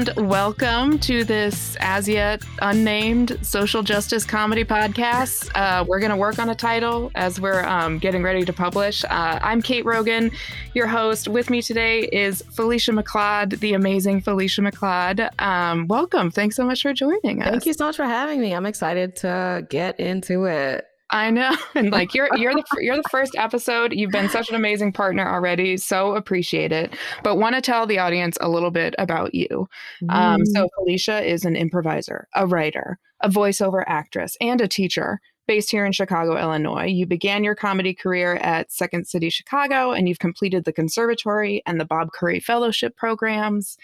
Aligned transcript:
and 0.00 0.28
welcome 0.30 0.98
to 0.98 1.24
this 1.24 1.76
as 1.80 2.08
yet 2.08 2.42
unnamed 2.62 3.36
social 3.42 3.82
justice 3.82 4.24
comedy 4.24 4.64
podcast. 4.64 5.50
Uh, 5.54 5.84
we're 5.86 6.00
going 6.00 6.10
to 6.10 6.16
work 6.16 6.38
on 6.38 6.48
a 6.48 6.54
title 6.54 7.10
as 7.16 7.38
we're 7.38 7.62
um, 7.64 7.98
getting 7.98 8.22
ready 8.22 8.42
to 8.42 8.52
publish. 8.52 9.04
Uh, 9.04 9.38
I'm 9.42 9.60
Kate 9.60 9.84
Rogan, 9.84 10.30
your 10.72 10.86
host. 10.86 11.28
With 11.28 11.50
me 11.50 11.60
today 11.60 12.04
is 12.04 12.40
Felicia 12.50 12.92
McLeod, 12.92 13.60
the 13.60 13.74
amazing 13.74 14.22
Felicia 14.22 14.62
McLeod. 14.62 15.38
Um, 15.38 15.86
welcome. 15.86 16.30
Thanks 16.30 16.56
so 16.56 16.64
much 16.64 16.80
for 16.80 16.94
joining 16.94 17.42
us. 17.42 17.50
Thank 17.50 17.66
you 17.66 17.74
so 17.74 17.84
much 17.84 17.96
for 17.96 18.06
having 18.06 18.40
me. 18.40 18.54
I'm 18.54 18.64
excited 18.64 19.16
to 19.16 19.66
get 19.68 20.00
into 20.00 20.46
it. 20.46 20.89
I 21.10 21.30
know, 21.30 21.56
and 21.74 21.90
like 21.90 22.14
you're 22.14 22.28
you're 22.36 22.54
the 22.54 22.64
you're 22.80 22.96
the 22.96 23.08
first 23.10 23.34
episode. 23.36 23.92
You've 23.92 24.10
been 24.10 24.28
such 24.28 24.48
an 24.48 24.54
amazing 24.54 24.92
partner 24.92 25.28
already. 25.28 25.76
So 25.76 26.14
appreciate 26.14 26.72
it. 26.72 26.94
But 27.22 27.36
want 27.36 27.54
to 27.56 27.60
tell 27.60 27.86
the 27.86 27.98
audience 27.98 28.36
a 28.40 28.48
little 28.48 28.70
bit 28.70 28.94
about 28.98 29.34
you. 29.34 29.68
Mm. 30.02 30.14
Um, 30.14 30.46
so 30.46 30.68
Felicia 30.76 31.22
is 31.22 31.44
an 31.44 31.56
improviser, 31.56 32.28
a 32.34 32.46
writer, 32.46 32.98
a 33.20 33.28
voiceover 33.28 33.82
actress, 33.86 34.36
and 34.40 34.60
a 34.60 34.68
teacher 34.68 35.20
based 35.46 35.70
here 35.70 35.84
in 35.84 35.90
Chicago, 35.90 36.38
Illinois. 36.38 36.86
You 36.86 37.06
began 37.06 37.42
your 37.42 37.56
comedy 37.56 37.92
career 37.92 38.36
at 38.36 38.70
Second 38.70 39.08
City 39.08 39.30
Chicago, 39.30 39.90
and 39.90 40.08
you've 40.08 40.20
completed 40.20 40.64
the 40.64 40.72
Conservatory 40.72 41.60
and 41.66 41.80
the 41.80 41.84
Bob 41.84 42.12
Curry 42.12 42.38
Fellowship 42.38 42.96
programs. 42.96 43.76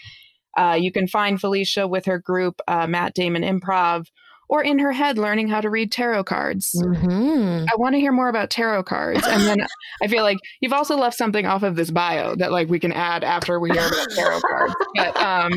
Uh, 0.57 0.77
you 0.79 0.93
can 0.93 1.07
find 1.07 1.41
Felicia 1.41 1.85
with 1.85 2.05
her 2.05 2.19
group, 2.19 2.61
uh, 2.69 2.87
Matt 2.87 3.13
Damon 3.13 3.43
Improv 3.43 4.07
or 4.49 4.63
in 4.63 4.79
her 4.79 4.91
head 4.91 5.17
learning 5.17 5.47
how 5.47 5.61
to 5.61 5.69
read 5.69 5.91
tarot 5.91 6.23
cards. 6.23 6.73
Mm-hmm. 6.75 7.65
I 7.71 7.75
want 7.75 7.95
to 7.95 7.99
hear 7.99 8.11
more 8.11 8.29
about 8.29 8.49
tarot 8.49 8.83
cards. 8.83 9.25
And 9.27 9.43
then 9.43 9.67
I 10.01 10.07
feel 10.07 10.23
like 10.23 10.37
you've 10.61 10.73
also 10.73 10.97
left 10.97 11.17
something 11.17 11.45
off 11.45 11.63
of 11.63 11.75
this 11.75 11.91
bio 11.91 12.35
that 12.35 12.51
like 12.51 12.69
we 12.69 12.79
can 12.79 12.91
add 12.91 13.23
after 13.23 13.59
we 13.59 13.71
hear 13.71 13.87
about 13.87 14.09
tarot 14.11 14.39
cards. 14.41 14.75
But 14.95 15.17
um 15.17 15.51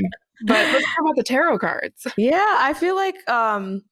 but 0.47 0.73
let's 0.73 0.85
talk 0.87 1.01
about 1.01 1.17
the 1.17 1.23
tarot 1.23 1.59
cards. 1.59 2.07
Yeah, 2.17 2.57
I 2.59 2.75
feel 2.75 2.97
like 2.97 3.17
um 3.29 3.83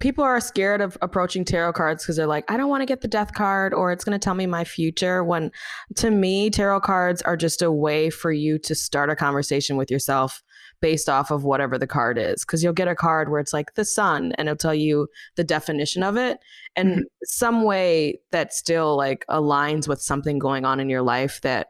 people 0.00 0.24
are 0.24 0.40
scared 0.40 0.80
of 0.80 0.98
approaching 1.02 1.44
tarot 1.44 1.72
cards 1.72 2.02
because 2.02 2.16
they're 2.16 2.26
like, 2.26 2.50
I 2.50 2.56
don't 2.56 2.68
want 2.68 2.82
to 2.82 2.86
get 2.86 3.00
the 3.00 3.08
death 3.08 3.34
card 3.34 3.72
or 3.72 3.92
it's 3.92 4.04
going 4.04 4.18
to 4.18 4.22
tell 4.22 4.34
me 4.34 4.46
my 4.46 4.64
future. 4.64 5.22
When 5.22 5.50
to 5.96 6.10
me, 6.10 6.50
tarot 6.50 6.80
cards 6.80 7.22
are 7.22 7.36
just 7.36 7.62
a 7.62 7.70
way 7.70 8.10
for 8.10 8.32
you 8.32 8.58
to 8.60 8.74
start 8.74 9.10
a 9.10 9.16
conversation 9.16 9.76
with 9.76 9.90
yourself 9.90 10.42
based 10.80 11.08
off 11.08 11.30
of 11.30 11.44
whatever 11.44 11.78
the 11.78 11.86
card 11.86 12.18
is 12.18 12.44
because 12.44 12.62
you'll 12.62 12.72
get 12.72 12.88
a 12.88 12.94
card 12.94 13.30
where 13.30 13.40
it's 13.40 13.52
like 13.54 13.74
the 13.74 13.84
sun 13.84 14.32
and 14.36 14.48
it'll 14.48 14.56
tell 14.56 14.74
you 14.74 15.08
the 15.36 15.44
definition 15.44 16.02
of 16.02 16.16
it 16.16 16.38
and 16.76 16.90
mm-hmm. 16.90 17.02
some 17.22 17.62
way 17.62 18.18
that 18.32 18.52
still 18.52 18.96
like 18.96 19.24
aligns 19.30 19.88
with 19.88 20.02
something 20.02 20.38
going 20.38 20.64
on 20.64 20.80
in 20.80 20.90
your 20.90 21.00
life 21.00 21.40
that 21.40 21.68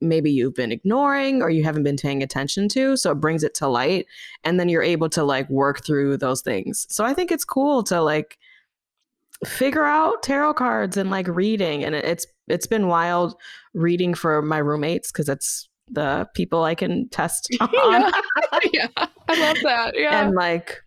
maybe 0.00 0.30
you've 0.30 0.54
been 0.54 0.72
ignoring 0.72 1.42
or 1.42 1.50
you 1.50 1.64
haven't 1.64 1.82
been 1.82 1.96
paying 1.96 2.22
attention 2.22 2.68
to 2.68 2.96
so 2.96 3.10
it 3.10 3.16
brings 3.16 3.42
it 3.42 3.54
to 3.54 3.66
light 3.66 4.06
and 4.44 4.58
then 4.58 4.68
you're 4.68 4.82
able 4.82 5.08
to 5.08 5.24
like 5.24 5.48
work 5.50 5.84
through 5.84 6.16
those 6.16 6.40
things 6.40 6.86
so 6.88 7.04
i 7.04 7.12
think 7.12 7.32
it's 7.32 7.44
cool 7.44 7.82
to 7.82 8.00
like 8.00 8.38
figure 9.44 9.84
out 9.84 10.22
tarot 10.22 10.54
cards 10.54 10.96
and 10.96 11.10
like 11.10 11.28
reading 11.28 11.84
and 11.84 11.94
it's 11.94 12.26
it's 12.48 12.66
been 12.66 12.88
wild 12.88 13.34
reading 13.74 14.14
for 14.14 14.42
my 14.42 14.58
roommates 14.58 15.12
because 15.12 15.28
it's 15.28 15.68
the 15.90 16.28
people 16.34 16.64
I 16.64 16.74
can 16.74 17.08
test 17.08 17.48
on. 17.60 17.68
yeah. 17.92 18.10
yeah. 18.72 19.06
I 19.28 19.40
love 19.40 19.56
that. 19.62 19.94
Yeah. 19.98 20.26
And 20.26 20.34
like 20.34 20.82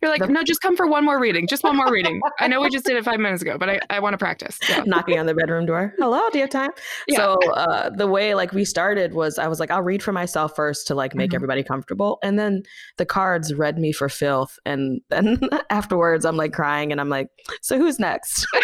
you're 0.00 0.10
like, 0.10 0.22
the, 0.22 0.28
no, 0.28 0.42
just 0.42 0.60
come 0.62 0.76
for 0.76 0.86
one 0.86 1.04
more 1.04 1.20
reading. 1.20 1.46
Just 1.46 1.62
one 1.62 1.76
more 1.76 1.90
reading. 1.90 2.20
I 2.38 2.48
know 2.48 2.60
we 2.60 2.70
just 2.70 2.86
did 2.86 2.96
it 2.96 3.04
five 3.04 3.20
minutes 3.20 3.42
ago, 3.42 3.58
but 3.58 3.68
I, 3.68 3.80
I 3.90 4.00
want 4.00 4.14
to 4.14 4.18
practice. 4.18 4.58
Yeah. 4.68 4.82
Knocking 4.86 5.18
on 5.18 5.26
the 5.26 5.34
bedroom 5.34 5.66
door. 5.66 5.94
Hello, 5.98 6.28
do 6.30 6.38
you 6.38 6.44
have 6.44 6.50
time? 6.50 6.70
Yeah. 7.06 7.16
So 7.16 7.38
uh, 7.52 7.90
the 7.90 8.06
way 8.06 8.34
like 8.34 8.52
we 8.52 8.64
started 8.64 9.14
was 9.14 9.38
I 9.38 9.48
was 9.48 9.60
like, 9.60 9.70
I'll 9.70 9.82
read 9.82 10.02
for 10.02 10.12
myself 10.12 10.56
first 10.56 10.86
to 10.86 10.94
like 10.94 11.14
make 11.14 11.30
mm-hmm. 11.30 11.36
everybody 11.36 11.62
comfortable. 11.62 12.18
And 12.22 12.38
then 12.38 12.62
the 12.96 13.06
cards 13.06 13.52
read 13.54 13.78
me 13.78 13.92
for 13.92 14.08
filth. 14.08 14.58
And 14.64 15.02
then 15.10 15.40
afterwards 15.70 16.24
I'm 16.24 16.36
like 16.36 16.52
crying 16.52 16.92
and 16.92 17.00
I'm 17.00 17.08
like, 17.08 17.28
so 17.60 17.78
who's 17.78 17.98
next? 17.98 18.46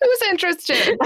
who's 0.00 0.22
interested? 0.30 0.96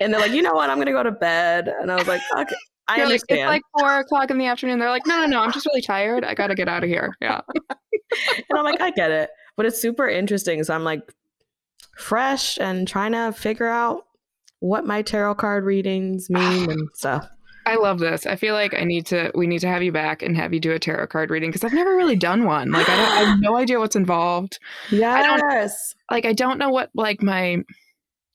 and 0.00 0.12
they're 0.12 0.20
like, 0.20 0.32
you 0.32 0.42
know 0.42 0.54
what? 0.54 0.70
I'm 0.70 0.76
going 0.76 0.86
to 0.86 0.92
go 0.92 1.02
to 1.02 1.12
bed. 1.12 1.68
And 1.68 1.90
I 1.90 1.96
was 1.96 2.06
like, 2.06 2.20
okay. 2.36 2.54
I 2.90 2.96
You're 2.96 3.06
understand. 3.06 3.48
Like, 3.48 3.60
it's 3.60 3.74
like 3.76 3.82
four 3.82 3.98
o'clock 4.00 4.30
in 4.32 4.38
the 4.38 4.46
afternoon. 4.46 4.80
They're 4.80 4.90
like, 4.90 5.06
no, 5.06 5.20
no, 5.20 5.26
no, 5.26 5.40
I'm 5.40 5.52
just 5.52 5.64
really 5.66 5.80
tired. 5.80 6.24
I 6.24 6.34
got 6.34 6.48
to 6.48 6.56
get 6.56 6.68
out 6.68 6.82
of 6.82 6.88
here. 6.90 7.14
Yeah. 7.20 7.40
and 7.70 8.58
I'm 8.58 8.64
like, 8.64 8.80
I 8.80 8.90
get 8.90 9.12
it. 9.12 9.30
But 9.56 9.66
it's 9.66 9.80
super 9.80 10.08
interesting. 10.08 10.64
So 10.64 10.74
I'm 10.74 10.82
like 10.82 11.00
fresh 11.96 12.58
and 12.58 12.88
trying 12.88 13.12
to 13.12 13.32
figure 13.32 13.68
out 13.68 14.06
what 14.58 14.84
my 14.84 15.02
tarot 15.02 15.36
card 15.36 15.64
readings 15.64 16.26
mean 16.30 16.68
and 16.68 16.88
stuff. 16.94 17.28
I 17.64 17.76
love 17.76 18.00
this. 18.00 18.26
I 18.26 18.34
feel 18.34 18.54
like 18.54 18.74
I 18.74 18.82
need 18.82 19.06
to. 19.06 19.30
We 19.36 19.46
need 19.46 19.60
to 19.60 19.68
have 19.68 19.82
you 19.82 19.92
back 19.92 20.22
and 20.22 20.36
have 20.36 20.52
you 20.52 20.58
do 20.58 20.72
a 20.72 20.78
tarot 20.80 21.06
card 21.06 21.30
reading 21.30 21.50
because 21.50 21.62
I've 21.62 21.74
never 21.74 21.94
really 21.94 22.16
done 22.16 22.44
one. 22.44 22.72
Like 22.72 22.88
I, 22.88 22.96
don't, 22.96 23.12
I 23.12 23.30
have 23.30 23.40
no 23.40 23.56
idea 23.56 23.78
what's 23.78 23.94
involved. 23.94 24.58
Yes. 24.90 25.94
I 26.08 26.14
like 26.14 26.24
I 26.24 26.32
don't 26.32 26.58
know 26.58 26.70
what 26.70 26.90
like 26.94 27.22
my 27.22 27.58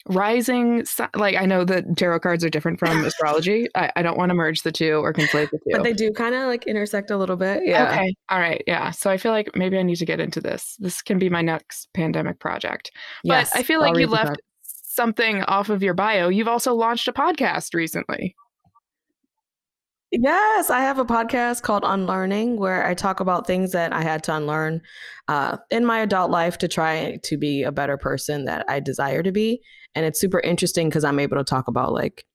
rising 0.08 0.86
like 1.16 1.36
i 1.36 1.46
know 1.46 1.66
that 1.66 1.84
tarot 1.98 2.20
cards 2.20 2.44
are 2.44 2.50
different 2.50 2.78
from 2.78 3.04
astrology. 3.06 3.68
I, 3.74 3.92
I, 3.96 4.02
don't 4.04 4.18
want 4.18 4.30
to 4.30 4.36
merge 4.36 4.62
the 4.62 4.72
two 4.72 4.98
or 4.98 5.14
conflate 5.14 5.50
the 5.50 5.58
two. 5.58 5.72
but 5.72 5.84
they 5.84 5.94
do 5.94 6.12
kind 6.12 6.36
of 6.36 6.48
like 6.48 6.68
intersect 6.68 7.10
a 7.10 7.18
little 7.18 7.36
bit 7.36 7.64
yeah. 7.66 7.90
Okay 7.90 8.16
all 8.30 8.40
right 8.40 8.64
yeah. 8.68 8.92
So 8.92 9.10
i 9.10 9.18
feel 9.18 9.32
like 9.32 9.50
maybe 9.56 9.78
i 9.80 9.84
need 9.84 9.96
to 9.98 10.06
get 10.06 10.20
into 10.20 10.40
this. 10.40 10.76
This 10.80 11.02
can 11.02 11.18
be 11.18 11.30
my 11.30 11.42
next 11.42 11.90
pandemic 11.94 12.40
project. 12.40 12.92
Yes, 13.24 13.52
but 13.52 13.60
i 13.60 13.64
feel 13.64 13.80
like 13.80 13.98
you 13.98 14.08
left 14.08 14.40
something 14.62 15.44
off 15.44 15.70
of 15.70 15.82
your 15.82 15.94
bio. 15.94 16.30
You've 16.30 16.48
also 16.48 16.74
launched 16.74 17.08
a 17.08 17.14
podcast 17.14 17.74
recently. 17.74 18.36
Yes, 20.12 20.70
I 20.70 20.80
have 20.80 21.00
a 21.00 21.06
podcast 21.06 21.64
called 21.64 21.84
Unlearning 21.86 22.58
where 22.58 22.86
I 22.86 22.94
talk 22.94 23.20
about 23.20 23.46
things 23.46 23.74
that 23.74 23.92
I 23.92 24.02
had 24.02 24.24
to 24.26 24.36
unlearn 24.36 24.82
uh, 25.28 25.58
in 25.72 25.86
my 25.86 26.00
adult 26.00 26.32
life 26.32 26.58
to 26.60 26.68
try 26.70 27.20
to 27.24 27.38
be 27.38 27.64
a 27.64 27.72
better 27.72 27.98
person 27.98 28.46
that 28.46 28.66
I 28.70 28.80
desire 28.80 29.24
to 29.24 29.32
be. 29.32 29.62
And 29.96 30.06
it's 30.06 30.20
super 30.20 30.40
interesting 30.40 30.90
because 30.90 31.04
I'm 31.04 31.20
able 31.20 31.38
to 31.38 31.44
talk 31.44 31.68
about 31.68 31.94
like 31.94 32.26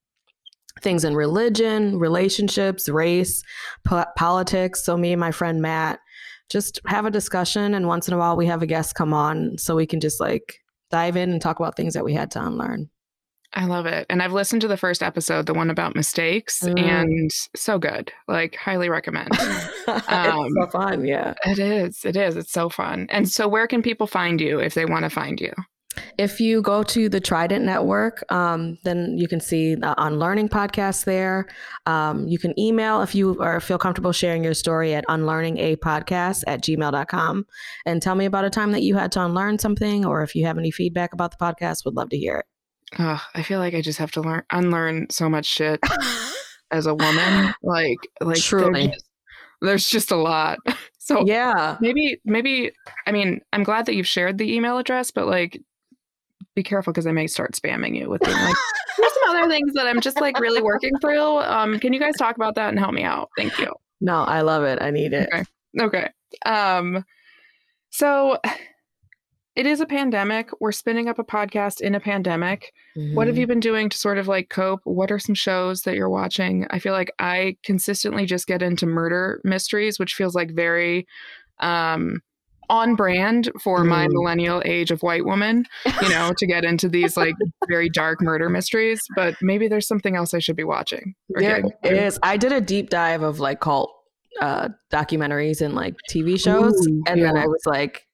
things 0.80 1.04
in 1.04 1.14
religion, 1.14 1.98
relationships, 1.98 2.88
race, 2.88 3.42
po- 3.84 4.06
politics. 4.16 4.84
So, 4.84 4.96
me 4.96 5.12
and 5.12 5.20
my 5.20 5.30
friend 5.30 5.60
Matt 5.60 6.00
just 6.48 6.80
have 6.86 7.06
a 7.06 7.10
discussion. 7.10 7.74
And 7.74 7.86
once 7.86 8.08
in 8.08 8.14
a 8.14 8.18
while, 8.18 8.36
we 8.36 8.46
have 8.46 8.62
a 8.62 8.66
guest 8.66 8.94
come 8.94 9.14
on 9.14 9.58
so 9.58 9.76
we 9.76 9.86
can 9.86 10.00
just 10.00 10.20
like 10.20 10.60
dive 10.90 11.16
in 11.16 11.30
and 11.30 11.40
talk 11.40 11.60
about 11.60 11.76
things 11.76 11.94
that 11.94 12.04
we 12.04 12.14
had 12.14 12.30
to 12.32 12.44
unlearn. 12.44 12.90
I 13.52 13.64
love 13.64 13.86
it. 13.86 14.06
And 14.08 14.22
I've 14.22 14.32
listened 14.32 14.62
to 14.62 14.68
the 14.68 14.76
first 14.76 15.02
episode, 15.02 15.46
the 15.46 15.54
one 15.54 15.70
about 15.70 15.96
mistakes, 15.96 16.60
mm. 16.62 16.78
and 16.78 17.30
so 17.56 17.78
good. 17.78 18.12
Like, 18.28 18.54
highly 18.56 18.88
recommend. 18.88 19.30
Um, 20.06 20.50
so 20.54 20.66
fun. 20.68 21.04
Yeah. 21.04 21.34
It 21.44 21.58
is. 21.58 22.04
It 22.04 22.14
is. 22.14 22.36
It's 22.36 22.52
so 22.52 22.68
fun. 22.68 23.08
And 23.10 23.28
so, 23.28 23.48
where 23.48 23.66
can 23.66 23.82
people 23.82 24.06
find 24.06 24.40
you 24.40 24.60
if 24.60 24.74
they 24.74 24.84
want 24.84 25.02
to 25.02 25.10
find 25.10 25.40
you? 25.40 25.52
If 26.18 26.40
you 26.40 26.62
go 26.62 26.82
to 26.84 27.08
the 27.08 27.20
Trident 27.20 27.64
Network, 27.64 28.24
um, 28.32 28.78
then 28.84 29.16
you 29.18 29.28
can 29.28 29.40
see 29.40 29.74
the 29.74 29.94
Unlearning 30.02 30.48
podcast 30.48 31.04
there. 31.04 31.48
Um, 31.86 32.26
you 32.28 32.38
can 32.38 32.58
email 32.58 33.02
if 33.02 33.14
you 33.14 33.38
are 33.40 33.60
feel 33.60 33.78
comfortable 33.78 34.12
sharing 34.12 34.44
your 34.44 34.54
story 34.54 34.94
at 34.94 35.04
unlearningapodcast 35.06 36.44
at 36.46 36.62
gmail.com 36.62 37.46
and 37.86 38.02
tell 38.02 38.14
me 38.14 38.24
about 38.24 38.44
a 38.44 38.50
time 38.50 38.72
that 38.72 38.82
you 38.82 38.96
had 38.96 39.12
to 39.12 39.24
unlearn 39.24 39.58
something 39.58 40.04
or 40.04 40.22
if 40.22 40.34
you 40.34 40.46
have 40.46 40.58
any 40.58 40.70
feedback 40.70 41.12
about 41.12 41.30
the 41.30 41.44
podcast, 41.44 41.84
would 41.84 41.94
love 41.94 42.10
to 42.10 42.18
hear 42.18 42.36
it. 42.36 42.46
Oh, 42.98 43.22
I 43.34 43.42
feel 43.42 43.60
like 43.60 43.74
I 43.74 43.80
just 43.80 43.98
have 43.98 44.10
to 44.12 44.20
learn 44.20 44.42
unlearn 44.50 45.08
so 45.10 45.28
much 45.28 45.46
shit 45.46 45.80
as 46.70 46.86
a 46.86 46.94
woman. 46.94 47.54
Like 47.62 47.98
like 48.20 48.38
truly. 48.38 48.72
There's 48.72 48.92
just, 48.92 49.06
there's 49.60 49.86
just 49.88 50.10
a 50.10 50.16
lot. 50.16 50.58
So 51.02 51.24
yeah. 51.26 51.76
Maybe 51.80 52.20
maybe 52.24 52.70
I 53.04 53.10
mean, 53.10 53.40
I'm 53.52 53.64
glad 53.64 53.86
that 53.86 53.96
you've 53.96 54.06
shared 54.06 54.38
the 54.38 54.54
email 54.54 54.78
address, 54.78 55.10
but 55.10 55.26
like 55.26 55.60
be 56.54 56.62
careful 56.62 56.92
because 56.92 57.06
I 57.06 57.12
may 57.12 57.26
start 57.26 57.52
spamming 57.52 57.96
you 57.96 58.08
with 58.08 58.20
being 58.22 58.36
like 58.36 58.56
there's 58.98 59.12
some 59.12 59.36
other 59.36 59.48
things 59.48 59.72
that 59.74 59.86
I'm 59.86 60.00
just 60.00 60.20
like 60.20 60.38
really 60.40 60.62
working 60.62 60.96
through. 61.00 61.38
Um, 61.38 61.78
can 61.78 61.92
you 61.92 62.00
guys 62.00 62.14
talk 62.18 62.36
about 62.36 62.54
that 62.56 62.70
and 62.70 62.78
help 62.78 62.92
me 62.92 63.02
out? 63.02 63.30
Thank 63.36 63.58
you. 63.58 63.72
No, 64.00 64.22
I 64.22 64.40
love 64.40 64.64
it. 64.64 64.80
I 64.80 64.90
need 64.90 65.12
it. 65.12 65.28
Okay. 65.32 65.44
Okay. 65.80 66.08
Um 66.46 67.04
so 67.90 68.38
it 69.56 69.66
is 69.66 69.80
a 69.80 69.86
pandemic. 69.86 70.48
We're 70.60 70.72
spinning 70.72 71.08
up 71.08 71.18
a 71.18 71.24
podcast 71.24 71.80
in 71.80 71.94
a 71.94 72.00
pandemic. 72.00 72.72
Mm-hmm. 72.96 73.14
What 73.14 73.26
have 73.26 73.34
mm-hmm. 73.34 73.40
you 73.40 73.46
been 73.46 73.60
doing 73.60 73.88
to 73.88 73.98
sort 73.98 74.18
of 74.18 74.28
like 74.28 74.48
cope? 74.48 74.80
What 74.84 75.10
are 75.10 75.18
some 75.18 75.34
shows 75.34 75.82
that 75.82 75.96
you're 75.96 76.08
watching? 76.08 76.66
I 76.70 76.78
feel 76.78 76.92
like 76.92 77.10
I 77.18 77.56
consistently 77.64 78.26
just 78.26 78.46
get 78.46 78.62
into 78.62 78.86
murder 78.86 79.40
mysteries, 79.44 79.98
which 79.98 80.14
feels 80.14 80.34
like 80.34 80.52
very 80.52 81.06
um 81.58 82.22
on 82.70 82.94
brand 82.94 83.50
for 83.60 83.80
mm. 83.80 83.88
my 83.88 84.06
millennial 84.08 84.62
age 84.64 84.90
of 84.90 85.02
white 85.02 85.26
woman, 85.26 85.66
you 86.00 86.08
know, 86.08 86.32
to 86.38 86.46
get 86.46 86.64
into 86.64 86.88
these 86.88 87.16
like 87.16 87.34
very 87.68 87.90
dark 87.90 88.22
murder 88.22 88.48
mysteries. 88.48 89.02
But 89.16 89.34
maybe 89.42 89.68
there's 89.68 89.88
something 89.88 90.16
else 90.16 90.32
I 90.32 90.38
should 90.38 90.56
be 90.56 90.64
watching. 90.64 91.14
There 91.82 91.94
is. 91.94 92.18
I 92.22 92.36
did 92.36 92.52
a 92.52 92.60
deep 92.60 92.88
dive 92.88 93.22
of 93.22 93.40
like 93.40 93.60
cult 93.60 93.92
uh 94.40 94.68
documentaries 94.92 95.60
and 95.60 95.74
like 95.74 95.96
TV 96.10 96.40
shows. 96.40 96.74
Ooh, 96.86 97.02
and 97.08 97.20
yeah. 97.20 97.26
then 97.26 97.36
I 97.36 97.46
was 97.46 97.62
like, 97.66 98.06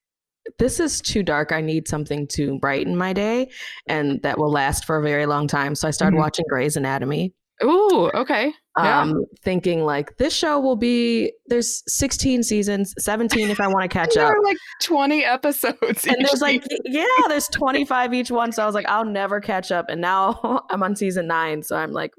this 0.59 0.81
is 0.81 1.01
too 1.01 1.23
dark. 1.23 1.53
I 1.53 1.61
need 1.61 1.87
something 1.87 2.27
to 2.29 2.59
brighten 2.59 2.97
my 2.97 3.13
day 3.13 3.51
and 3.87 4.23
that 4.23 4.39
will 4.39 4.51
last 4.51 4.87
for 4.87 4.97
a 4.97 5.03
very 5.03 5.27
long 5.27 5.47
time. 5.47 5.75
So 5.75 5.87
I 5.87 5.91
started 5.91 6.15
mm-hmm. 6.15 6.23
watching 6.23 6.45
Grey's 6.49 6.77
Anatomy. 6.77 7.35
Ooh, 7.65 8.11
okay. 8.15 8.53
Yeah. 8.79 9.01
Um, 9.01 9.25
thinking 9.43 9.85
like 9.85 10.19
this 10.19 10.35
show 10.35 10.61
will 10.61 10.77
be 10.77 11.33
there's 11.47 11.83
16 11.87 12.43
seasons, 12.43 12.93
17 12.99 13.49
if 13.49 13.61
I 13.61 13.67
want 13.69 13.83
to 13.83 13.89
catch 13.99 14.15
there 14.15 14.27
up. 14.27 14.33
are 14.33 14.43
like 14.43 14.59
20 14.83 15.25
episodes. 15.25 16.07
And 16.07 16.17
there's 16.21 16.43
like 16.43 16.63
season. 16.63 16.79
yeah, 16.85 17.07
there's 17.29 17.49
25 17.49 18.13
each 18.13 18.31
one. 18.31 18.53
So 18.53 18.63
I 18.63 18.67
was 18.67 18.75
like, 18.75 18.87
I'll 18.89 19.07
never 19.07 19.41
catch 19.41 19.73
up. 19.73 19.87
And 19.89 20.01
now 20.01 20.65
I'm 20.71 20.83
on 20.83 20.97
season 20.97 21.27
nine, 21.27 21.63
so 21.63 21.77
I'm 21.77 21.93
like 21.93 22.13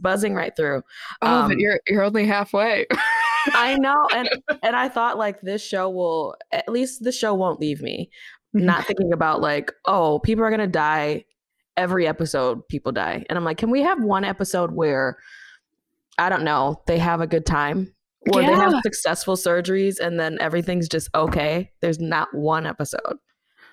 buzzing 0.00 0.34
right 0.34 0.54
through. 0.56 0.82
oh, 1.22 1.42
um, 1.42 1.48
but 1.48 1.58
you're 1.58 1.80
you're 1.88 2.04
only 2.04 2.26
halfway. 2.26 2.86
I 3.54 3.76
know, 3.80 4.06
and 4.14 4.28
and 4.62 4.76
I 4.76 4.88
thought 4.88 5.18
like 5.18 5.40
this 5.40 5.64
show 5.64 5.90
will 5.90 6.36
at 6.52 6.68
least 6.68 7.02
the 7.02 7.12
show 7.12 7.34
won't 7.34 7.60
leave 7.60 7.80
me. 7.80 8.10
Not 8.54 8.86
thinking 8.86 9.12
about 9.12 9.40
like, 9.40 9.72
oh, 9.84 10.20
people 10.20 10.44
are 10.44 10.50
gonna 10.50 10.66
die 10.66 11.24
every 11.78 12.06
episode. 12.06 12.66
People 12.68 12.92
die, 12.92 13.24
and 13.28 13.38
I'm 13.38 13.44
like, 13.44 13.56
can 13.56 13.70
we 13.70 13.82
have 13.82 14.02
one 14.02 14.24
episode 14.24 14.72
where 14.72 15.16
I 16.18 16.28
don't 16.28 16.44
know 16.44 16.82
they 16.86 16.98
have 16.98 17.20
a 17.20 17.26
good 17.26 17.46
time, 17.46 17.94
or 18.34 18.42
they 18.42 18.52
have 18.52 18.74
successful 18.82 19.36
surgeries, 19.36 19.98
and 19.98 20.20
then 20.20 20.36
everything's 20.40 20.88
just 20.88 21.08
okay. 21.14 21.70
There's 21.80 22.00
not 22.00 22.28
one 22.34 22.66
episode. 22.66 23.18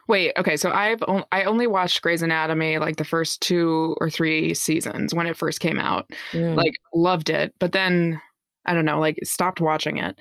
Wait, 0.08 0.34
okay, 0.38 0.56
so 0.56 0.72
I've 0.72 1.02
on- 1.08 1.26
I 1.32 1.46
only 1.46 1.66
watched 1.66 2.02
Grey's 2.04 2.22
Anatomy 2.22 2.78
like 2.78 2.98
the 2.98 3.04
first 3.04 3.42
two 3.42 3.96
or 4.00 4.10
three 4.10 4.54
seasons 4.54 5.14
when 5.14 5.26
it 5.26 5.36
first 5.36 5.60
came 5.60 5.80
out. 5.80 6.10
Mm. 6.32 6.56
Like 6.56 6.76
loved 6.94 7.30
it, 7.30 7.56
but 7.60 7.72
then 7.72 8.22
I 8.66 8.74
don't 8.74 8.86
know, 8.86 9.00
like 9.00 9.18
stopped 9.24 9.62
watching 9.62 9.98
it. 9.98 10.20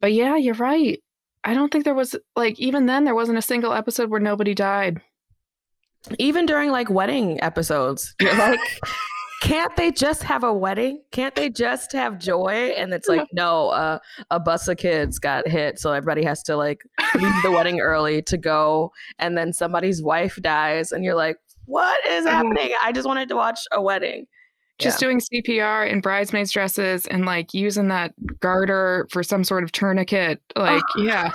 But 0.00 0.14
yeah, 0.14 0.36
you're 0.36 0.54
right. 0.54 1.02
I 1.44 1.54
don't 1.54 1.70
think 1.70 1.84
there 1.84 1.94
was 1.94 2.16
like 2.34 2.58
even 2.58 2.86
then 2.86 3.04
there 3.04 3.14
wasn't 3.14 3.38
a 3.38 3.42
single 3.42 3.74
episode 3.74 4.10
where 4.10 4.20
nobody 4.20 4.54
died. 4.54 5.02
Even 6.18 6.46
during 6.46 6.70
like 6.70 6.90
wedding 6.90 7.42
episodes, 7.42 8.14
you're 8.20 8.36
like. 8.36 8.60
Can't 9.42 9.74
they 9.74 9.90
just 9.90 10.22
have 10.24 10.44
a 10.44 10.52
wedding? 10.52 11.00
Can't 11.12 11.34
they 11.34 11.48
just 11.48 11.92
have 11.92 12.18
joy? 12.18 12.74
And 12.76 12.92
it's 12.92 13.08
like, 13.08 13.26
no, 13.32 13.70
uh, 13.70 13.98
a 14.30 14.38
bus 14.38 14.68
of 14.68 14.76
kids 14.76 15.18
got 15.18 15.48
hit, 15.48 15.78
so 15.78 15.92
everybody 15.92 16.22
has 16.24 16.42
to 16.42 16.56
like 16.58 16.82
leave 17.14 17.42
the 17.42 17.50
wedding 17.50 17.80
early 17.80 18.20
to 18.20 18.36
go, 18.36 18.92
and 19.18 19.38
then 19.38 19.54
somebody's 19.54 20.02
wife 20.02 20.38
dies, 20.42 20.92
and 20.92 21.04
you're 21.06 21.14
like, 21.14 21.38
what 21.64 22.06
is 22.06 22.26
Mhm. 22.26 22.30
happening? 22.32 22.74
I 22.82 22.92
just 22.92 23.08
wanted 23.08 23.30
to 23.30 23.34
watch 23.36 23.60
a 23.72 23.80
wedding. 23.80 24.26
Just 24.80 25.00
doing 25.00 25.20
CPR 25.20 25.88
in 25.88 26.00
bridesmaids 26.00 26.50
dresses 26.50 27.06
and 27.06 27.24
like 27.24 27.52
using 27.54 27.88
that 27.88 28.12
garter 28.40 29.06
for 29.10 29.22
some 29.22 29.44
sort 29.44 29.62
of 29.62 29.72
tourniquet. 29.72 30.40
Like, 30.56 30.82
yeah. 30.96 31.30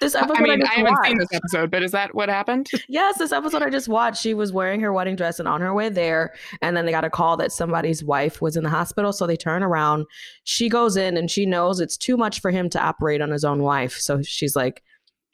This 0.00 0.14
episode 0.14 0.38
I, 0.38 0.42
mean, 0.42 0.60
just 0.60 0.72
I 0.72 0.74
haven't 0.76 0.92
watched. 0.92 1.06
seen 1.08 1.18
this 1.18 1.32
episode, 1.32 1.70
but 1.70 1.82
is 1.82 1.92
that 1.92 2.14
what 2.14 2.28
happened? 2.28 2.70
Yes, 2.86 3.18
this 3.18 3.32
episode 3.32 3.62
I 3.62 3.70
just 3.70 3.88
watched, 3.88 4.22
she 4.22 4.34
was 4.34 4.52
wearing 4.52 4.80
her 4.80 4.92
wedding 4.92 5.16
dress 5.16 5.40
and 5.40 5.48
on 5.48 5.60
her 5.60 5.74
way 5.74 5.88
there. 5.88 6.34
And 6.62 6.76
then 6.76 6.86
they 6.86 6.92
got 6.92 7.04
a 7.04 7.10
call 7.10 7.36
that 7.38 7.50
somebody's 7.50 8.04
wife 8.04 8.40
was 8.40 8.56
in 8.56 8.62
the 8.62 8.70
hospital. 8.70 9.12
So 9.12 9.26
they 9.26 9.36
turn 9.36 9.62
around. 9.62 10.06
She 10.44 10.68
goes 10.68 10.96
in 10.96 11.16
and 11.16 11.30
she 11.30 11.44
knows 11.44 11.80
it's 11.80 11.96
too 11.96 12.16
much 12.16 12.40
for 12.40 12.50
him 12.50 12.68
to 12.70 12.80
operate 12.80 13.20
on 13.20 13.30
his 13.30 13.44
own 13.44 13.62
wife. 13.62 13.94
So 13.98 14.22
she's 14.22 14.54
like, 14.54 14.82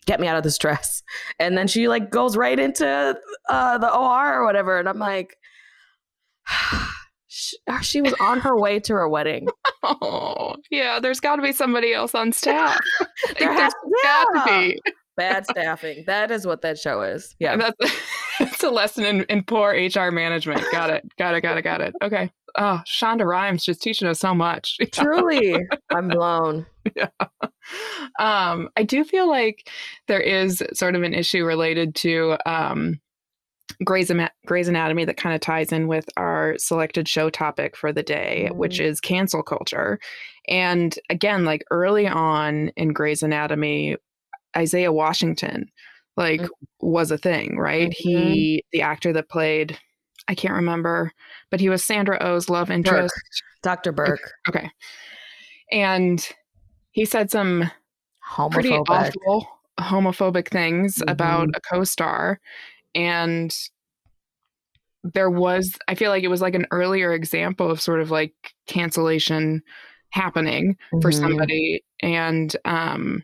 get 0.06 0.20
me 0.20 0.26
out 0.26 0.36
of 0.36 0.42
this 0.42 0.58
dress. 0.58 1.02
And 1.38 1.56
then 1.56 1.68
she 1.68 1.88
like 1.88 2.10
goes 2.10 2.36
right 2.36 2.58
into 2.58 3.18
uh, 3.48 3.78
the 3.78 3.92
OR 3.94 4.40
or 4.40 4.44
whatever. 4.44 4.78
And 4.78 4.88
I'm 4.88 4.98
like, 4.98 5.36
she, 7.30 7.56
she 7.82 8.02
was 8.02 8.12
on 8.20 8.40
her 8.40 8.58
way 8.58 8.80
to 8.80 8.92
her 8.94 9.08
wedding. 9.08 9.48
Oh, 9.82 10.56
yeah. 10.70 11.00
There's 11.00 11.20
got 11.20 11.36
to 11.36 11.42
be 11.42 11.52
somebody 11.52 11.94
else 11.94 12.14
on 12.14 12.32
staff. 12.32 12.78
There 13.38 13.50
has- 13.50 13.72
got 14.02 14.24
to 14.34 14.44
be. 14.46 14.78
Bad 15.16 15.46
staffing. 15.46 16.04
That 16.06 16.30
is 16.30 16.46
what 16.46 16.60
that 16.62 16.78
show 16.78 17.00
is. 17.00 17.34
Yeah. 17.38 17.54
And 17.54 17.62
that's, 17.62 17.92
that's 18.38 18.62
a 18.62 18.70
lesson 18.70 19.04
in, 19.04 19.22
in 19.24 19.42
poor 19.42 19.70
HR 19.72 20.10
management. 20.10 20.62
Got 20.70 20.90
it. 20.90 21.10
Got 21.18 21.34
it. 21.34 21.40
Got 21.40 21.56
it. 21.58 21.62
Got 21.62 21.80
it. 21.80 21.94
Okay. 22.02 22.30
Oh, 22.58 22.80
Shonda 22.86 23.24
Rhimes 23.24 23.64
just 23.64 23.80
teaching 23.82 24.06
us 24.06 24.20
so 24.20 24.34
much. 24.34 24.76
Truly, 24.92 25.56
I'm 25.90 26.08
blown. 26.08 26.66
Yeah. 26.94 27.08
um, 28.18 28.68
I 28.76 28.82
do 28.82 29.02
feel 29.04 29.28
like 29.28 29.68
there 30.08 30.20
is 30.20 30.62
sort 30.74 30.94
of 30.94 31.02
an 31.02 31.14
issue 31.14 31.44
related 31.44 31.94
to 31.96 32.36
um, 32.46 33.00
Grey's, 33.84 34.10
Grey's 34.46 34.68
Anatomy 34.68 35.04
that 35.06 35.16
kind 35.16 35.34
of 35.34 35.40
ties 35.40 35.72
in 35.72 35.88
with 35.88 36.06
our 36.16 36.54
selected 36.58 37.08
show 37.08 37.30
topic 37.30 37.76
for 37.76 37.92
the 37.92 38.02
day, 38.02 38.48
which 38.52 38.78
Mm. 38.78 38.84
is 38.84 39.00
cancel 39.00 39.42
culture. 39.42 39.98
And 40.48 40.98
again, 41.08 41.44
like 41.44 41.64
early 41.70 42.06
on 42.06 42.68
in 42.76 42.92
Grey's 42.92 43.22
Anatomy, 43.22 43.96
Isaiah 44.56 44.92
Washington 44.92 45.70
like 46.16 46.40
Mhm. 46.42 46.48
was 46.80 47.10
a 47.10 47.16
thing, 47.18 47.56
right? 47.56 47.88
Mhm. 47.90 47.94
He, 47.96 48.64
the 48.72 48.82
actor 48.82 49.12
that 49.12 49.28
played, 49.30 49.78
I 50.28 50.34
can't 50.34 50.54
remember, 50.54 51.12
but 51.50 51.60
he 51.60 51.68
was 51.70 51.84
Sandra 51.84 52.18
Oh's 52.20 52.50
love 52.50 52.70
interest. 52.70 53.14
Dr. 53.62 53.92
Burke, 53.92 54.32
Okay. 54.48 54.70
And 55.72 56.26
he 56.90 57.04
said 57.04 57.30
some 57.30 57.70
pretty 58.50 58.70
awful 58.70 59.48
homophobic 59.78 60.48
things 60.48 61.00
about 61.06 61.48
Mhm. 61.48 61.56
a 61.56 61.60
co-star 61.60 62.40
and 62.94 63.54
there 65.02 65.30
was 65.30 65.78
I 65.88 65.94
feel 65.94 66.10
like 66.10 66.24
it 66.24 66.28
was 66.28 66.42
like 66.42 66.54
an 66.54 66.66
earlier 66.70 67.12
example 67.12 67.70
of 67.70 67.80
sort 67.80 68.00
of 68.00 68.10
like 68.10 68.34
cancellation 68.66 69.62
happening 70.10 70.76
for 71.00 71.10
Mhm. 71.10 71.14
somebody 71.14 71.82
and 72.02 72.54
um 72.64 73.22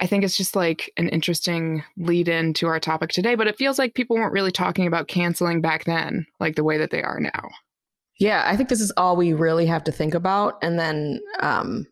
I 0.00 0.06
think 0.06 0.24
it's 0.24 0.36
just 0.36 0.56
like 0.56 0.92
an 0.96 1.08
interesting 1.08 1.84
lead 1.96 2.28
in 2.28 2.54
to 2.54 2.66
our 2.66 2.80
topic 2.80 3.10
today, 3.10 3.36
but 3.36 3.46
it 3.46 3.56
feels 3.56 3.78
like 3.78 3.94
people 3.94 4.16
weren't 4.16 4.32
really 4.32 4.50
talking 4.50 4.88
about 4.88 5.06
canceling 5.06 5.60
back 5.60 5.84
then, 5.84 6.26
like 6.40 6.56
the 6.56 6.64
way 6.64 6.76
that 6.78 6.90
they 6.90 7.04
are 7.04 7.20
now. 7.20 7.50
Yeah, 8.18 8.42
I 8.44 8.56
think 8.56 8.68
this 8.68 8.80
is 8.80 8.90
all 8.96 9.14
we 9.14 9.32
really 9.32 9.66
have 9.66 9.84
to 9.84 9.92
think 9.92 10.14
about. 10.14 10.58
And 10.60 10.76
then, 10.76 11.20
um, 11.38 11.86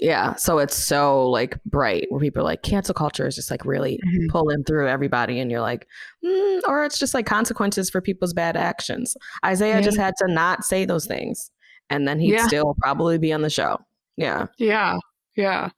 yeah, 0.00 0.34
so 0.36 0.58
it's 0.58 0.76
so 0.76 1.28
like 1.28 1.62
bright 1.64 2.06
where 2.10 2.20
people 2.20 2.40
are 2.40 2.44
like, 2.44 2.62
cancel 2.62 2.94
culture 2.94 3.26
is 3.26 3.34
just 3.34 3.50
like 3.50 3.64
really 3.64 3.98
Mhm. 4.06 4.28
pulling 4.28 4.64
through 4.64 4.88
everybody. 4.88 5.40
And 5.40 5.50
you're 5.50 5.60
like, 5.60 5.86
mm, 6.24 6.60
or 6.68 6.84
it's 6.84 6.98
just 6.98 7.14
like 7.14 7.26
consequences 7.26 7.90
for 7.90 8.00
people's 8.00 8.32
bad 8.32 8.56
actions. 8.56 9.16
Isaiah 9.44 9.76
Yeah. 9.76 9.80
just 9.82 9.98
had 9.98 10.14
to 10.18 10.28
not 10.28 10.64
say 10.64 10.84
those 10.84 11.06
things. 11.06 11.50
And 11.90 12.06
then 12.06 12.20
he'd 12.20 12.32
Yeah. 12.34 12.46
still 12.46 12.76
probably 12.80 13.18
be 13.18 13.32
on 13.32 13.42
the 13.42 13.50
show. 13.50 13.78
Yeah. 14.16 14.46
Yeah. 14.58 14.98
Yeah. 15.36 15.70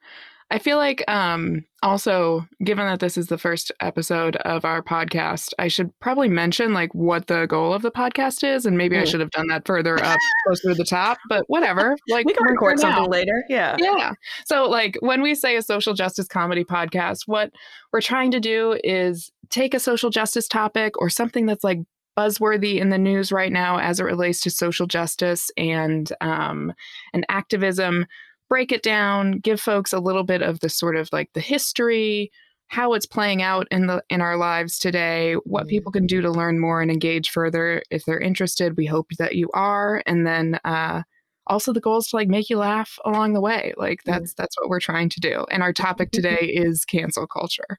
I 0.52 0.58
feel 0.58 0.76
like 0.78 1.02
um 1.08 1.64
also 1.82 2.46
given 2.64 2.84
that 2.86 3.00
this 3.00 3.16
is 3.16 3.28
the 3.28 3.38
first 3.38 3.72
episode 3.80 4.36
of 4.36 4.64
our 4.64 4.82
podcast, 4.82 5.52
I 5.58 5.68
should 5.68 5.90
probably 6.00 6.28
mention 6.28 6.74
like 6.74 6.92
what 6.94 7.26
the 7.28 7.46
goal 7.46 7.72
of 7.72 7.82
the 7.82 7.90
podcast 7.90 8.42
is 8.42 8.66
and 8.66 8.76
maybe 8.76 8.98
I 8.98 9.02
Mm. 9.02 9.06
should 9.10 9.20
have 9.20 9.30
done 9.30 9.46
that 9.48 9.66
further 9.66 10.02
up 10.02 10.18
closer 10.46 10.70
to 10.70 10.74
the 10.74 10.84
top, 10.84 11.18
but 11.28 11.44
whatever. 11.48 11.96
Like 12.08 12.26
We 12.26 12.34
can 12.34 12.44
record 12.46 12.78
something 12.80 13.08
later. 13.10 13.44
Yeah. 13.48 13.76
Yeah. 13.78 14.12
So, 14.44 14.68
like, 14.68 14.96
when 15.00 15.22
we 15.22 15.34
say 15.34 15.56
a 15.56 15.62
social 15.62 15.94
justice 15.94 16.26
comedy 16.26 16.64
podcast, 16.64 17.20
what 17.26 17.52
we're 17.92 18.00
trying 18.00 18.30
to 18.32 18.40
do 18.40 18.78
is 18.82 19.30
take 19.48 19.72
a 19.74 19.80
social 19.80 20.10
justice 20.10 20.48
topic 20.48 21.00
or 21.00 21.08
something 21.08 21.46
that's 21.46 21.64
like 21.64 21.78
buzzworthy 22.18 22.78
in 22.80 22.90
the 22.90 22.98
news 22.98 23.30
right 23.32 23.52
now 23.52 23.78
as 23.78 24.00
it 24.00 24.04
relates 24.04 24.40
to 24.40 24.50
social 24.50 24.86
justice 24.86 25.50
and 25.56 26.12
um, 26.20 26.72
and 27.14 27.24
activism. 27.28 28.04
Break 28.50 28.70
it 28.72 28.82
down, 28.82 29.38
give 29.38 29.60
folks 29.60 29.92
a 29.94 29.98
little 30.00 30.24
bit 30.24 30.42
of 30.42 30.60
the 30.60 30.68
sort 30.68 30.96
of 30.96 31.08
like 31.12 31.30
the 31.32 31.40
history, 31.40 32.30
how 32.68 32.92
it's 32.92 33.06
playing 33.06 33.40
out 33.42 33.66
in 33.70 33.86
the 33.86 34.02
in 34.10 34.20
our 34.20 34.36
lives 34.36 34.78
today, 34.78 35.34
what 35.44 35.68
people 35.68 35.90
can 35.90 36.06
do 36.06 36.20
to 36.20 36.30
learn 36.30 36.58
more 36.60 36.82
and 36.82 36.90
engage 36.90 37.30
further 37.30 37.82
if 37.90 38.04
they're 38.04 38.20
interested. 38.20 38.76
We 38.76 38.84
hope 38.86 39.06
that 39.18 39.36
you 39.36 39.48
are, 39.54 40.02
and 40.04 40.26
then 40.26 40.58
uh, 40.64 41.02
also 41.46 41.72
the 41.72 41.80
goal 41.80 41.98
is 41.98 42.08
to 42.08 42.16
like 42.16 42.28
make 42.28 42.50
you 42.50 42.58
laugh 42.58 42.96
along 43.04 43.32
the 43.32 43.40
way 43.40 43.72
like 43.76 43.98
that's 44.04 44.34
that's 44.34 44.56
what 44.60 44.68
we're 44.68 44.78
trying 44.78 45.08
to 45.08 45.18
do 45.20 45.44
and 45.50 45.62
our 45.64 45.72
topic 45.72 46.10
today 46.12 46.38
is 46.46 46.84
cancel 46.84 47.26
culture 47.26 47.78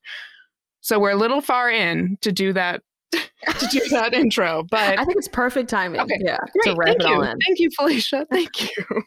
so 0.81 0.99
we're 0.99 1.11
a 1.11 1.15
little 1.15 1.39
far 1.41 1.69
in 1.71 2.17
to 2.21 2.31
do 2.33 2.51
that 2.51 2.81
to 3.13 3.67
do 3.71 3.79
that 3.89 4.13
intro 4.13 4.63
but 4.69 4.99
I 4.99 5.05
think 5.05 5.17
it's 5.17 5.27
perfect 5.29 5.69
timing. 5.69 6.01
Okay, 6.01 6.17
Yeah. 6.19 6.37
great 6.53 6.73
To 6.73 6.75
wrap 6.75 6.87
thank 6.89 6.99
it 7.01 7.05
all 7.05 7.23
you 7.23 7.23
in. 7.31 7.37
thank 7.47 7.59
you 7.59 7.69
felicia 7.77 8.25
thank 8.31 8.61
you 8.61 9.03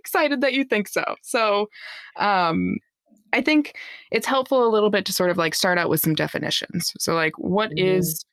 excited 0.00 0.40
that 0.40 0.54
you 0.54 0.64
think 0.64 0.88
so. 0.88 1.04
So 1.22 1.68
um 2.16 2.76
i 3.32 3.40
think 3.40 3.76
it's 4.10 4.26
helpful 4.26 4.66
a 4.66 4.72
little 4.74 4.90
bit 4.90 5.04
to 5.06 5.12
sort 5.12 5.30
of 5.30 5.36
like 5.36 5.54
start 5.54 5.78
out 5.78 5.88
with 5.90 6.00
some 6.00 6.14
definitions. 6.16 6.92
So 6.98 7.14
like 7.14 7.32
what 7.38 7.70
Mhm. 7.70 7.78
is 7.98 8.24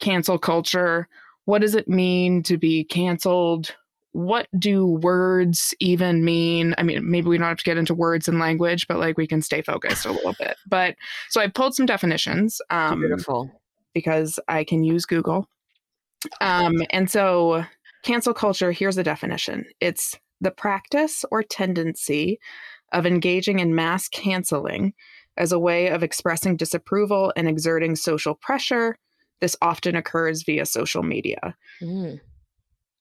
cancel 0.00 0.38
culture? 0.38 1.08
What 1.46 1.60
does 1.62 1.74
it 1.74 1.88
mean 1.88 2.42
to 2.44 2.56
be 2.56 2.84
canceled? 2.84 3.74
What 4.12 4.46
do 4.58 4.86
words 4.86 5.74
even 5.80 6.24
mean? 6.24 6.74
I 6.78 6.82
mean 6.84 7.10
maybe 7.10 7.28
we 7.28 7.38
don't 7.38 7.48
have 7.48 7.58
to 7.58 7.64
get 7.70 7.76
into 7.78 7.94
words 7.94 8.28
and 8.28 8.38
language 8.38 8.86
but 8.88 8.98
like 8.98 9.16
we 9.18 9.26
can 9.26 9.42
stay 9.42 9.62
focused 9.62 10.06
a 10.06 10.12
little 10.12 10.34
bit. 10.38 10.56
But 10.68 10.94
so 11.30 11.40
i 11.40 11.48
pulled 11.48 11.74
some 11.74 11.86
definitions 11.86 12.60
um 12.70 13.00
Beautiful. 13.00 13.50
because 13.94 14.38
I 14.48 14.62
can 14.64 14.84
use 14.84 15.06
Google. 15.06 15.48
Um, 16.40 16.74
and 16.90 17.10
so, 17.10 17.64
cancel 18.02 18.34
culture 18.34 18.72
here's 18.72 18.98
a 18.98 19.02
definition. 19.04 19.64
It's 19.80 20.16
the 20.40 20.50
practice 20.50 21.24
or 21.30 21.42
tendency 21.42 22.38
of 22.92 23.06
engaging 23.06 23.58
in 23.58 23.74
mass 23.74 24.08
canceling 24.08 24.94
as 25.36 25.52
a 25.52 25.58
way 25.58 25.88
of 25.88 26.02
expressing 26.02 26.56
disapproval 26.56 27.32
and 27.36 27.48
exerting 27.48 27.96
social 27.96 28.34
pressure. 28.34 28.96
This 29.40 29.56
often 29.60 29.96
occurs 29.96 30.42
via 30.42 30.64
social 30.64 31.02
media. 31.02 31.54
Mm. 31.82 32.20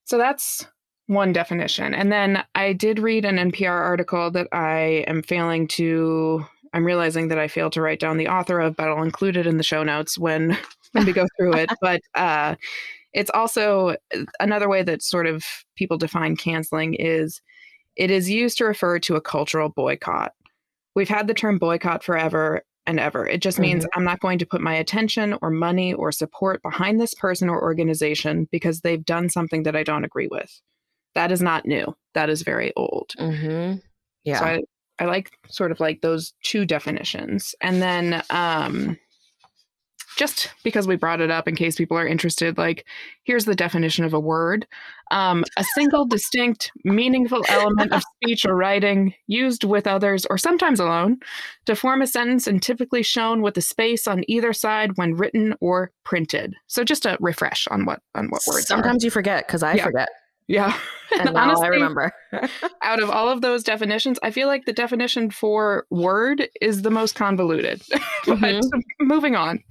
So, 0.05 0.17
that's 0.17 0.67
one 1.07 1.33
definition. 1.33 1.93
And 1.93 2.11
then 2.11 2.43
I 2.55 2.73
did 2.73 2.99
read 2.99 3.25
an 3.25 3.51
NPR 3.51 3.69
article 3.69 4.31
that 4.31 4.47
I 4.51 5.05
am 5.07 5.21
failing 5.21 5.67
to 5.69 6.45
I'm 6.75 6.83
realizing 6.83 7.29
that 7.29 7.39
I 7.39 7.47
failed 7.47 7.71
to 7.73 7.81
write 7.81 8.01
down 8.01 8.17
the 8.17 8.27
author 8.27 8.59
of, 8.59 8.75
but 8.75 8.89
I'll 8.89 9.01
include 9.01 9.37
it 9.37 9.47
in 9.47 9.55
the 9.55 9.63
show 9.63 9.81
notes 9.83 10.17
when 10.17 10.57
when 10.91 11.05
we 11.05 11.13
go 11.13 11.25
through 11.37 11.55
it. 11.55 11.69
But 11.81 12.01
uh, 12.13 12.55
it's 13.15 13.31
also 13.33 13.95
another 14.41 14.67
way 14.67 14.83
that 14.83 15.01
sort 15.01 15.25
of 15.25 15.45
people 15.75 15.97
define 15.97 16.35
canceling 16.35 16.93
is 16.95 17.41
it 17.95 18.11
is 18.11 18.29
used 18.29 18.57
to 18.57 18.65
refer 18.65 18.99
to 18.99 19.15
a 19.15 19.21
cultural 19.21 19.69
boycott. 19.69 20.33
We've 20.95 21.09
had 21.09 21.27
the 21.27 21.33
term 21.33 21.57
boycott 21.57 22.03
forever 22.03 22.63
and 22.85 22.99
ever. 22.99 23.25
It 23.25 23.41
just 23.41 23.57
means 23.57 23.85
mm-hmm. 23.85 23.97
I'm 23.97 24.03
not 24.03 24.19
going 24.19 24.37
to 24.39 24.45
put 24.45 24.59
my 24.59 24.75
attention 24.75 25.37
or 25.41 25.49
money 25.49 25.93
or 25.93 26.11
support 26.11 26.61
behind 26.61 26.99
this 26.99 27.13
person 27.13 27.47
or 27.47 27.61
organization 27.61 28.49
because 28.51 28.81
they've 28.81 29.03
done 29.03 29.29
something 29.29 29.63
that 29.63 29.77
I 29.77 29.83
don't 29.83 30.03
agree 30.03 30.27
with. 30.29 30.61
That 31.15 31.31
is 31.31 31.41
not 31.41 31.65
new. 31.65 31.95
That 32.15 32.29
is 32.29 32.43
very 32.43 32.73
old. 32.75 33.11
Mm-hmm. 33.17 33.77
Yeah. 34.25 34.39
So 34.39 34.45
I, 34.45 34.61
I 34.99 35.05
like 35.05 35.31
sort 35.47 35.71
of 35.71 35.79
like 35.79 36.01
those 36.01 36.33
two 36.43 36.65
definitions. 36.65 37.55
And 37.61 37.81
then 37.81 38.21
um, 38.29 38.97
just 40.15 40.51
because 40.63 40.87
we 40.87 40.95
brought 40.95 41.21
it 41.21 41.31
up 41.31 41.47
in 41.47 41.55
case 41.55 41.75
people 41.75 41.97
are 41.97 42.07
interested, 42.07 42.57
like 42.57 42.85
here's 43.23 43.45
the 43.45 43.55
definition 43.55 44.05
of 44.05 44.13
a 44.13 44.19
word 44.19 44.67
um, 45.11 45.43
a 45.57 45.63
single, 45.75 46.05
distinct, 46.09 46.71
meaningful 46.83 47.43
element 47.49 47.93
of 47.93 48.03
speech 48.15 48.45
or 48.45 48.55
writing 48.55 49.13
used 49.27 49.63
with 49.63 49.87
others 49.87 50.25
or 50.27 50.37
sometimes 50.37 50.79
alone 50.79 51.17
to 51.65 51.75
form 51.75 52.01
a 52.01 52.07
sentence 52.07 52.47
and 52.47 52.61
typically 52.61 53.03
shown 53.03 53.41
with 53.41 53.57
a 53.57 53.61
space 53.61 54.07
on 54.07 54.23
either 54.27 54.53
side 54.53 54.91
when 54.95 55.13
written 55.13 55.55
or 55.61 55.91
printed. 56.03 56.55
So 56.67 56.83
just 56.83 57.05
a 57.05 57.17
refresh 57.19 57.67
on 57.69 57.85
what 57.85 58.01
on 58.15 58.29
what 58.29 58.41
words. 58.47 58.67
Sometimes 58.67 59.03
are. 59.03 59.07
you 59.07 59.11
forget 59.11 59.47
because 59.47 59.63
I 59.63 59.75
yeah. 59.75 59.83
forget. 59.83 60.09
Yeah. 60.47 60.77
And, 61.11 61.21
and 61.29 61.37
honestly, 61.37 61.67
I 61.67 61.69
remember. 61.69 62.11
out 62.81 62.99
of 62.99 63.11
all 63.11 63.29
of 63.29 63.41
those 63.41 63.63
definitions, 63.63 64.17
I 64.23 64.31
feel 64.31 64.47
like 64.47 64.65
the 64.65 64.73
definition 64.73 65.29
for 65.29 65.85
word 65.91 66.49
is 66.59 66.81
the 66.81 66.89
most 66.89 67.13
convoluted. 67.13 67.83
but 68.25 68.39
mm-hmm. 68.39 69.05
moving 69.05 69.35
on. 69.35 69.63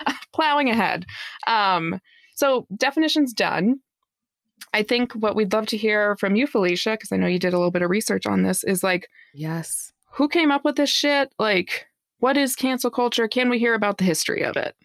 plowing 0.32 0.68
ahead. 0.68 1.06
Um, 1.46 2.00
so 2.34 2.66
definitions 2.76 3.32
done. 3.32 3.80
I 4.72 4.82
think 4.82 5.12
what 5.14 5.34
we'd 5.34 5.52
love 5.52 5.66
to 5.66 5.76
hear 5.76 6.16
from 6.16 6.36
you, 6.36 6.46
Felicia, 6.46 6.92
because 6.92 7.10
I 7.12 7.16
know 7.16 7.26
you 7.26 7.38
did 7.38 7.52
a 7.52 7.58
little 7.58 7.72
bit 7.72 7.82
of 7.82 7.90
research 7.90 8.26
on 8.26 8.42
this, 8.42 8.62
is 8.64 8.82
like, 8.82 9.08
yes, 9.34 9.92
who 10.12 10.28
came 10.28 10.50
up 10.50 10.64
with 10.64 10.76
this 10.76 10.90
shit? 10.90 11.32
Like, 11.38 11.86
what 12.18 12.36
is 12.36 12.54
cancel 12.54 12.90
culture? 12.90 13.26
Can 13.26 13.48
we 13.48 13.58
hear 13.58 13.74
about 13.74 13.98
the 13.98 14.04
history 14.04 14.42
of 14.42 14.56
it? 14.56 14.76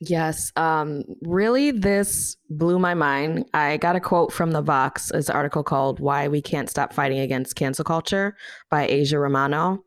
Yes. 0.00 0.52
Um, 0.54 1.02
really, 1.22 1.72
this 1.72 2.36
blew 2.50 2.78
my 2.78 2.94
mind. 2.94 3.46
I 3.52 3.78
got 3.78 3.96
a 3.96 4.00
quote 4.00 4.32
from 4.32 4.52
the 4.52 4.62
Vox, 4.62 5.10
this 5.12 5.28
article 5.28 5.64
called 5.64 5.98
Why 5.98 6.28
We 6.28 6.40
Can't 6.40 6.70
Stop 6.70 6.92
Fighting 6.92 7.18
Against 7.18 7.56
Cancel 7.56 7.84
Culture 7.84 8.36
by 8.70 8.88
Aja 8.88 9.18
Romano. 9.18 9.82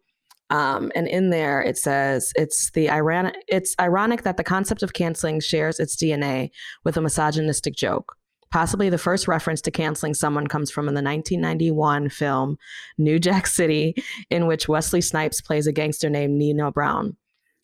Um, 0.52 0.92
and 0.96 1.08
in 1.08 1.30
there 1.30 1.62
it 1.62 1.78
says 1.78 2.34
it's 2.36 2.72
the 2.72 2.90
ironic 2.90 3.36
it's 3.48 3.74
ironic 3.80 4.24
that 4.24 4.36
the 4.36 4.44
concept 4.44 4.84
of 4.84 4.92
canceling 4.92 5.40
shares 5.40 5.80
its 5.80 5.96
DNA 5.96 6.52
with 6.84 6.98
a 6.98 7.02
misogynistic 7.02 7.74
joke. 7.76 8.18
Possibly 8.52 8.90
the 8.90 8.98
first 8.98 9.30
reference 9.30 9.62
to 9.62 9.72
canceling 9.72 10.14
someone 10.14 10.48
comes 10.48 10.70
from 10.70 10.90
in 10.90 10.94
the 10.94 11.02
1991 11.02 12.10
film 12.10 12.58
New 12.98 13.18
Jack 13.18 13.48
City, 13.48 13.96
in 14.30 14.46
which 14.46 14.68
Wesley 14.68 15.00
Snipes 15.00 15.40
plays 15.40 15.68
a 15.68 15.72
gangster 15.72 16.10
named 16.10 16.38
Nino 16.38 16.70
Brown. 16.70 17.16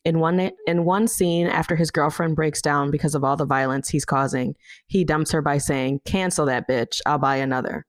In 0.06 0.20
one 0.20 0.51
in 0.65 0.86
one 0.86 1.10
scene, 1.10 1.48
after 1.48 1.75
his 1.75 1.91
girlfriend 1.91 2.38
breaks 2.38 2.62
down 2.62 2.89
because 2.89 3.15
of 3.15 3.25
all 3.25 3.36
the 3.36 3.46
violence 3.46 3.89
he's 3.89 4.06
causing, 4.06 4.56
he 4.88 5.03
dumps 5.03 5.32
her 5.32 5.41
by 5.41 5.58
saying, 5.58 6.00
"Cancel 6.06 6.46
that 6.46 6.70
bitch. 6.70 7.01
I'll 7.06 7.17
buy 7.17 7.36
another." 7.36 7.86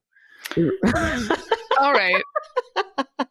all 1.79 1.93
right. 1.93 2.21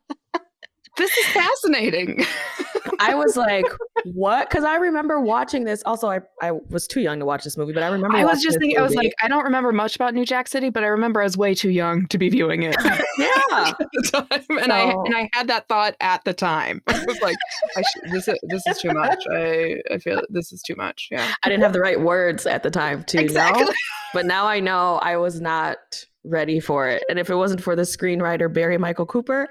This 0.99 1.17
is 1.17 1.27
fascinating. 1.27 2.25
I 2.99 3.15
was 3.15 3.37
like, 3.37 3.65
what? 4.05 4.49
Because 4.49 4.65
I 4.65 4.77
remember 4.77 5.21
watching 5.21 5.65
this. 5.65 5.83
Also, 5.87 6.09
I, 6.09 6.21
I 6.43 6.53
was 6.71 6.87
too 6.87 7.01
young 7.01 7.19
to 7.21 7.25
watch 7.25 7.45
this 7.45 7.57
movie, 7.57 7.73
but 7.73 7.83
I 7.83 7.89
remember. 7.89 8.17
I 8.17 8.25
was 8.25 8.43
just 8.43 8.59
thinking, 8.59 8.71
movie. 8.71 8.79
I 8.79 8.83
was 8.83 8.95
like, 8.95 9.15
I 9.23 9.29
don't 9.29 9.45
remember 9.45 9.73
much 9.73 9.95
about 9.95 10.15
New 10.15 10.25
Jack 10.25 10.49
City, 10.49 10.71
but 10.71 10.83
I 10.83 10.89
remember 10.89 11.21
I 11.21 11.25
was 11.25 11.37
way 11.37 11.55
too 11.55 11.71
young 11.71 12.07
to 12.09 12.19
be 12.19 12.29
viewing 12.29 12.65
it. 12.65 12.77
yeah. 13.19 13.73
and 13.93 14.07
so, 14.07 14.27
I 14.31 14.95
and 15.05 15.17
I 15.17 15.31
had 15.33 15.49
that 15.49 15.69
thought 15.69 15.95
at 16.01 16.25
the 16.25 16.35
time. 16.35 16.83
I 16.89 17.05
was 17.07 17.21
like, 17.21 17.37
I 17.77 17.83
sh- 17.83 18.11
this 18.11 18.29
is 18.29 18.39
this 18.43 18.67
is 18.67 18.79
too 18.79 18.91
much. 18.91 19.23
I 19.33 19.77
I 19.91 19.99
feel 19.99 20.23
this 20.29 20.53
is 20.53 20.63
too 20.63 20.75
much. 20.77 21.09
Yeah. 21.11 21.35
I 21.43 21.49
didn't 21.49 21.63
have 21.63 21.73
the 21.73 21.81
right 21.81 22.01
words 22.01 22.47
at 22.47 22.63
the 22.63 22.71
time 22.71 23.05
to 23.05 23.21
exactly. 23.21 23.65
know, 23.65 23.73
but 24.13 24.27
now 24.27 24.47
I 24.47 24.61
know 24.61 24.97
I 24.97 25.17
was 25.17 25.41
not 25.41 26.05
ready 26.25 26.61
for 26.61 26.89
it. 26.89 27.05
And 27.09 27.19
if 27.19 27.31
it 27.31 27.35
wasn't 27.37 27.63
for 27.63 27.75
the 27.77 27.83
screenwriter 27.83 28.53
Barry 28.53 28.79
Michael 28.79 29.07
Cooper, 29.07 29.49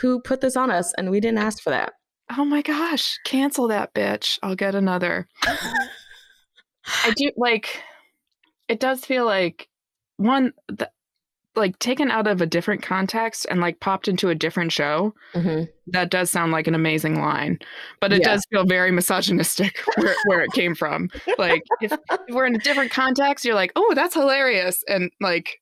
who 0.00 0.20
put 0.20 0.40
this 0.40 0.56
on 0.56 0.70
us, 0.70 0.92
and 0.94 1.10
we 1.10 1.20
didn't 1.20 1.38
ask 1.38 1.62
for 1.62 1.70
that. 1.70 1.92
Oh 2.36 2.44
my 2.44 2.62
gosh, 2.62 3.18
cancel 3.24 3.68
that 3.68 3.92
bitch. 3.94 4.38
I'll 4.42 4.54
get 4.54 4.74
another. 4.74 5.28
I 7.04 7.12
do 7.16 7.30
like 7.36 7.82
it 8.68 8.80
does 8.80 9.04
feel 9.04 9.24
like 9.24 9.68
one 10.16 10.52
the, 10.68 10.88
like 11.56 11.78
taken 11.80 12.10
out 12.10 12.28
of 12.28 12.40
a 12.40 12.46
different 12.46 12.82
context 12.82 13.46
and 13.50 13.60
like 13.60 13.80
popped 13.80 14.06
into 14.06 14.28
a 14.28 14.34
different 14.34 14.70
show. 14.70 15.12
Mm-hmm. 15.34 15.64
That 15.88 16.10
does 16.10 16.30
sound 16.30 16.52
like 16.52 16.68
an 16.68 16.76
amazing 16.76 17.20
line, 17.20 17.58
but 18.00 18.12
it 18.12 18.20
yeah. 18.22 18.28
does 18.28 18.46
feel 18.50 18.64
very 18.64 18.92
misogynistic 18.92 19.78
where, 19.96 20.14
where 20.26 20.40
it 20.42 20.52
came 20.52 20.74
from. 20.74 21.10
Like 21.36 21.62
if, 21.80 21.92
if 21.92 22.20
we're 22.30 22.46
in 22.46 22.54
a 22.54 22.60
different 22.60 22.92
context, 22.92 23.44
you're 23.44 23.56
like, 23.56 23.72
oh, 23.74 23.92
that's 23.94 24.14
hilarious, 24.14 24.82
and 24.88 25.10
like 25.20 25.60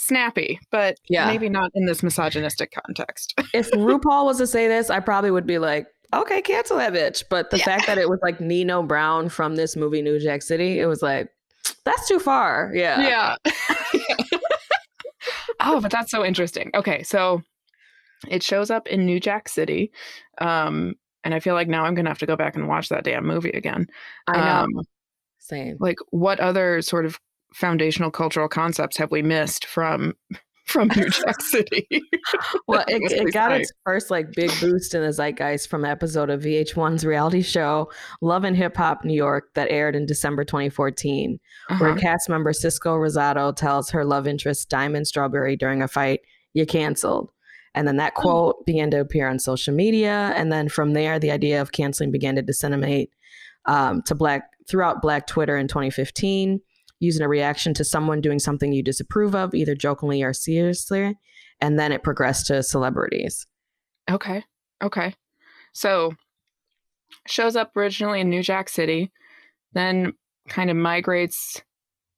snappy, 0.00 0.58
but 0.70 0.96
yeah. 1.08 1.26
maybe 1.26 1.48
not 1.48 1.70
in 1.74 1.84
this 1.84 2.02
misogynistic 2.02 2.72
context. 2.86 3.34
if 3.54 3.70
RuPaul 3.72 4.24
was 4.24 4.38
to 4.38 4.46
say 4.46 4.66
this, 4.66 4.90
I 4.90 4.98
probably 4.98 5.30
would 5.30 5.46
be 5.46 5.58
like, 5.58 5.86
okay, 6.14 6.40
cancel 6.40 6.78
that 6.78 6.92
bitch. 6.92 7.22
But 7.28 7.50
the 7.50 7.58
yeah. 7.58 7.64
fact 7.64 7.86
that 7.86 7.98
it 7.98 8.08
was 8.08 8.18
like 8.22 8.40
Nino 8.40 8.82
Brown 8.82 9.28
from 9.28 9.56
this 9.56 9.76
movie, 9.76 10.02
New 10.02 10.18
Jack 10.18 10.42
City, 10.42 10.80
it 10.80 10.86
was 10.86 11.02
like, 11.02 11.28
that's 11.84 12.08
too 12.08 12.18
far. 12.18 12.72
Yeah. 12.74 13.36
Yeah. 13.44 13.52
oh, 15.60 15.80
but 15.80 15.92
that's 15.92 16.10
so 16.10 16.24
interesting. 16.24 16.70
Okay, 16.74 17.02
so 17.02 17.42
it 18.28 18.42
shows 18.42 18.70
up 18.70 18.86
in 18.88 19.04
New 19.04 19.20
Jack 19.20 19.48
City. 19.48 19.92
Um, 20.38 20.94
and 21.24 21.34
I 21.34 21.40
feel 21.40 21.54
like 21.54 21.68
now 21.68 21.84
I'm 21.84 21.94
gonna 21.94 22.08
have 22.08 22.18
to 22.18 22.26
go 22.26 22.36
back 22.36 22.56
and 22.56 22.68
watch 22.68 22.88
that 22.88 23.04
damn 23.04 23.26
movie 23.26 23.50
again. 23.50 23.86
I 24.26 24.36
know. 24.38 24.78
Um, 24.78 24.84
Same. 25.38 25.76
Like, 25.78 25.98
what 26.10 26.40
other 26.40 26.80
sort 26.80 27.04
of 27.04 27.20
foundational 27.54 28.10
cultural 28.10 28.48
concepts 28.48 28.96
have 28.96 29.10
we 29.10 29.22
missed 29.22 29.64
from 29.64 30.14
from 30.66 30.88
New 30.96 31.08
Jack 31.10 31.40
City? 31.40 31.86
well, 32.68 32.84
it, 32.86 33.02
it 33.12 33.32
got 33.32 33.52
its 33.52 33.72
first 33.84 34.10
like 34.10 34.32
big 34.32 34.50
boost 34.60 34.94
in 34.94 35.02
the 35.02 35.12
zeitgeist 35.12 35.68
from 35.68 35.84
an 35.84 35.90
episode 35.90 36.30
of 36.30 36.42
VH1's 36.42 37.04
reality 37.04 37.42
show 37.42 37.90
Love 38.20 38.44
and 38.44 38.56
Hip 38.56 38.76
Hop 38.76 39.04
New 39.04 39.14
York 39.14 39.52
that 39.54 39.70
aired 39.70 39.96
in 39.96 40.06
December 40.06 40.44
2014, 40.44 41.38
uh-huh. 41.68 41.84
where 41.84 41.96
cast 41.96 42.28
member 42.28 42.52
Cisco 42.52 42.94
Rosado 42.94 43.54
tells 43.54 43.90
her 43.90 44.04
love 44.04 44.26
interest 44.26 44.68
Diamond 44.68 45.06
Strawberry 45.06 45.56
during 45.56 45.82
a 45.82 45.88
fight, 45.88 46.20
"You 46.54 46.66
canceled." 46.66 47.30
And 47.74 47.86
then 47.86 47.96
that 47.96 48.14
oh. 48.16 48.20
quote 48.20 48.56
oh. 48.60 48.62
began 48.64 48.90
to 48.92 49.00
appear 49.00 49.28
on 49.28 49.38
social 49.38 49.74
media, 49.74 50.32
and 50.36 50.52
then 50.52 50.68
from 50.68 50.92
there, 50.92 51.18
the 51.18 51.30
idea 51.30 51.60
of 51.60 51.72
canceling 51.72 52.12
began 52.12 52.36
to 52.36 52.42
disseminate 52.42 53.10
um, 53.66 54.02
to 54.02 54.14
black 54.14 54.50
throughout 54.68 55.02
Black 55.02 55.26
Twitter 55.26 55.56
in 55.56 55.66
2015 55.66 56.60
using 57.00 57.22
a 57.22 57.28
reaction 57.28 57.74
to 57.74 57.84
someone 57.84 58.20
doing 58.20 58.38
something 58.38 58.72
you 58.72 58.82
disapprove 58.82 59.34
of, 59.34 59.54
either 59.54 59.74
jokingly 59.74 60.22
or 60.22 60.32
seriously. 60.32 61.16
And 61.60 61.78
then 61.78 61.92
it 61.92 62.02
progressed 62.02 62.46
to 62.46 62.62
celebrities. 62.62 63.46
Okay. 64.10 64.44
Okay. 64.82 65.14
So 65.72 66.12
shows 67.26 67.56
up 67.56 67.76
originally 67.76 68.20
in 68.20 68.30
New 68.30 68.42
Jack 68.42 68.68
City, 68.68 69.10
then 69.72 70.12
kind 70.48 70.70
of 70.70 70.76
migrates 70.76 71.62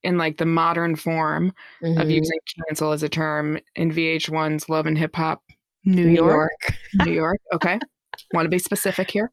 in 0.02 0.18
like 0.18 0.38
the 0.38 0.46
modern 0.46 0.96
form 0.96 1.52
mm-hmm. 1.82 2.00
of 2.00 2.10
using 2.10 2.38
cancel 2.68 2.92
as 2.92 3.02
a 3.02 3.08
term 3.08 3.58
in 3.76 3.92
VH1's 3.92 4.68
Love 4.68 4.86
and 4.86 4.98
Hip 4.98 5.14
Hop 5.16 5.42
New, 5.84 6.06
New 6.06 6.12
York. 6.12 6.50
York. 6.68 7.06
New 7.06 7.12
York. 7.12 7.38
Okay. 7.54 7.78
Want 8.34 8.46
to 8.46 8.50
be 8.50 8.58
specific 8.58 9.10
here. 9.10 9.30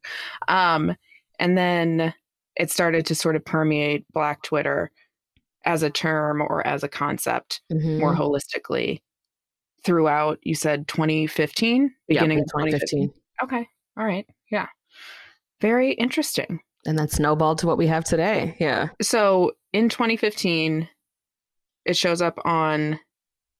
Um, 0.48 0.96
and 1.38 1.56
then 1.56 2.14
it 2.56 2.70
started 2.70 3.06
to 3.06 3.14
sort 3.14 3.36
of 3.36 3.44
permeate 3.44 4.04
Black 4.12 4.42
Twitter 4.42 4.90
as 5.64 5.82
a 5.82 5.90
term 5.90 6.40
or 6.40 6.66
as 6.66 6.82
a 6.82 6.88
concept 6.88 7.60
mm-hmm. 7.72 7.98
more 7.98 8.14
holistically 8.14 9.00
throughout 9.84 10.38
you 10.42 10.54
said 10.54 10.86
2015 10.88 11.90
beginning 12.08 12.40
of 12.40 12.46
2015. 12.46 13.08
2015 13.08 13.12
okay 13.42 13.68
all 13.96 14.04
right 14.04 14.26
yeah. 14.50 14.66
Very 15.60 15.92
interesting. 15.92 16.60
And 16.86 16.98
that 16.98 17.10
snowballed 17.10 17.58
to 17.58 17.66
what 17.66 17.78
we 17.78 17.86
have 17.86 18.04
today 18.04 18.56
yeah. 18.58 18.88
So 19.00 19.52
in 19.72 19.88
2015 19.88 20.88
it 21.86 21.96
shows 21.96 22.20
up 22.20 22.38
on 22.44 22.98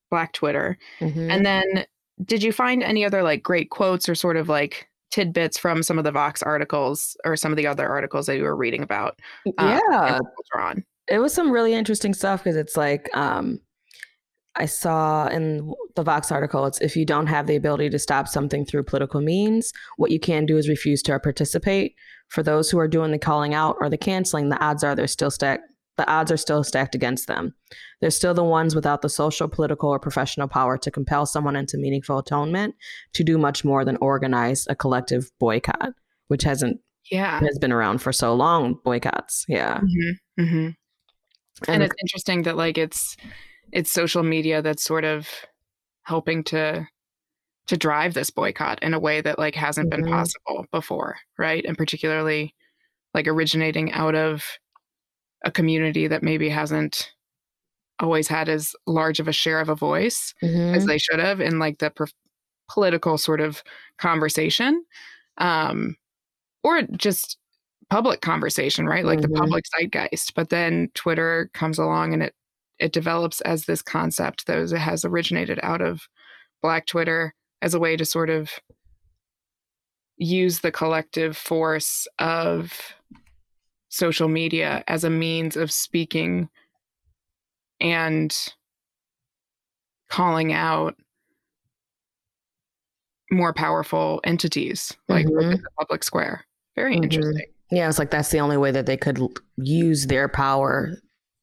black 0.09 0.33
twitter 0.33 0.77
mm-hmm. 0.99 1.31
and 1.31 1.45
then 1.45 1.85
did 2.25 2.43
you 2.43 2.51
find 2.51 2.83
any 2.83 3.05
other 3.05 3.23
like 3.23 3.41
great 3.41 3.69
quotes 3.69 4.09
or 4.09 4.13
sort 4.13 4.35
of 4.35 4.49
like 4.49 4.89
tidbits 5.09 5.57
from 5.57 5.81
some 5.83 5.97
of 5.97 6.03
the 6.03 6.11
vox 6.11 6.43
articles 6.43 7.15
or 7.25 7.35
some 7.37 7.51
of 7.51 7.57
the 7.57 7.65
other 7.65 7.87
articles 7.87 8.25
that 8.25 8.37
you 8.37 8.43
were 8.43 8.55
reading 8.55 8.83
about 8.83 9.19
uh, 9.57 9.79
yeah. 9.89 10.19
on 10.59 10.83
it 11.11 11.19
was 11.19 11.33
some 11.33 11.51
really 11.51 11.73
interesting 11.73 12.13
stuff 12.13 12.43
because 12.43 12.55
it's 12.55 12.77
like 12.77 13.09
um 13.15 13.59
I 14.55 14.65
saw 14.65 15.27
in 15.27 15.73
the 15.95 16.03
Vox 16.03 16.31
article, 16.31 16.65
it's 16.65 16.81
if 16.81 16.95
you 16.95 17.05
don't 17.05 17.27
have 17.27 17.47
the 17.47 17.55
ability 17.55 17.89
to 17.91 17.99
stop 17.99 18.27
something 18.27 18.65
through 18.65 18.83
political 18.83 19.21
means, 19.21 19.71
what 19.97 20.11
you 20.11 20.19
can 20.19 20.45
do 20.45 20.57
is 20.57 20.67
refuse 20.67 21.01
to 21.03 21.17
participate. 21.19 21.95
For 22.27 22.43
those 22.43 22.69
who 22.69 22.77
are 22.79 22.87
doing 22.87 23.11
the 23.11 23.19
calling 23.19 23.53
out 23.53 23.77
or 23.79 23.89
the 23.89 23.97
canceling, 23.97 24.49
the 24.49 24.61
odds 24.63 24.83
are 24.83 24.95
they're 24.95 25.07
still 25.07 25.31
stacked. 25.31 25.63
The 25.97 26.09
odds 26.09 26.31
are 26.31 26.37
still 26.37 26.63
stacked 26.63 26.95
against 26.95 27.27
them. 27.27 27.53
They're 27.99 28.09
still 28.09 28.33
the 28.33 28.43
ones 28.43 28.73
without 28.73 29.01
the 29.01 29.09
social, 29.09 29.47
political, 29.47 29.89
or 29.89 29.99
professional 29.99 30.47
power 30.47 30.77
to 30.77 30.91
compel 30.91 31.25
someone 31.25 31.55
into 31.55 31.77
meaningful 31.77 32.19
atonement 32.19 32.75
to 33.13 33.23
do 33.23 33.37
much 33.37 33.63
more 33.63 33.85
than 33.85 33.97
organize 33.97 34.65
a 34.69 34.75
collective 34.75 35.29
boycott, 35.39 35.93
which 36.27 36.43
hasn't 36.43 36.79
yeah 37.09 37.39
has 37.39 37.57
been 37.59 37.71
around 37.71 38.01
for 38.01 38.11
so 38.11 38.33
long. 38.33 38.75
Boycotts, 38.83 39.45
yeah. 39.47 39.79
Mm-hmm. 39.79 40.43
Mm-hmm. 40.43 40.69
And, 41.67 41.83
it's 41.83 41.95
interesting 42.01 42.43
that 42.43 42.57
like 42.57 42.77
it's 42.77 43.15
it's 43.71 43.91
social 43.91 44.23
media 44.23 44.61
that's 44.61 44.83
sort 44.83 45.05
of 45.05 45.27
helping 46.03 46.43
to 46.45 46.87
to 47.67 47.77
drive 47.77 48.13
this 48.13 48.29
boycott 48.29 48.81
in 48.81 48.93
a 48.93 48.99
way 48.99 49.21
that 49.21 49.39
like 49.39 49.55
hasn't 49.55 49.89
mm-hmm. 49.89 50.03
been 50.03 50.11
possible 50.11 50.65
before 50.71 51.17
right 51.37 51.63
and 51.65 51.77
particularly 51.77 52.55
like 53.13 53.27
originating 53.27 53.91
out 53.91 54.15
of 54.15 54.43
a 55.45 55.51
community 55.51 56.07
that 56.07 56.23
maybe 56.23 56.49
hasn't 56.49 57.11
always 57.99 58.27
had 58.27 58.49
as 58.49 58.75
large 58.87 59.19
of 59.19 59.27
a 59.27 59.33
share 59.33 59.59
of 59.59 59.69
a 59.69 59.75
voice 59.75 60.33
mm-hmm. 60.43 60.75
as 60.75 60.85
they 60.85 60.97
should 60.97 61.19
have 61.19 61.39
in 61.39 61.59
like 61.59 61.77
the 61.77 61.91
per- 61.91 62.07
political 62.69 63.17
sort 63.17 63.39
of 63.39 63.63
conversation 63.97 64.83
um 65.37 65.95
or 66.63 66.81
just 66.97 67.37
public 67.91 68.21
conversation 68.21 68.87
right 68.87 69.05
like 69.05 69.19
mm-hmm. 69.19 69.33
the 69.33 69.39
public 69.39 69.65
zeitgeist 69.75 70.33
but 70.33 70.49
then 70.49 70.89
twitter 70.95 71.51
comes 71.53 71.77
along 71.77 72.13
and 72.13 72.23
it 72.23 72.33
it 72.81 72.91
develops 72.91 73.39
as 73.41 73.65
this 73.65 73.83
concept 73.83 74.47
that 74.47 74.57
has 74.71 75.05
originated 75.05 75.59
out 75.61 75.81
of 75.81 76.07
Black 76.61 76.87
Twitter 76.87 77.35
as 77.61 77.75
a 77.75 77.79
way 77.79 77.95
to 77.95 78.03
sort 78.03 78.29
of 78.29 78.49
use 80.17 80.59
the 80.59 80.71
collective 80.71 81.37
force 81.37 82.07
of 82.17 82.73
social 83.89 84.27
media 84.27 84.83
as 84.87 85.03
a 85.03 85.09
means 85.09 85.55
of 85.55 85.71
speaking 85.71 86.49
and 87.79 88.35
calling 90.09 90.51
out 90.51 90.95
more 93.31 93.53
powerful 93.53 94.21
entities 94.23 94.91
like 95.07 95.25
mm-hmm. 95.25 95.51
the 95.51 95.69
public 95.79 96.03
square. 96.03 96.45
Very 96.75 96.95
mm-hmm. 96.95 97.03
interesting. 97.03 97.45
Yeah, 97.71 97.87
it's 97.87 97.99
like 97.99 98.11
that's 98.11 98.29
the 98.29 98.39
only 98.39 98.57
way 98.57 98.71
that 98.71 98.85
they 98.85 98.97
could 98.97 99.19
use 99.57 100.07
their 100.07 100.27
power 100.27 100.91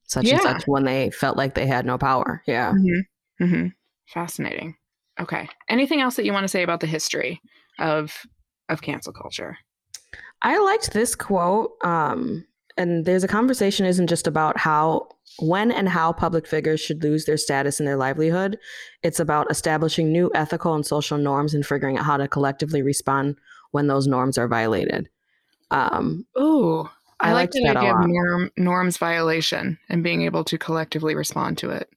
such 0.03 0.25
yeah. 0.25 0.35
and 0.35 0.41
such 0.41 0.63
when 0.65 0.85
they 0.85 1.11
felt 1.11 1.37
like 1.37 1.55
they 1.55 1.67
had 1.67 1.85
no 1.85 1.97
power. 1.97 2.41
Yeah. 2.47 2.71
Mm-hmm. 2.71 3.43
Mm-hmm. 3.43 3.67
Fascinating. 4.07 4.75
Okay. 5.19 5.47
Anything 5.69 6.01
else 6.01 6.15
that 6.15 6.25
you 6.25 6.33
want 6.33 6.43
to 6.43 6.49
say 6.49 6.63
about 6.63 6.79
the 6.79 6.87
history 6.87 7.41
of 7.79 8.25
of 8.69 8.81
cancel 8.81 9.13
culture? 9.13 9.57
I 10.41 10.57
liked 10.59 10.93
this 10.93 11.15
quote. 11.15 11.71
Um, 11.83 12.45
and 12.77 13.05
there's 13.05 13.23
a 13.23 13.27
conversation 13.27 13.85
isn't 13.85 14.07
just 14.07 14.25
about 14.25 14.57
how 14.57 15.09
when 15.39 15.71
and 15.71 15.89
how 15.89 16.13
public 16.13 16.47
figures 16.47 16.79
should 16.79 17.03
lose 17.03 17.25
their 17.25 17.37
status 17.37 17.79
and 17.79 17.87
their 17.87 17.97
livelihood. 17.97 18.57
It's 19.03 19.19
about 19.19 19.51
establishing 19.51 20.11
new 20.11 20.31
ethical 20.33 20.73
and 20.73 20.85
social 20.85 21.17
norms 21.17 21.53
and 21.53 21.65
figuring 21.65 21.97
out 21.97 22.05
how 22.05 22.17
to 22.17 22.27
collectively 22.27 22.81
respond 22.81 23.35
when 23.71 23.87
those 23.87 24.07
norms 24.07 24.37
are 24.37 24.47
violated. 24.47 25.09
Um, 25.71 26.25
Ooh, 26.39 26.89
I, 27.19 27.29
I 27.29 27.33
like 27.33 27.51
the 27.51 27.67
idea 27.67 27.93
of 27.93 28.07
norm, 28.07 28.51
norms 28.57 28.97
violation 28.97 29.77
and 29.89 30.03
being 30.03 30.23
able 30.23 30.43
to 30.45 30.57
collectively 30.57 31.15
respond 31.15 31.57
to 31.59 31.69
it. 31.69 31.89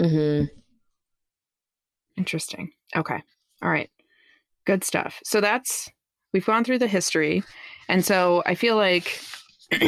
Mm-hmm. 0.00 0.44
Interesting. 2.16 2.72
Okay. 2.94 3.22
All 3.62 3.70
right. 3.70 3.90
Good 4.64 4.84
stuff. 4.84 5.20
So 5.24 5.40
that's 5.40 5.90
we've 6.32 6.44
gone 6.44 6.64
through 6.64 6.78
the 6.78 6.86
history, 6.86 7.42
and 7.88 8.04
so 8.04 8.42
I 8.46 8.54
feel 8.54 8.76
like, 8.76 9.20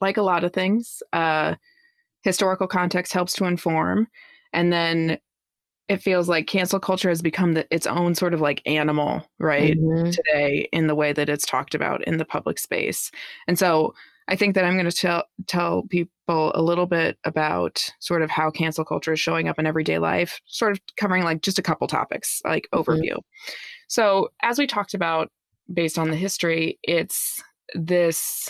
like 0.00 0.16
a 0.16 0.22
lot 0.22 0.44
of 0.44 0.52
things, 0.52 1.02
uh, 1.12 1.54
historical 2.22 2.66
context 2.66 3.12
helps 3.12 3.32
to 3.34 3.44
inform, 3.44 4.08
and 4.52 4.72
then 4.72 5.18
it 5.92 6.00
feels 6.02 6.26
like 6.26 6.46
cancel 6.46 6.80
culture 6.80 7.10
has 7.10 7.20
become 7.20 7.52
the, 7.52 7.66
its 7.70 7.86
own 7.86 8.14
sort 8.14 8.32
of 8.32 8.40
like 8.40 8.62
animal 8.66 9.22
right 9.38 9.76
mm-hmm. 9.78 10.10
today 10.10 10.68
in 10.72 10.86
the 10.86 10.94
way 10.94 11.12
that 11.12 11.28
it's 11.28 11.44
talked 11.44 11.74
about 11.74 12.02
in 12.04 12.16
the 12.16 12.24
public 12.24 12.58
space 12.58 13.10
and 13.46 13.58
so 13.58 13.94
i 14.28 14.34
think 14.34 14.54
that 14.54 14.64
i'm 14.64 14.74
going 14.74 14.88
to 14.88 14.96
tell 14.96 15.24
tell 15.46 15.82
people 15.90 16.52
a 16.54 16.62
little 16.62 16.86
bit 16.86 17.18
about 17.24 17.90
sort 18.00 18.22
of 18.22 18.30
how 18.30 18.50
cancel 18.50 18.84
culture 18.84 19.12
is 19.12 19.20
showing 19.20 19.48
up 19.48 19.58
in 19.58 19.66
everyday 19.66 19.98
life 19.98 20.40
sort 20.46 20.72
of 20.72 20.80
covering 20.96 21.24
like 21.24 21.42
just 21.42 21.58
a 21.58 21.62
couple 21.62 21.86
topics 21.86 22.40
like 22.44 22.66
mm-hmm. 22.72 22.90
overview 22.90 23.16
so 23.88 24.30
as 24.42 24.58
we 24.58 24.66
talked 24.66 24.94
about 24.94 25.30
based 25.72 25.98
on 25.98 26.10
the 26.10 26.16
history 26.16 26.78
it's 26.82 27.42
this 27.74 28.48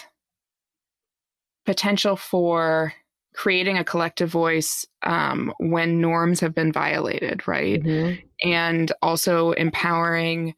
potential 1.67 2.17
for 2.17 2.93
creating 3.35 3.79
a 3.79 3.85
collective 3.85 4.31
voice 4.31 4.87
um, 5.05 5.53
when 5.59 6.01
norms 6.01 6.41
have 6.41 6.55
been 6.55 6.73
violated, 6.73 7.47
right? 7.49 7.83
Mm-hmm. 7.83 8.21
And 8.49 8.93
also 9.01 9.53
empowering 9.53 10.55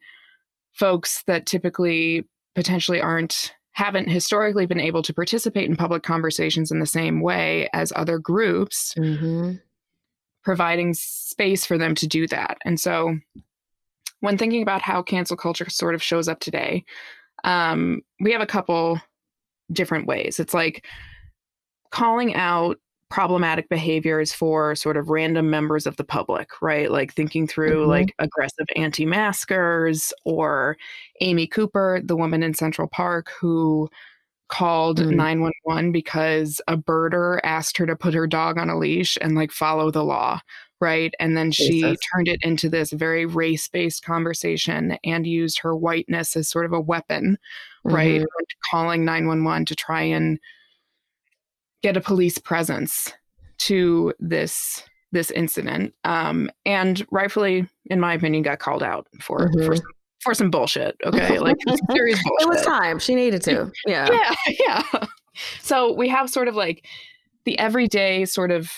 folks 0.73 1.23
that 1.27 1.45
typically 1.45 2.27
potentially 2.53 3.01
aren't 3.01 3.53
haven't 3.71 4.09
historically 4.09 4.65
been 4.65 4.79
able 4.79 5.01
to 5.01 5.13
participate 5.13 5.69
in 5.69 5.75
public 5.75 6.01
conversations 6.01 6.71
in 6.71 6.79
the 6.79 6.85
same 6.85 7.19
way 7.19 7.69
as 7.73 7.91
other 7.95 8.17
groups 8.17 8.93
mm-hmm. 8.97 9.53
providing 10.43 10.93
space 10.93 11.65
for 11.65 11.77
them 11.77 11.93
to 11.93 12.07
do 12.07 12.25
that 12.27 12.57
and 12.63 12.79
so 12.79 13.17
when 14.21 14.37
thinking 14.37 14.61
about 14.61 14.81
how 14.81 15.01
cancel 15.01 15.35
culture 15.35 15.69
sort 15.69 15.93
of 15.93 16.01
shows 16.01 16.29
up 16.29 16.39
today 16.39 16.83
um, 17.43 18.01
we 18.21 18.31
have 18.31 18.41
a 18.41 18.47
couple 18.47 18.99
different 19.71 20.07
ways 20.07 20.39
it's 20.39 20.53
like 20.53 20.85
calling 21.95 22.35
out 22.35 22.77
problematic 23.09 23.69
behaviors 23.69 24.33
for 24.33 24.75
sort 24.75 24.97
of 24.97 25.09
random 25.09 25.49
members 25.49 25.87
of 25.87 25.95
the 25.95 26.03
public, 26.03 26.61
right? 26.61 26.91
Like 26.91 27.13
thinking 27.13 27.47
through 27.47 27.81
mm-hmm. 27.81 27.89
like 27.89 28.15
aggressive 28.19 28.65
anti 28.75 29.05
maskers 29.05 30.11
or 30.25 30.75
Amy 31.21 31.47
Cooper, 31.47 32.01
the 32.03 32.17
woman 32.17 32.43
in 32.43 32.53
Central 32.53 32.89
Park 32.89 33.31
who 33.39 33.89
called 34.49 34.99
mm. 34.99 35.15
911 35.15 35.93
because 35.93 36.61
a 36.67 36.75
birder 36.75 37.39
asked 37.43 37.77
her 37.77 37.85
to 37.85 37.95
put 37.95 38.13
her 38.13 38.27
dog 38.27 38.57
on 38.57 38.69
a 38.69 38.77
leash 38.77 39.17
and 39.21 39.33
like 39.33 39.51
follow 39.51 39.89
the 39.89 40.03
law 40.03 40.39
right 40.79 41.15
and 41.19 41.35
then 41.35 41.51
she 41.51 41.81
Jesus. 41.81 41.97
turned 42.13 42.27
it 42.27 42.37
into 42.43 42.69
this 42.69 42.91
very 42.91 43.25
race-based 43.25 44.05
conversation 44.05 44.99
and 45.03 45.25
used 45.25 45.57
her 45.57 45.75
whiteness 45.75 46.35
as 46.35 46.47
sort 46.47 46.65
of 46.65 46.73
a 46.73 46.79
weapon 46.79 47.39
mm-hmm. 47.87 47.95
right 47.95 48.23
calling 48.69 49.03
911 49.03 49.65
to 49.65 49.73
try 49.73 50.03
and 50.03 50.37
get 51.85 51.95
a 51.95 52.01
police 52.01 52.39
presence 52.39 53.13
to 53.59 54.11
this 54.19 54.81
this 55.11 55.29
incident 55.29 55.93
um, 56.03 56.49
and 56.65 57.05
rightfully 57.11 57.67
in 57.91 57.99
my 57.99 58.15
opinion 58.15 58.41
got 58.41 58.57
called 58.57 58.81
out 58.81 59.07
for 59.21 59.49
mm-hmm. 59.49 59.67
for, 59.67 59.75
for 60.23 60.33
some 60.33 60.49
bullshit 60.49 60.97
okay? 61.05 61.37
Like 61.39 61.55
serious 61.91 62.19
bullshit. 62.23 62.41
it 62.41 62.47
was 62.47 62.61
time. 62.63 62.97
She 62.97 63.13
needed 63.13 63.43
to. 63.43 63.71
Yeah. 63.85 64.09
Yeah 64.47 64.81
yeah. 64.91 65.05
So 65.61 65.93
we 65.93 66.09
have 66.09 66.27
sort 66.27 66.47
of 66.47 66.55
like 66.55 66.87
the 67.43 67.59
everyday 67.59 68.25
sort 68.25 68.49
of 68.49 68.71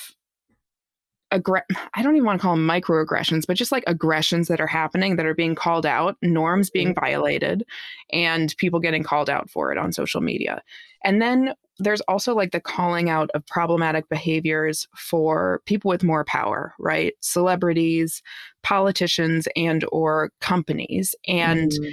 aggr- 1.32 1.62
I 1.94 2.02
don't 2.02 2.16
even 2.16 2.26
want 2.26 2.40
to 2.40 2.44
call 2.44 2.56
them 2.56 2.68
microaggressions, 2.68 3.46
but 3.48 3.58
just 3.58 3.72
like 3.72 3.84
aggressions 3.88 4.48
that 4.48 4.62
are 4.62 4.68
happening 4.68 5.16
that 5.16 5.26
are 5.26 5.36
being 5.36 5.56
called 5.56 5.86
out, 5.86 6.18
norms 6.22 6.70
being 6.70 6.90
mm-hmm. 6.90 7.06
violated, 7.06 7.66
and 8.12 8.56
people 8.58 8.80
getting 8.80 9.04
called 9.04 9.30
out 9.30 9.50
for 9.50 9.72
it 9.72 9.78
on 9.78 9.92
social 9.92 10.22
media. 10.22 10.62
And 11.04 11.22
then 11.22 11.54
there's 11.80 12.02
also 12.02 12.34
like 12.34 12.52
the 12.52 12.60
calling 12.60 13.10
out 13.10 13.30
of 13.34 13.46
problematic 13.46 14.10
behaviors 14.10 14.88
for 14.96 15.62
people 15.66 15.90
with 15.90 16.04
more 16.04 16.24
power 16.26 16.74
right 16.80 17.14
celebrities 17.22 18.24
politicians 18.64 19.48
and 19.56 19.86
or 19.92 20.32
companies 20.42 21.14
and 21.28 21.72
mm. 21.72 21.92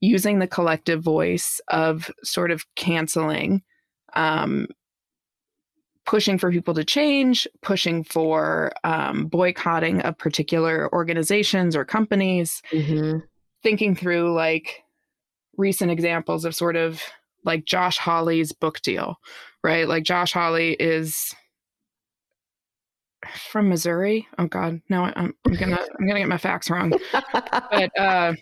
using 0.00 0.38
the 0.38 0.46
collective 0.46 1.02
voice 1.02 1.60
of 1.68 2.10
sort 2.24 2.50
of 2.50 2.64
canceling 2.74 3.62
um, 4.14 4.66
pushing 6.10 6.38
for 6.38 6.50
people 6.50 6.74
to 6.74 6.84
change 6.84 7.46
pushing 7.62 8.02
for 8.02 8.72
um, 8.82 9.26
boycotting 9.26 10.00
of 10.00 10.18
particular 10.18 10.92
organizations 10.92 11.76
or 11.76 11.84
companies 11.84 12.62
mm-hmm. 12.72 13.20
thinking 13.62 13.94
through 13.94 14.34
like 14.34 14.82
recent 15.56 15.88
examples 15.88 16.44
of 16.44 16.52
sort 16.52 16.74
of 16.74 17.00
like 17.44 17.64
Josh 17.64 17.96
Hawley's 17.96 18.50
book 18.50 18.80
deal, 18.80 19.20
right? 19.62 19.86
Like 19.86 20.02
Josh 20.02 20.32
Hawley 20.32 20.72
is 20.72 21.32
from 23.48 23.68
Missouri. 23.68 24.26
Oh 24.36 24.48
God, 24.48 24.80
no, 24.88 25.04
I'm, 25.04 25.32
I'm 25.46 25.54
gonna 25.54 25.78
I'm 25.96 26.08
gonna 26.08 26.18
get 26.18 26.28
my 26.28 26.38
facts 26.38 26.68
wrong. 26.70 26.92
but 27.12 27.96
uh, 27.96 28.32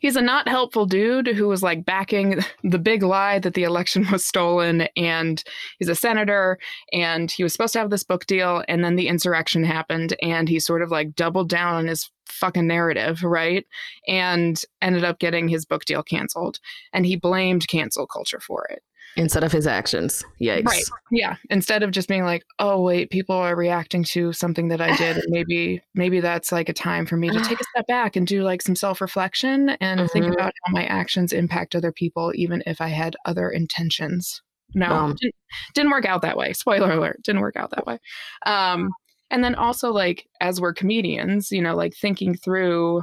he's 0.00 0.16
a 0.16 0.22
not 0.22 0.48
helpful 0.48 0.86
dude 0.86 1.26
who 1.28 1.48
was 1.48 1.62
like 1.62 1.84
backing 1.84 2.40
the 2.64 2.78
big 2.78 3.02
lie 3.02 3.38
that 3.38 3.54
the 3.54 3.64
election 3.64 4.06
was 4.10 4.24
stolen 4.24 4.88
and 4.96 5.44
he's 5.78 5.88
a 5.88 5.94
senator 5.94 6.58
and 6.92 7.30
he 7.30 7.42
was 7.42 7.52
supposed 7.52 7.72
to 7.72 7.78
have 7.78 7.90
this 7.90 8.04
book 8.04 8.26
deal 8.26 8.64
and 8.68 8.84
then 8.84 8.96
the 8.96 9.08
insurrection 9.08 9.64
happened 9.64 10.14
and 10.22 10.48
he 10.48 10.58
sort 10.58 10.82
of 10.82 10.90
like 10.90 11.14
doubled 11.14 11.48
down 11.48 11.74
on 11.74 11.86
his 11.86 12.10
fucking 12.26 12.66
narrative 12.66 13.22
right? 13.24 13.66
And 14.06 14.60
ended 14.82 15.04
up 15.04 15.18
getting 15.18 15.48
his 15.48 15.64
book 15.64 15.84
deal 15.84 16.02
canceled 16.02 16.58
and 16.92 17.06
he 17.06 17.16
blamed 17.16 17.68
cancel 17.68 18.06
culture 18.06 18.40
for 18.40 18.66
it 18.66 18.82
instead 19.16 19.44
of 19.44 19.52
his 19.52 19.66
actions. 19.66 20.24
Yikes. 20.40 20.64
Right. 20.64 20.84
Yeah. 21.10 21.36
Instead 21.50 21.82
of 21.82 21.90
just 21.90 22.08
being 22.08 22.24
like, 22.24 22.44
oh 22.58 22.80
wait, 22.80 23.10
people 23.10 23.34
are 23.34 23.56
reacting 23.56 24.04
to 24.04 24.32
something 24.32 24.68
that 24.68 24.80
I 24.80 24.96
did. 24.96 25.22
maybe 25.28 25.82
maybe 25.94 26.20
that's 26.20 26.52
like 26.52 26.68
a 26.68 26.72
time 26.72 27.06
for 27.06 27.16
me 27.16 27.30
to 27.30 27.40
take 27.40 27.60
a 27.60 27.64
step 27.64 27.86
back 27.88 28.16
and 28.16 28.26
do 28.26 28.42
like 28.42 28.62
some 28.62 28.76
self-reflection 28.76 29.70
and 29.70 30.00
mm-hmm. 30.00 30.06
think 30.08 30.26
about 30.26 30.52
how 30.64 30.72
my 30.72 30.84
actions 30.86 31.32
impact 31.32 31.74
other 31.74 31.92
people, 31.92 32.32
even 32.34 32.62
if 32.66 32.80
I 32.80 32.88
had 32.88 33.16
other 33.24 33.50
intentions. 33.50 34.42
No, 34.74 34.92
um, 34.92 35.16
didn't, 35.20 35.34
didn't 35.74 35.90
work 35.90 36.04
out 36.04 36.22
that 36.22 36.36
way. 36.36 36.52
Spoiler 36.52 36.92
alert, 36.92 37.22
didn't 37.22 37.40
work 37.40 37.56
out 37.56 37.70
that 37.70 37.86
way. 37.86 37.98
Um, 38.44 38.90
and 39.30 39.42
then 39.42 39.54
also 39.54 39.92
like 39.92 40.26
as 40.40 40.60
we're 40.60 40.74
comedians, 40.74 41.50
you 41.50 41.62
know, 41.62 41.74
like 41.74 41.94
thinking 41.94 42.34
through 42.34 43.02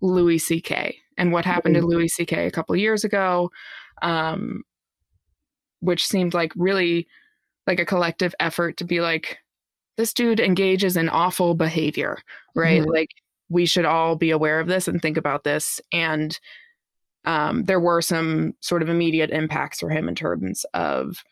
Louis 0.00 0.38
C.K. 0.38 0.96
and 1.16 1.32
what 1.32 1.44
happened 1.44 1.76
mm-hmm. 1.76 1.88
to 1.88 1.96
Louis 1.96 2.08
C.K. 2.08 2.46
a 2.46 2.50
couple 2.50 2.76
years 2.76 3.04
ago. 3.04 3.50
Um, 4.02 4.62
which 5.80 6.06
seemed 6.06 6.34
like 6.34 6.52
really 6.56 7.06
like 7.66 7.80
a 7.80 7.86
collective 7.86 8.34
effort 8.40 8.76
to 8.76 8.84
be 8.84 9.00
like 9.00 9.38
this 9.96 10.12
dude 10.12 10.40
engages 10.40 10.96
in 10.96 11.08
awful 11.08 11.54
behavior 11.54 12.18
right 12.54 12.82
mm-hmm. 12.82 12.90
like 12.90 13.10
we 13.48 13.66
should 13.66 13.84
all 13.84 14.16
be 14.16 14.30
aware 14.30 14.60
of 14.60 14.66
this 14.66 14.88
and 14.88 15.00
think 15.00 15.16
about 15.16 15.44
this 15.44 15.80
and 15.92 16.38
um, 17.24 17.64
there 17.64 17.80
were 17.80 18.00
some 18.00 18.54
sort 18.60 18.82
of 18.82 18.88
immediate 18.88 19.30
impacts 19.30 19.80
for 19.80 19.90
him 19.90 20.08
in 20.08 20.14
terms 20.14 20.64
of 20.72 21.22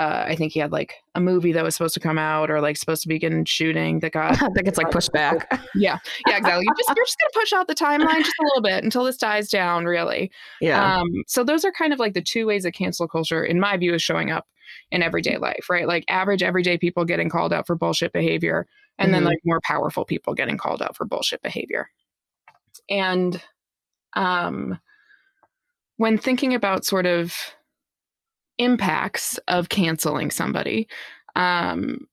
uh, 0.00 0.24
I 0.26 0.34
think 0.34 0.54
he 0.54 0.60
had 0.60 0.72
like 0.72 0.94
a 1.14 1.20
movie 1.20 1.52
that 1.52 1.62
was 1.62 1.74
supposed 1.74 1.92
to 1.92 2.00
come 2.00 2.16
out 2.16 2.50
or 2.50 2.62
like 2.62 2.78
supposed 2.78 3.02
to 3.02 3.08
begin 3.08 3.44
shooting 3.44 4.00
that 4.00 4.12
got 4.12 4.42
I 4.42 4.48
think 4.48 4.66
it's 4.66 4.78
like 4.78 4.90
pushed 4.90 5.12
back. 5.12 5.46
Yeah. 5.74 5.98
Yeah, 6.26 6.38
exactly. 6.38 6.64
you 6.64 6.74
just 6.76 6.96
you're 6.96 7.04
just 7.04 7.18
gonna 7.20 7.42
push 7.42 7.52
out 7.52 7.68
the 7.68 7.74
timeline 7.74 8.24
just 8.24 8.38
a 8.40 8.44
little 8.44 8.62
bit 8.62 8.82
until 8.82 9.04
this 9.04 9.18
dies 9.18 9.50
down, 9.50 9.84
really. 9.84 10.30
Yeah. 10.60 11.00
Um, 11.00 11.08
so 11.26 11.44
those 11.44 11.64
are 11.64 11.72
kind 11.72 11.92
of 11.92 11.98
like 11.98 12.14
the 12.14 12.22
two 12.22 12.46
ways 12.46 12.62
that 12.62 12.72
cancel 12.72 13.06
culture, 13.06 13.44
in 13.44 13.60
my 13.60 13.76
view, 13.76 13.92
is 13.94 14.02
showing 14.02 14.30
up 14.30 14.46
in 14.90 15.02
everyday 15.02 15.36
life, 15.36 15.68
right? 15.68 15.86
Like 15.86 16.04
average 16.08 16.42
everyday 16.42 16.78
people 16.78 17.04
getting 17.04 17.28
called 17.28 17.52
out 17.52 17.66
for 17.66 17.76
bullshit 17.76 18.12
behavior, 18.12 18.66
and 18.98 19.06
mm-hmm. 19.06 19.12
then 19.12 19.24
like 19.24 19.38
more 19.44 19.60
powerful 19.64 20.04
people 20.06 20.34
getting 20.34 20.56
called 20.56 20.82
out 20.82 20.96
for 20.96 21.04
bullshit 21.04 21.42
behavior. 21.42 21.90
And 22.88 23.40
um 24.14 24.78
when 25.98 26.16
thinking 26.16 26.54
about 26.54 26.86
sort 26.86 27.06
of 27.06 27.34
impacts 28.60 29.38
of 29.48 29.70
canceling 29.70 30.30
somebody. 30.30 30.86
Um, 31.34 32.06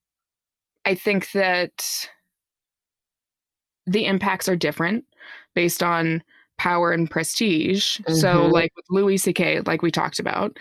I 0.85 0.95
think 0.95 1.31
that 1.31 2.09
the 3.85 4.05
impacts 4.05 4.47
are 4.47 4.55
different 4.55 5.05
based 5.53 5.83
on 5.83 6.23
power 6.57 6.91
and 6.91 7.09
prestige. 7.09 7.97
Mm-hmm. 7.99 8.13
So, 8.15 8.47
like 8.47 8.71
with 8.75 8.85
Louis 8.89 9.17
C.K., 9.17 9.61
like 9.61 9.81
we 9.81 9.91
talked 9.91 10.19
about, 10.19 10.57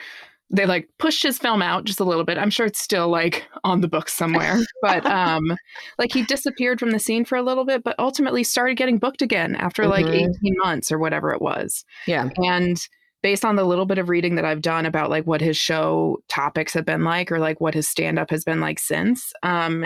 they 0.50 0.66
like 0.66 0.88
pushed 0.98 1.22
his 1.22 1.38
film 1.38 1.62
out 1.62 1.84
just 1.84 2.00
a 2.00 2.04
little 2.04 2.24
bit. 2.24 2.38
I'm 2.38 2.50
sure 2.50 2.66
it's 2.66 2.80
still 2.80 3.08
like 3.08 3.44
on 3.64 3.80
the 3.80 3.88
books 3.88 4.12
somewhere, 4.12 4.58
but 4.82 5.06
um, 5.06 5.56
like 5.98 6.12
he 6.12 6.22
disappeared 6.24 6.80
from 6.80 6.90
the 6.90 6.98
scene 6.98 7.24
for 7.24 7.36
a 7.36 7.42
little 7.42 7.64
bit, 7.64 7.84
but 7.84 7.96
ultimately 7.98 8.44
started 8.44 8.76
getting 8.76 8.98
booked 8.98 9.22
again 9.22 9.56
after 9.56 9.82
mm-hmm. 9.82 9.90
like 9.92 10.06
18 10.06 10.34
months 10.58 10.92
or 10.92 10.98
whatever 10.98 11.32
it 11.32 11.40
was. 11.40 11.84
Yeah, 12.06 12.28
and 12.36 12.86
based 13.26 13.44
on 13.44 13.56
the 13.56 13.64
little 13.64 13.86
bit 13.86 13.98
of 13.98 14.08
reading 14.08 14.36
that 14.36 14.44
I've 14.44 14.62
done 14.62 14.86
about 14.86 15.10
like 15.10 15.26
what 15.26 15.40
his 15.40 15.56
show 15.56 16.22
topics 16.28 16.72
have 16.74 16.84
been 16.84 17.02
like 17.02 17.32
or 17.32 17.40
like 17.40 17.60
what 17.60 17.74
his 17.74 17.88
stand 17.88 18.20
up 18.20 18.30
has 18.30 18.44
been 18.44 18.60
like 18.60 18.78
since, 18.78 19.32
um, 19.42 19.84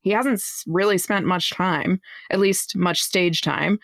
he 0.00 0.08
hasn't 0.12 0.40
really 0.66 0.96
spent 0.96 1.26
much 1.26 1.50
time, 1.50 2.00
at 2.30 2.40
least 2.40 2.74
much 2.74 3.02
stage 3.02 3.42
time, 3.42 3.78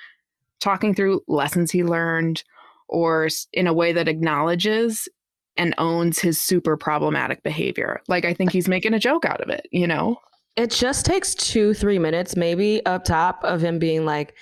talking 0.62 0.94
through 0.94 1.20
lessons 1.28 1.70
he 1.70 1.85
learned 1.85 2.42
or 2.88 3.28
in 3.52 3.66
a 3.66 3.74
way 3.74 3.92
that 3.92 4.09
acknowledges 4.09 5.11
and 5.59 5.74
owns 5.76 6.18
his 6.18 6.40
super 6.40 6.78
problematic 6.78 7.42
behavior. 7.42 8.00
Like 8.09 8.24
I 8.24 8.32
think 8.32 8.50
he's 8.50 8.66
making 8.66 8.94
a 8.94 8.98
joke 8.98 9.26
out 9.26 9.42
of 9.42 9.50
it, 9.50 9.68
you 9.72 9.87
know? 9.87 10.16
It 10.56 10.70
just 10.70 11.04
takes 11.04 11.35
two, 11.35 11.74
three 11.74 11.98
minutes 11.98 12.35
maybe 12.35 12.80
up 12.87 13.04
top 13.04 13.44
of 13.44 13.61
him 13.61 13.78
being 13.78 14.06
like, 14.06 14.35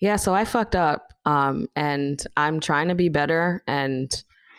yeah, 0.00 0.16
so 0.16 0.34
I 0.34 0.44
fucked 0.44 0.76
up 0.76 1.12
um, 1.24 1.68
and 1.74 2.22
I'm 2.36 2.60
trying 2.60 2.88
to 2.88 2.94
be 2.94 3.08
better 3.08 3.62
and 3.66 4.10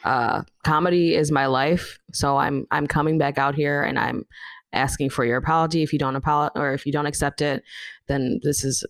uh, 0.04 0.43
comedy 0.63 1.15
is 1.15 1.32
my 1.32 1.45
life. 1.45 1.99
So 2.13 2.38
I'm 2.38 2.65
I'm 2.71 2.88
coming 2.88 3.17
back 3.17 3.38
out 3.38 3.56
here 3.56 3.84
and 3.84 3.99
I'm 3.99 4.25
asking 4.73 5.10
for 5.10 5.25
your 5.25 5.38
apology. 5.38 5.84
If 5.84 5.93
you 5.93 5.99
don't 5.99 6.15
apologize 6.15 6.52
or 6.56 6.73
if 6.73 6.86
you 6.86 6.91
don't 6.91 7.06
accept 7.06 7.41
it, 7.41 7.63
then 8.08 8.39
this 8.43 8.63
is 8.63 8.86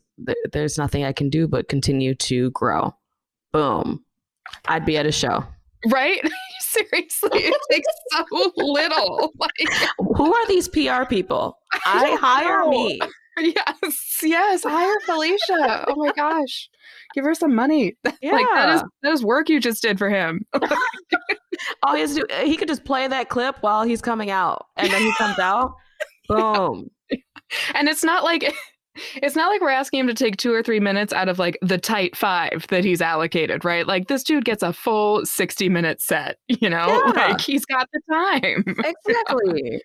there's 0.51 0.77
nothing 0.77 1.03
I 1.03 1.13
can 1.13 1.29
do 1.29 1.47
but 1.47 1.69
continue 1.69 2.15
to 2.15 2.51
grow. 2.51 2.95
Boom. 3.51 4.03
I'd 4.67 4.85
be 4.85 4.97
at 4.97 5.05
a 5.05 5.11
show. 5.11 5.43
Right? 5.87 6.21
Seriously, 6.59 7.29
it 7.33 7.61
takes 7.71 7.87
so 8.11 8.51
little. 8.57 9.31
Like, 9.39 9.51
who 9.97 10.33
are 10.33 10.47
these 10.47 10.67
PR 10.67 11.05
people? 11.07 11.57
I, 11.85 12.11
I 12.11 12.15
hire 12.17 12.69
me. 12.69 12.99
Yes, 13.41 14.19
yes, 14.23 14.63
hire 14.63 14.99
Felicia. 15.05 15.85
Oh 15.87 15.95
my 15.95 16.11
gosh 16.15 16.69
give 17.13 17.25
her 17.25 17.33
some 17.33 17.55
money. 17.55 17.97
Yeah. 18.21 18.31
like 18.33 18.47
that 18.53 18.75
is 18.75 18.83
that 19.03 19.13
is 19.13 19.23
work 19.23 19.49
you 19.49 19.59
just 19.59 19.81
did 19.81 19.97
for 19.97 20.09
him. 20.09 20.45
All 21.83 21.95
he 21.95 22.01
has 22.01 22.15
to 22.15 22.25
do, 22.27 22.45
he 22.45 22.55
could 22.55 22.67
just 22.67 22.85
play 22.85 23.07
that 23.07 23.29
clip 23.29 23.57
while 23.61 23.83
he's 23.83 24.01
coming 24.01 24.29
out, 24.29 24.65
and 24.77 24.91
then 24.91 25.01
he 25.01 25.13
comes 25.15 25.39
out, 25.39 25.73
boom. 26.27 26.89
And 27.73 27.89
it's 27.89 28.03
not 28.03 28.23
like 28.23 28.53
it's 29.15 29.35
not 29.35 29.49
like 29.49 29.61
we're 29.61 29.69
asking 29.69 30.01
him 30.01 30.07
to 30.07 30.13
take 30.13 30.37
two 30.37 30.53
or 30.53 30.63
three 30.63 30.79
minutes 30.79 31.11
out 31.11 31.27
of 31.27 31.39
like 31.39 31.57
the 31.61 31.77
tight 31.77 32.15
five 32.15 32.65
that 32.69 32.83
he's 32.83 33.01
allocated, 33.01 33.65
right? 33.65 33.87
Like 33.87 34.07
this 34.07 34.23
dude 34.23 34.45
gets 34.45 34.63
a 34.63 34.73
full 34.73 35.25
60 35.25 35.69
minute 35.69 36.01
set, 36.01 36.37
you 36.47 36.69
know? 36.69 36.87
Yeah. 36.87 37.27
Like 37.27 37.41
he's 37.41 37.65
got 37.65 37.87
the 37.93 38.01
time. 38.11 38.63
Exactly. 38.83 39.81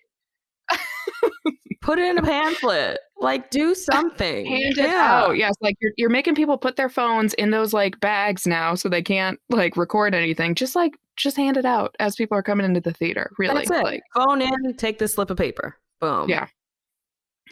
Put 1.81 1.99
it 1.99 2.09
in 2.09 2.17
a 2.17 2.23
pamphlet. 2.23 2.99
Like 3.17 3.49
do 3.49 3.73
something. 3.75 4.45
Hand 4.45 4.77
it 4.77 4.89
yeah. 4.89 5.23
out. 5.23 5.37
Yes 5.37 5.53
like 5.61 5.77
you're, 5.79 5.93
you're 5.97 6.09
making 6.09 6.35
people 6.35 6.57
put 6.57 6.75
their 6.75 6.89
phones 6.89 7.33
in 7.35 7.51
those 7.51 7.73
like 7.73 7.99
bags 7.99 8.45
now 8.45 8.75
so 8.75 8.89
they 8.89 9.01
can't 9.01 9.39
like 9.49 9.77
record 9.77 10.13
anything. 10.13 10.55
Just 10.55 10.75
like 10.75 10.97
just 11.15 11.37
hand 11.37 11.55
it 11.57 11.65
out 11.65 11.95
as 11.99 12.15
people 12.15 12.37
are 12.37 12.43
coming 12.43 12.65
into 12.65 12.81
the 12.81 12.91
theater 12.91 13.31
really. 13.37 13.65
That's 13.65 13.71
it. 13.71 13.83
like 13.83 14.03
phone 14.13 14.41
in 14.41 14.75
take 14.75 14.99
this 14.99 15.13
slip 15.13 15.29
of 15.29 15.37
paper. 15.37 15.77
Boom. 16.01 16.27
Yeah. 16.29 16.47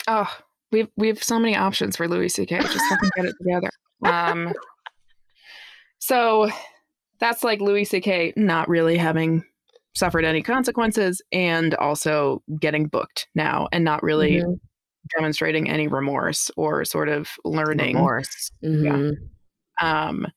Oh 0.07 0.29
we've 0.71 0.89
we 0.97 1.07
have 1.07 1.23
so 1.23 1.39
many 1.39 1.55
options 1.55 1.95
for 1.95 2.07
louis 2.07 2.33
ck 2.33 2.49
just 2.49 2.89
fucking 2.89 3.11
get 3.15 3.25
it 3.25 3.35
together. 3.41 3.69
Um 4.03 4.51
so 5.99 6.49
that's 7.19 7.41
like 7.41 7.61
louis 7.61 7.85
ck 7.85 8.35
not 8.35 8.67
really 8.67 8.97
having 8.97 9.45
suffered 9.95 10.25
any 10.25 10.41
consequences 10.41 11.21
and 11.31 11.75
also 11.75 12.41
getting 12.59 12.87
booked 12.87 13.27
now 13.35 13.67
and 13.71 13.83
not 13.83 14.01
really 14.03 14.37
mm-hmm. 14.37 14.53
demonstrating 15.15 15.69
any 15.69 15.87
remorse 15.87 16.49
or 16.57 16.83
sort 16.85 17.09
of 17.09 17.29
learning 17.45 17.95
remorse. 17.95 18.51
Mm-hmm. 18.63 19.11
Yeah. 19.81 20.07
Um, 20.07 20.27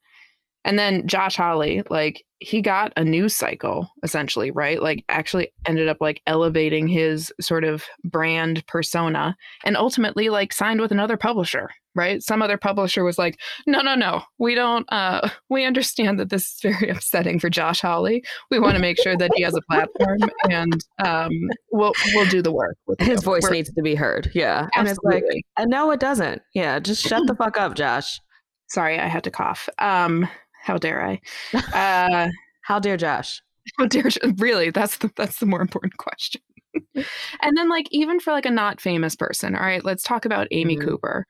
and 0.64 0.79
then 0.79 1.07
Josh 1.07 1.37
Hawley, 1.37 1.83
like 1.88 2.25
he 2.38 2.61
got 2.61 2.92
a 2.96 3.05
news 3.05 3.35
cycle 3.35 3.90
essentially, 4.03 4.51
right? 4.51 4.83
Like 4.83 5.05
actually 5.09 5.53
ended 5.66 5.88
up 5.88 5.99
like 6.01 6.20
elevating 6.27 6.87
his 6.87 7.33
sort 7.40 7.64
of 7.64 7.85
brand 8.05 8.66
persona 8.66 9.37
and 9.64 9.77
ultimately 9.77 10.29
like 10.29 10.53
signed 10.53 10.81
with 10.81 10.92
another 10.92 11.16
publisher, 11.16 11.70
right? 11.94 12.22
Some 12.22 12.42
other 12.42 12.59
publisher 12.59 13.05
was 13.05 13.16
like, 13.16 13.40
"No, 13.66 13.81
no, 13.81 13.94
no. 13.94 14.22
We 14.38 14.55
don't 14.55 14.90
uh 14.92 15.29
we 15.49 15.64
understand 15.64 16.20
that 16.20 16.29
this 16.29 16.44
is 16.46 16.61
very 16.62 16.90
upsetting 16.90 17.40
for 17.40 17.49
Josh 17.49 17.81
Hawley. 17.81 18.22
We 18.51 18.59
want 18.59 18.75
to 18.75 18.81
make 18.81 19.01
sure 19.01 19.16
that 19.16 19.31
he 19.35 19.42
has 19.42 19.57
a 19.57 19.62
platform 19.70 20.18
and 20.51 20.85
um 21.03 21.33
we'll 21.72 21.94
we'll 22.14 22.29
do 22.29 22.42
the 22.42 22.53
work 22.53 22.77
His 22.99 23.22
voice 23.22 23.44
We're, 23.44 23.51
needs 23.53 23.72
to 23.72 23.83
be 23.83 23.94
heard. 23.94 24.31
Yeah. 24.35 24.68
Absolutely. 24.75 24.79
And 24.79 24.88
it's 24.88 25.35
like, 25.35 25.42
and 25.57 25.70
no 25.70 25.90
it 25.90 26.01
doesn't. 26.01 26.42
Yeah, 26.55 26.79
just 26.81 27.03
shut 27.03 27.27
the 27.27 27.35
fuck 27.35 27.57
up, 27.57 27.75
Josh. 27.75 28.20
Sorry, 28.68 28.99
I 28.99 29.07
had 29.07 29.25
to 29.25 29.31
cough. 29.31 29.70
Um 29.79 30.29
how 30.66 30.79
dare 30.79 31.07
I? 31.07 31.20
Uh, 31.72 32.29
how 32.62 32.81
dare 32.81 32.96
Josh? 32.96 33.40
How 33.79 33.87
dare 33.87 34.11
really? 34.38 34.70
That's 34.70 34.98
the 34.98 35.11
that's 35.16 35.38
the 35.38 35.46
more 35.46 35.61
important 35.61 35.96
question. 35.96 36.42
and 36.94 37.57
then 37.57 37.68
like 37.68 37.87
even 37.90 38.18
for 38.18 38.33
like 38.33 38.46
a 38.46 38.50
not 38.50 38.81
famous 38.81 39.14
person, 39.14 39.55
all 39.55 39.62
right, 39.62 39.85
let's 39.85 40.02
talk 40.02 40.24
about 40.24 40.48
Amy 40.50 40.76
mm-hmm. 40.76 40.88
Cooper. 40.88 41.26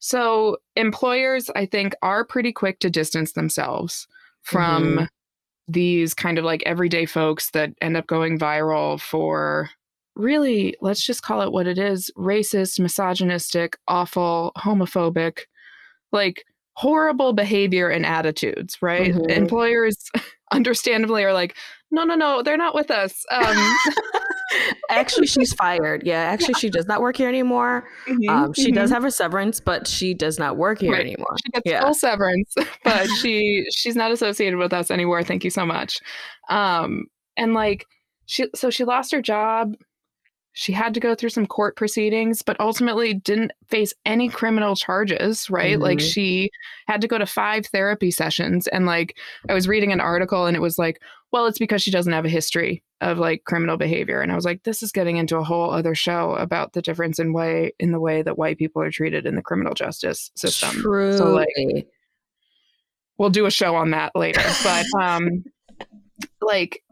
So 0.00 0.56
employers, 0.76 1.50
I 1.54 1.66
think, 1.66 1.94
are 2.02 2.24
pretty 2.24 2.52
quick 2.52 2.80
to 2.80 2.90
distance 2.90 3.32
themselves 3.32 4.08
from 4.42 4.84
mm-hmm. 4.84 5.04
these 5.68 6.12
kind 6.12 6.38
of 6.38 6.44
like 6.44 6.62
everyday 6.66 7.06
folks 7.06 7.50
that 7.50 7.70
end 7.80 7.96
up 7.96 8.06
going 8.06 8.38
viral 8.38 9.00
for 9.00 9.70
really, 10.16 10.76
let's 10.80 11.04
just 11.04 11.22
call 11.22 11.42
it 11.42 11.52
what 11.52 11.66
it 11.66 11.78
is 11.78 12.10
racist, 12.16 12.80
misogynistic, 12.80 13.76
awful, 13.86 14.52
homophobic, 14.56 15.40
like 16.12 16.44
horrible 16.80 17.34
behavior 17.34 17.88
and 17.90 18.06
attitudes, 18.06 18.78
right? 18.80 19.12
Mhm. 19.12 19.30
Employers 19.30 19.96
understandably 20.52 21.22
are 21.24 21.32
like, 21.34 21.54
no, 21.90 22.04
no, 22.04 22.14
no, 22.14 22.42
they're 22.42 22.56
not 22.56 22.74
with 22.74 22.90
us. 22.90 23.22
Um, 23.30 23.76
actually, 24.90 25.26
she's 25.26 25.52
fired. 25.52 26.02
Yeah, 26.06 26.20
actually, 26.22 26.54
she 26.54 26.70
does 26.70 26.86
not 26.86 27.00
work 27.02 27.16
here 27.16 27.28
anymore. 27.28 27.86
mhm, 28.08 28.28
Um, 28.30 28.52
she 28.54 28.72
does 28.72 28.90
mhm. 28.90 28.94
have 28.94 29.04
a 29.04 29.10
severance, 29.10 29.60
but 29.60 29.86
she 29.86 30.14
does 30.14 30.38
not 30.38 30.56
work 30.56 30.80
here 30.80 30.92
Right. 30.92 31.00
anymore. 31.06 31.36
She 31.44 31.50
gets 31.52 31.66
Yeah. 31.70 31.82
full 31.82 31.94
severance, 31.94 32.54
but 32.84 33.06
she 33.20 33.64
she's 33.76 33.96
not 33.96 34.10
associated 34.10 34.58
with 34.58 34.72
us 34.72 34.90
anymore. 34.90 35.22
Thank 35.22 35.44
you 35.44 35.50
so 35.50 35.66
much. 35.66 35.98
Um, 36.48 37.04
and 37.36 37.52
like 37.54 37.84
she, 38.26 38.46
so 38.54 38.70
she 38.70 38.84
lost 38.84 39.12
her 39.12 39.20
job. 39.20 39.74
She 40.52 40.72
had 40.72 40.94
to 40.94 41.00
go 41.00 41.14
through 41.14 41.30
some 41.30 41.46
court 41.46 41.76
proceedings, 41.76 42.42
but 42.42 42.58
ultimately 42.58 43.14
didn't 43.14 43.52
face 43.68 43.94
any 44.04 44.28
criminal 44.28 44.74
charges. 44.74 45.48
Right? 45.48 45.78
Like 45.78 45.98
Mhm. 45.98 46.12
she 46.12 46.50
had 46.86 47.00
to 47.02 47.08
go 47.08 47.18
to 47.18 47.26
five 47.26 47.66
therapy 47.66 48.10
sessions, 48.10 48.66
and 48.66 48.86
like 48.86 49.16
I 49.48 49.54
was 49.54 49.68
reading 49.68 49.92
an 49.92 50.00
article, 50.00 50.46
and 50.46 50.56
it 50.56 50.60
was 50.60 50.78
like, 50.78 51.00
well, 51.32 51.46
it's 51.46 51.58
because 51.60 51.82
she 51.82 51.92
doesn't 51.92 52.12
have 52.12 52.24
a 52.24 52.28
history 52.30 52.82
of 53.00 53.16
like 53.18 53.44
criminal 53.44 53.76
behavior. 53.76 54.20
And 54.20 54.30
I 54.30 54.34
was 54.34 54.44
like, 54.44 54.64
this 54.64 54.82
is 54.82 54.92
getting 54.92 55.16
into 55.16 55.38
a 55.38 55.44
whole 55.44 55.70
other 55.70 55.94
show 55.94 56.34
about 56.34 56.72
the 56.72 56.82
difference 56.82 57.18
in 57.18 57.32
way 57.32 57.72
in 57.78 57.92
the 57.92 58.00
way 58.00 58.20
that 58.22 58.36
white 58.36 58.58
people 58.58 58.82
are 58.82 58.90
treated 58.90 59.26
in 59.26 59.36
the 59.36 59.42
criminal 59.42 59.72
justice 59.72 60.30
system. 60.36 60.70
Truly. 60.70 61.16
So, 61.16 61.30
like, 61.32 61.86
we'll 63.16 63.30
do 63.30 63.46
a 63.46 63.50
show 63.50 63.74
on 63.76 63.90
that 63.92 64.12
later. 64.16 64.42
But 64.64 64.84
um 65.00 65.44
like 66.42 66.82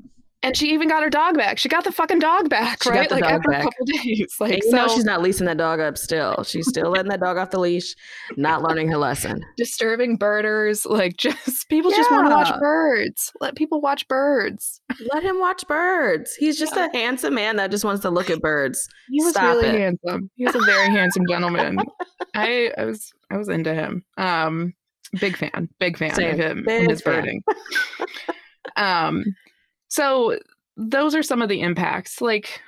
and 0.43 0.57
she 0.57 0.73
even 0.73 0.89
got 0.89 1.03
her 1.03 1.11
dog 1.11 1.37
back. 1.37 1.59
She 1.59 1.69
got 1.69 1.83
the 1.85 1.91
fucking 1.93 2.21
dog 2.21 2.49
back, 2.49 2.83
She 2.83 2.91
got 2.91 2.97
right? 2.97 3.09
the 3.09 3.15
like 3.17 3.25
dog 3.25 3.33
after 3.33 3.51
back. 3.51 3.61
a 3.61 3.65
couple 3.65 3.85
days. 3.87 4.35
Like 4.39 4.63
so 4.65 4.89
she's 4.89 5.05
not 5.05 5.21
leasing 5.23 5.47
that 5.47 5.57
dog 5.57 5.81
up 5.81 5.99
still. 5.99 6.45
She's 6.45 6.69
still 6.69 6.91
letting 6.91 7.11
that 7.11 7.21
dog 7.21 7.37
off 7.39 7.51
the 7.51 7.59
leash, 7.59 7.95
not 8.37 8.63
learning 8.63 8.89
her 8.89 8.97
lesson. 8.99 9.45
disturbing 9.57 10.17
birders. 10.17 10.87
Like 10.87 11.17
just 11.19 11.69
people 11.69 11.91
just 11.91 12.11
want 12.11 12.29
to 12.29 12.35
watch 12.35 12.61
birds. 12.61 13.33
Let 13.41 13.57
people 13.57 13.81
watch 13.81 14.07
birds. 14.09 14.81
Let 15.13 15.23
him 15.23 15.41
watch 15.41 15.67
birds. 15.67 16.35
He's 16.37 16.59
just 16.59 16.77
Yeah. 16.77 16.87
a 16.93 16.97
handsome 16.97 17.35
man 17.35 17.57
that 17.57 17.71
just 17.71 17.85
wants 17.85 18.03
to 18.03 18.11
look 18.11 18.31
at 18.31 18.41
birds. 18.41 18.89
He 19.11 19.23
was 19.25 19.33
Stop 19.33 19.57
really 19.57 19.69
it. 19.69 19.75
handsome. 19.81 20.31
He 20.37 20.45
was 20.47 20.55
a 20.55 20.61
very 20.61 20.91
handsome 20.91 21.25
gentleman. 21.29 21.79
I 22.35 22.71
I 22.79 22.85
was 22.85 23.13
I 23.31 23.37
was 23.37 23.49
into 23.49 23.75
him. 23.75 24.05
Um 24.17 24.75
big 25.21 25.37
fan. 25.37 25.69
Big 25.81 25.99
fan 25.99 26.15
Same. 26.15 26.33
of 26.35 26.39
him 26.39 26.65
Big 26.67 26.83
and 26.83 26.91
his 26.91 27.01
fan. 27.03 27.15
birding. 27.15 27.43
um 28.77 29.25
so 29.89 30.39
those 30.77 31.15
are 31.15 31.23
some 31.23 31.43
of 31.43 31.49
the 31.49 31.61
impacts. 31.61 32.21
Like 32.21 32.61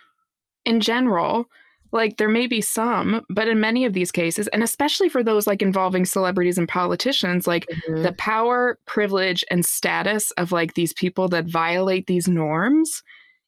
in 0.65 0.81
general, 0.81 1.47
like 1.93 2.17
there 2.19 2.29
may 2.29 2.47
be 2.47 2.61
some, 2.61 3.25
but 3.31 3.49
in 3.49 3.61
many 3.61 3.85
of 3.85 3.93
these 3.93 4.13
cases, 4.13 4.47
and 4.49 4.63
especially 4.63 5.09
for 5.09 5.23
those 5.23 5.47
like 5.47 5.63
involving 5.63 6.05
celebrities 6.05 6.59
and 6.59 6.69
politicians, 6.69 7.47
like 7.47 7.67
Mm-hmm. 7.89 8.03
the 8.03 8.13
power, 8.13 8.79
privilege, 8.87 9.45
and 9.51 9.65
status 9.65 10.31
of 10.33 10.53
like 10.53 10.75
these 10.75 10.93
people 10.93 11.29
that 11.29 11.47
violate 11.47 12.07
these 12.07 12.29
norms 12.29 13.03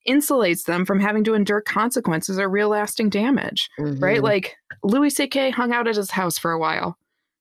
insulates 0.08 0.64
them 0.64 0.84
from 0.84 0.98
having 0.98 1.22
to 1.24 1.34
endure 1.34 1.60
consequences 1.60 2.36
or 2.38 2.48
real 2.48 2.68
lasting 2.70 3.08
damage, 3.08 3.68
right? 3.78 4.18
Mhm. 4.18 4.22
Like 4.24 4.56
Louis 4.82 5.10
C.K. 5.10 5.50
hung 5.50 5.72
out 5.72 5.86
at 5.86 5.94
his 5.96 6.10
house 6.10 6.38
for 6.38 6.50
a 6.50 6.58
while 6.58 6.98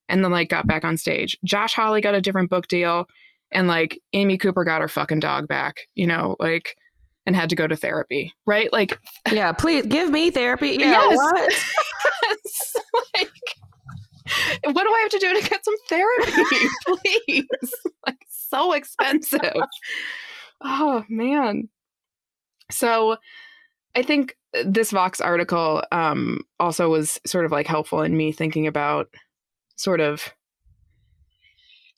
and 0.08 0.22
then 0.24 0.30
like 0.30 0.48
got 0.48 0.66
back 0.68 0.84
on 0.84 0.96
stage. 0.96 1.36
Josh 1.44 1.74
Hawley 1.74 2.00
got 2.00 2.14
a 2.14 2.20
different 2.20 2.50
book 2.50 2.68
deal 2.68 3.08
and 3.52 3.68
like 3.68 4.00
Amy 4.12 4.38
Cooper 4.38 4.64
got 4.64 4.80
her 4.80 4.88
fucking 4.88 5.20
dog 5.20 5.48
back, 5.48 5.76
you 5.94 6.06
know, 6.06 6.36
like 6.38 6.76
and 7.26 7.36
had 7.36 7.50
to 7.50 7.56
go 7.56 7.66
to 7.68 7.76
therapy, 7.76 8.32
right? 8.46 8.72
Like 8.72 8.98
yeah, 9.32 9.52
please 9.52 9.86
give 9.86 10.10
me 10.10 10.30
therapy. 10.30 10.76
Yeah, 10.80 10.90
Yes. 11.10 11.16
what? 11.16 11.64
like 13.16 13.30
what 14.64 14.82
do 14.84 14.88
I 14.88 15.00
have 15.00 15.10
to 15.10 15.18
do 15.18 15.40
to 15.40 15.48
get 15.48 15.64
some 15.64 15.74
therapy? 15.88 16.68
Please. 17.26 17.46
Like 18.06 18.18
so 18.30 18.72
expensive. 18.72 19.54
Oh 20.62 21.04
man. 21.08 21.68
So 22.70 23.16
I 23.94 24.02
think 24.02 24.36
this 24.64 24.90
Vox 24.90 25.20
article 25.20 25.82
um 25.92 26.40
also 26.60 26.88
was 26.88 27.20
sort 27.26 27.44
of 27.44 27.52
like 27.52 27.66
helpful 27.66 28.02
in 28.02 28.16
me 28.16 28.32
thinking 28.32 28.66
about 28.66 29.08
sort 29.76 30.00
of 30.00 30.32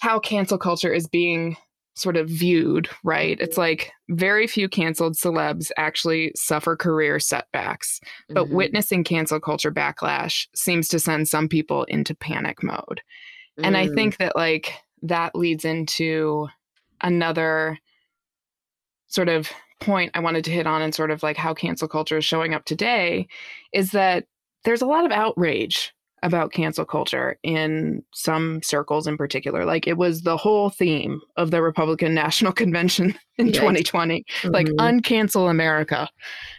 how 0.00 0.18
cancel 0.18 0.58
culture 0.58 0.92
is 0.92 1.06
being 1.06 1.56
sort 1.96 2.16
of 2.16 2.28
viewed, 2.28 2.88
right? 3.04 3.38
It's 3.40 3.56
like 3.56 3.92
very 4.08 4.46
few 4.48 4.68
canceled 4.68 5.14
celebs 5.14 5.70
actually 5.76 6.32
suffer 6.34 6.74
career 6.76 7.20
setbacks 7.20 8.00
but 8.30 8.46
Mhm. 8.48 8.50
witnessing 8.50 9.04
cancel 9.04 9.38
culture 9.38 9.70
backlash 9.70 10.48
seems 10.56 10.88
to 10.88 10.98
send 10.98 11.28
some 11.28 11.48
people 11.48 11.84
into 11.84 12.14
panic 12.14 12.62
mode 12.62 13.00
and 13.58 13.76
i 13.76 13.86
Mm. 13.86 13.94
think 13.94 14.16
that 14.18 14.34
like 14.34 14.72
that 15.02 15.34
leads 15.36 15.64
into 15.64 16.48
another 17.00 17.78
sort 19.06 19.28
of 19.28 19.50
point 19.80 20.10
i 20.14 20.20
wanted 20.20 20.44
to 20.44 20.50
hit 20.50 20.66
on 20.66 20.82
and 20.82 20.94
sort 20.94 21.10
of 21.10 21.22
like 21.22 21.36
how 21.36 21.54
cancel 21.54 21.86
culture 21.88 22.18
is 22.18 22.24
showing 22.24 22.54
up 22.54 22.64
today 22.64 23.26
is 23.72 23.92
that 23.92 24.26
there's 24.64 24.82
a 24.82 24.86
lot 24.86 25.04
of 25.06 25.12
outrage 25.12 25.94
about 26.24 26.52
cancel 26.52 26.84
culture 26.84 27.38
in 27.44 28.02
some 28.12 28.60
circles 28.62 29.06
in 29.06 29.16
particular 29.16 29.64
like 29.64 29.86
it 29.86 29.96
was 29.98 30.22
the 30.22 30.36
whole 30.36 30.70
theme 30.70 31.20
of 31.36 31.50
the 31.52 31.60
republican 31.62 32.12
national 32.24 32.52
convention 32.52 33.14
in 33.38 33.48
Yikes. 33.48 33.54
2020 33.54 34.24
like 34.44 34.66
Mhm. 34.66 34.76
uncancel 34.78 35.48
america 35.50 36.00
and 36.00 36.08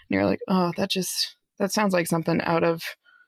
you're 0.10 0.26
like 0.26 0.40
oh 0.48 0.72
that 0.78 0.90
just 0.90 1.36
that 1.60 1.72
sounds 1.74 1.94
like 1.94 2.08
something 2.08 2.40
out 2.42 2.64
of 2.64 2.82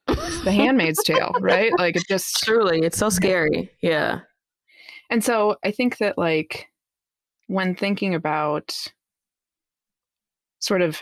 the 0.08 0.52
handmaid's 0.52 1.04
tale 1.04 1.34
right 1.42 1.72
like 1.78 1.96
it 1.98 2.04
just 2.08 2.42
truly, 2.44 2.80
it's 2.80 2.98
so 2.98 3.10
scary. 3.10 3.70
Yeah. 3.82 4.20
and 5.10 5.24
so 5.24 5.58
i 5.66 5.72
think 5.72 5.98
that 5.98 6.18
like 6.18 6.68
when 7.48 7.76
thinking 7.76 8.14
about 8.16 8.74
sort 10.60 10.82
of 10.82 11.02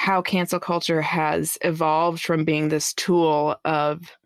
how 0.00 0.22
cancel 0.22 0.58
culture 0.58 1.02
has 1.02 1.58
evolved 1.60 2.22
from 2.22 2.42
being 2.42 2.70
this 2.70 2.94
tool 2.94 3.54
of 3.66 4.16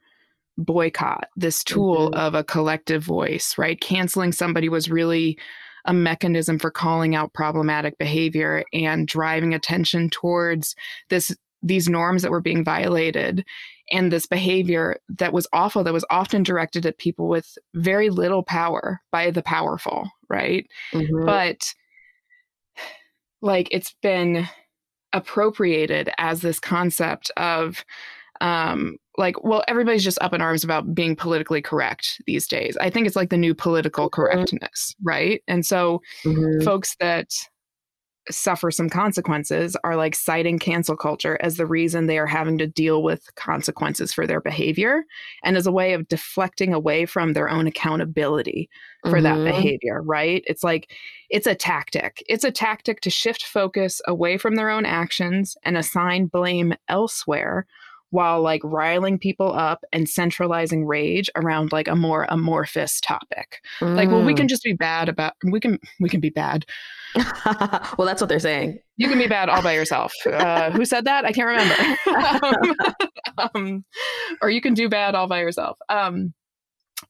boycott 0.56 1.26
this 1.34 1.64
tool 1.64 2.12
Mhm. 2.12 2.14
of 2.14 2.34
a 2.36 2.44
collective 2.44 3.02
voice 3.02 3.58
right 3.58 3.80
canceling 3.80 4.30
somebody 4.30 4.68
was 4.68 4.88
really 4.88 5.36
a 5.84 5.92
mechanism 5.92 6.60
for 6.60 6.70
calling 6.70 7.16
out 7.16 7.34
problematic 7.34 7.98
behavior 7.98 8.62
and 8.72 9.08
driving 9.08 9.52
attention 9.52 10.08
towards 10.10 10.76
this 11.10 11.36
these 11.60 11.88
norms 11.88 12.22
that 12.22 12.30
were 12.30 12.40
being 12.40 12.62
violated 12.62 13.44
and 13.90 14.12
this 14.12 14.26
behavior 14.26 14.96
that 15.08 15.32
was 15.32 15.48
awful 15.52 15.82
that 15.82 15.92
was 15.92 16.04
often 16.08 16.44
directed 16.44 16.86
at 16.86 16.98
people 16.98 17.26
with 17.26 17.58
very 17.74 18.10
little 18.10 18.44
power 18.44 19.00
by 19.10 19.28
the 19.32 19.42
powerful 19.42 20.08
right 20.28 20.68
Mhm. 20.92 21.26
but 21.26 21.74
like 23.42 23.66
it's 23.72 23.92
been 24.02 24.48
appropriated 25.14 26.10
as 26.18 26.42
this 26.42 26.60
concept 26.60 27.30
of 27.38 27.84
um 28.40 28.96
like 29.16 29.42
well 29.44 29.62
everybody's 29.68 30.02
just 30.04 30.20
up 30.20 30.34
in 30.34 30.42
arms 30.42 30.64
about 30.64 30.92
being 30.94 31.14
politically 31.14 31.62
correct 31.62 32.20
these 32.26 32.48
days 32.48 32.76
i 32.80 32.90
think 32.90 33.06
it's 33.06 33.14
like 33.16 33.30
the 33.30 33.36
new 33.36 33.54
political 33.54 34.08
Mhm. 34.08 34.12
correctness 34.12 34.94
right 35.04 35.40
and 35.46 35.64
so 35.64 36.02
Mhm. 36.26 36.64
folks 36.64 36.96
that 36.98 37.28
suffer 38.30 38.70
some 38.70 38.88
consequences 38.88 39.76
are 39.84 39.96
like 39.96 40.14
citing 40.14 40.58
cancel 40.58 40.96
culture 40.96 41.36
as 41.40 41.56
the 41.56 41.66
reason 41.66 42.06
they 42.06 42.18
are 42.18 42.26
having 42.26 42.58
to 42.58 42.66
deal 42.66 43.02
with 43.02 43.34
consequences 43.34 44.12
for 44.12 44.26
their 44.26 44.40
behavior 44.40 45.04
and 45.42 45.56
as 45.56 45.66
a 45.66 45.72
way 45.72 45.92
of 45.92 46.08
deflecting 46.08 46.72
away 46.72 47.06
from 47.06 47.32
their 47.32 47.50
own 47.50 47.66
accountability 47.66 48.68
for 49.10 49.20
that 49.20 49.36
Mhm. 49.36 49.44
behavior, 49.44 50.02
right? 50.02 50.42
It's 50.46 50.64
like 50.64 50.90
it's 51.30 51.46
a 51.46 51.54
tactic. 51.54 52.22
It's 52.28 52.44
a 52.44 52.50
tactic 52.50 53.00
to 53.02 53.10
shift 53.10 53.44
focus 53.44 54.00
away 54.06 54.38
from 54.38 54.54
their 54.54 54.70
own 54.70 54.86
actions 54.86 55.56
and 55.62 55.76
assign 55.76 56.26
blame 56.26 56.74
elsewhere 56.88 57.66
while 58.14 58.40
like 58.40 58.60
riling 58.62 59.18
people 59.18 59.52
up 59.52 59.80
and 59.92 60.08
centralizing 60.08 60.86
rage 60.86 61.28
around 61.34 61.72
like 61.72 61.88
a 61.88 61.96
more 61.96 62.26
amorphous 62.28 63.00
topic. 63.00 63.58
Like, 63.80 64.08
well, 64.08 64.22
we 64.22 64.34
Mm. 64.34 64.36
can 64.36 64.48
just 64.48 64.62
be 64.62 64.72
bad 64.72 65.08
about 65.08 65.32
we 65.44 65.58
can 65.58 65.80
we 66.00 66.08
can 66.08 66.20
be 66.20 66.30
bad. 66.30 66.64
well, 67.16 68.06
that's 68.06 68.20
what 68.20 68.28
they're 68.28 68.38
saying. 68.38 68.78
You 68.96 69.08
can 69.08 69.18
be 69.18 69.26
bad 69.26 69.48
all 69.48 69.62
by 69.62 69.72
yourself. 69.74 70.12
Uh, 70.24 70.70
who 70.70 70.84
said 70.84 71.04
that? 71.06 71.24
I 71.24 71.32
can't 71.32 71.48
remember. 71.48 71.76
um, 72.44 72.76
um, 73.54 73.84
or 74.40 74.48
you 74.50 74.60
can 74.60 74.74
do 74.74 74.88
bad 74.88 75.14
all 75.16 75.26
by 75.26 75.40
yourself. 75.40 75.76
Um, 75.88 76.34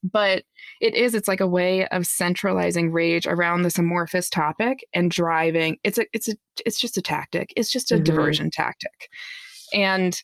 but 0.02 0.44
it 0.80 0.94
is. 0.94 1.14
It's 1.14 1.28
like 1.28 1.40
a 1.40 1.46
way 1.46 1.86
of 1.88 2.06
centralizing 2.06 2.90
rage 2.92 3.26
around 3.26 3.62
this 3.62 3.78
amorphous 3.78 4.30
topic 4.30 4.78
and 4.94 5.10
driving. 5.10 5.76
It's 5.84 5.98
a. 5.98 6.06
It's 6.14 6.28
a. 6.28 6.34
It's 6.64 6.80
just 6.80 6.96
a 6.96 7.02
tactic. 7.02 7.52
It's 7.56 7.70
just 7.70 7.92
a 7.92 7.96
Mhm. 7.96 8.04
diversion 8.04 8.50
tactic. 8.50 9.08
And 9.74 10.20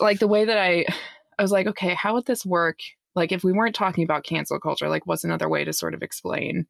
like 0.00 0.18
the 0.18 0.28
way 0.28 0.44
that 0.44 0.58
I, 0.58 0.84
I 1.38 1.42
was 1.42 1.52
like, 1.52 1.66
okay, 1.66 1.94
how 1.94 2.14
would 2.14 2.26
this 2.26 2.44
work? 2.44 2.78
Like 3.14 3.32
if 3.32 3.44
we 3.44 3.52
weren't 3.52 3.74
talking 3.74 4.04
about 4.04 4.24
cancel 4.24 4.58
culture, 4.60 4.88
like 4.88 5.06
what's 5.06 5.24
another 5.24 5.48
way 5.48 5.64
to 5.64 5.72
sort 5.72 5.94
of 5.94 6.02
explain 6.02 6.66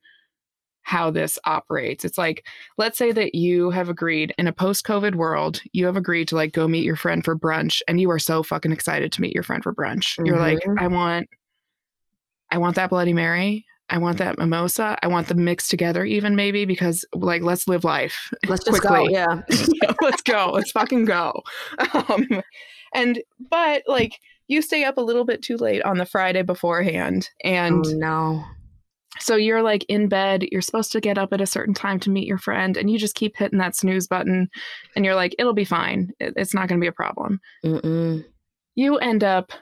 how 0.83 1.11
this 1.11 1.39
operates? 1.45 2.05
It's 2.05 2.19
like 2.19 2.45
let's 2.79 2.99
say 2.99 3.13
that 3.13 3.35
you 3.35 3.71
have 3.71 3.89
agreed 3.89 4.35
in 4.39 4.49
a 4.49 4.53
post-covid 4.53 5.15
world 5.15 5.61
you 5.73 5.87
have 5.87 5.97
agreed 5.97 6.27
to 6.29 6.35
like 6.35 6.53
go 6.53 6.67
meet 6.67 6.85
your 6.85 6.97
friend 6.97 7.25
for 7.25 7.39
brunch 7.39 7.81
and 7.87 8.01
you 8.01 8.11
are 8.11 8.19
so 8.19 8.43
fucking 8.43 8.73
excited 8.73 9.13
to 9.13 9.21
meet 9.21 9.33
your 9.33 9.45
friend 9.45 9.63
for 9.63 9.73
brunch 9.73 10.17
you're 10.27 10.39
like 10.39 10.59
Mhm. 10.67 10.81
i 10.81 10.89
want 10.89 11.29
I 12.51 12.59
want 12.59 12.77
that 12.77 12.91
Bloody 12.91 13.15
Mary. 13.15 13.65
I 13.89 13.99
want 13.99 14.19
that 14.19 14.39
mimosa. 14.39 14.99
I 15.03 15.07
want 15.07 15.29
them 15.29 15.43
mixed 15.43 15.71
together, 15.71 16.05
even 16.05 16.37
maybe 16.37 16.65
because 16.67 17.05
like 17.15 17.43
let's 17.43 17.67
live 17.67 17.83
life. 17.83 18.31
Let's 18.47 18.65
just 18.65 18.83
go. 18.83 19.07
Yeah, 19.11 19.41
let's 20.03 20.21
go. 20.23 20.51
Let's 20.53 20.71
fucking 20.71 21.07
go. 21.07 21.43
Um, 21.95 22.43
and 22.95 23.23
but 23.51 23.83
like 23.87 24.19
you 24.49 24.63
stay 24.63 24.85
up 24.85 24.99
a 24.99 25.03
little 25.03 25.25
bit 25.25 25.43
too 25.43 25.57
late 25.57 25.83
on 25.83 25.99
the 25.99 26.07
Friday 26.07 26.43
beforehand, 26.43 27.31
and 27.45 27.85
oh, 27.87 27.93
no. 27.95 28.45
So 29.21 29.37
you're 29.37 29.63
like 29.63 29.85
in 29.89 30.09
bed. 30.09 30.45
You're 30.51 30.63
supposed 30.63 30.93
to 30.93 31.01
get 31.01 31.19
up 31.19 31.33
at 31.33 31.41
a 31.41 31.47
certain 31.47 31.75
time 31.75 32.01
to 32.01 32.11
meet 32.11 32.27
your 32.27 32.39
friend, 32.39 32.77
and 32.77 32.91
you 32.91 32.99
just 32.99 33.15
keep 33.15 33.37
hitting 33.37 33.59
that 33.59 33.77
snooze 33.77 34.07
button, 34.07 34.49
and 34.97 35.05
you're 35.05 35.15
like, 35.15 35.35
it'll 35.39 35.53
be 35.53 35.65
fine. 35.65 36.13
It's 36.19 36.55
not 36.55 36.69
going 36.69 36.81
to 36.81 36.85
be 36.85 36.89
a 36.89 36.93
problem. 36.93 37.41
Mm-mm. 37.65 38.25
You 38.75 38.97
end 38.99 39.23
up 39.23 39.53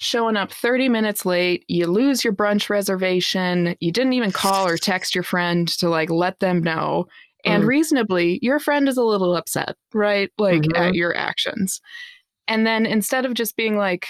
showing 0.00 0.36
up 0.36 0.50
30 0.50 0.88
minutes 0.88 1.26
late, 1.26 1.64
you 1.68 1.86
lose 1.86 2.24
your 2.24 2.32
brunch 2.32 2.70
reservation, 2.70 3.76
you 3.80 3.92
didn't 3.92 4.14
even 4.14 4.32
call 4.32 4.66
or 4.66 4.78
text 4.78 5.14
your 5.14 5.24
friend 5.24 5.68
to 5.68 5.90
like 5.90 6.08
let 6.08 6.40
them 6.40 6.62
know. 6.62 7.06
And 7.44 7.64
mm. 7.64 7.66
reasonably, 7.66 8.38
your 8.42 8.58
friend 8.58 8.88
is 8.88 8.96
a 8.96 9.04
little 9.04 9.36
upset, 9.36 9.76
right? 9.92 10.30
Like 10.38 10.62
mm-hmm. 10.62 10.82
at 10.82 10.94
your 10.94 11.14
actions. 11.14 11.80
And 12.48 12.66
then 12.66 12.86
instead 12.86 13.24
of 13.24 13.34
just 13.34 13.56
being 13.56 13.76
like, 13.76 14.06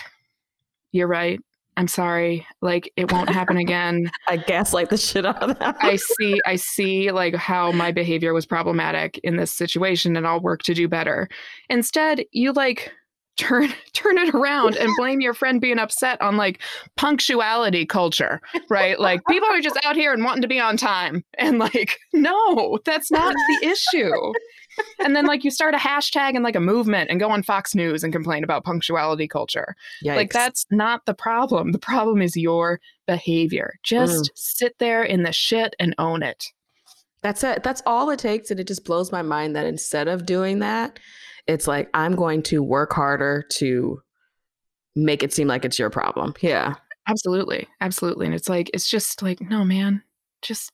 you're 0.92 1.08
right, 1.08 1.40
I'm 1.76 1.88
sorry, 1.88 2.46
like 2.60 2.92
it 2.96 3.10
won't 3.12 3.30
happen 3.30 3.56
again. 3.58 4.10
I 4.28 4.38
gaslight 4.38 4.90
the 4.90 4.96
shit 4.96 5.24
out 5.24 5.42
of 5.42 5.58
them. 5.58 5.74
I 5.80 5.96
see, 5.96 6.40
I 6.46 6.56
see 6.56 7.10
like 7.12 7.34
how 7.34 7.72
my 7.72 7.92
behavior 7.92 8.34
was 8.34 8.46
problematic 8.46 9.18
in 9.24 9.36
this 9.36 9.52
situation 9.52 10.16
and 10.16 10.26
I'll 10.26 10.40
work 10.40 10.62
to 10.64 10.74
do 10.74 10.88
better. 10.88 11.28
Instead, 11.68 12.24
you 12.32 12.52
like 12.52 12.92
turn 13.40 13.72
turn 13.92 14.18
it 14.18 14.34
around 14.34 14.76
and 14.76 14.90
blame 14.98 15.20
your 15.20 15.34
friend 15.34 15.60
being 15.60 15.78
upset 15.78 16.20
on 16.20 16.36
like 16.36 16.60
punctuality 16.96 17.86
culture 17.86 18.40
right 18.68 19.00
like 19.00 19.20
people 19.28 19.48
are 19.48 19.60
just 19.60 19.78
out 19.84 19.96
here 19.96 20.12
and 20.12 20.24
wanting 20.24 20.42
to 20.42 20.48
be 20.48 20.60
on 20.60 20.76
time 20.76 21.24
and 21.38 21.58
like 21.58 21.98
no 22.12 22.78
that's 22.84 23.10
not 23.10 23.32
the 23.32 23.66
issue 23.66 24.32
and 25.04 25.14
then 25.16 25.26
like 25.26 25.44
you 25.44 25.50
start 25.50 25.74
a 25.74 25.78
hashtag 25.78 26.34
and 26.34 26.42
like 26.42 26.56
a 26.56 26.60
movement 26.60 27.10
and 27.10 27.20
go 27.20 27.30
on 27.30 27.42
fox 27.42 27.74
news 27.74 28.04
and 28.04 28.12
complain 28.12 28.44
about 28.44 28.64
punctuality 28.64 29.28
culture 29.28 29.74
Yikes. 30.04 30.16
like 30.16 30.32
that's 30.32 30.66
not 30.70 31.06
the 31.06 31.14
problem 31.14 31.72
the 31.72 31.78
problem 31.78 32.22
is 32.22 32.36
your 32.36 32.80
behavior 33.06 33.74
just 33.82 34.24
mm. 34.24 34.30
sit 34.34 34.74
there 34.78 35.02
in 35.02 35.22
the 35.22 35.32
shit 35.32 35.74
and 35.78 35.94
own 35.98 36.22
it 36.22 36.44
that's 37.22 37.44
it 37.44 37.62
that's 37.62 37.82
all 37.86 38.10
it 38.10 38.18
takes 38.18 38.50
and 38.50 38.60
it 38.60 38.66
just 38.66 38.84
blows 38.84 39.12
my 39.12 39.22
mind 39.22 39.54
that 39.56 39.66
instead 39.66 40.08
of 40.08 40.26
doing 40.26 40.60
that 40.60 40.98
it's 41.46 41.66
like 41.66 41.88
I'm 41.94 42.14
going 42.14 42.42
to 42.44 42.62
work 42.62 42.92
harder 42.92 43.44
to 43.54 44.00
make 44.94 45.22
it 45.22 45.32
seem 45.32 45.48
like 45.48 45.64
it's 45.64 45.78
your 45.78 45.90
problem. 45.90 46.34
Yeah. 46.40 46.74
Absolutely. 47.08 47.66
Absolutely. 47.80 48.26
And 48.26 48.34
it's 48.34 48.48
like 48.48 48.70
it's 48.72 48.88
just 48.88 49.22
like, 49.22 49.40
no 49.40 49.64
man, 49.64 50.02
just 50.42 50.72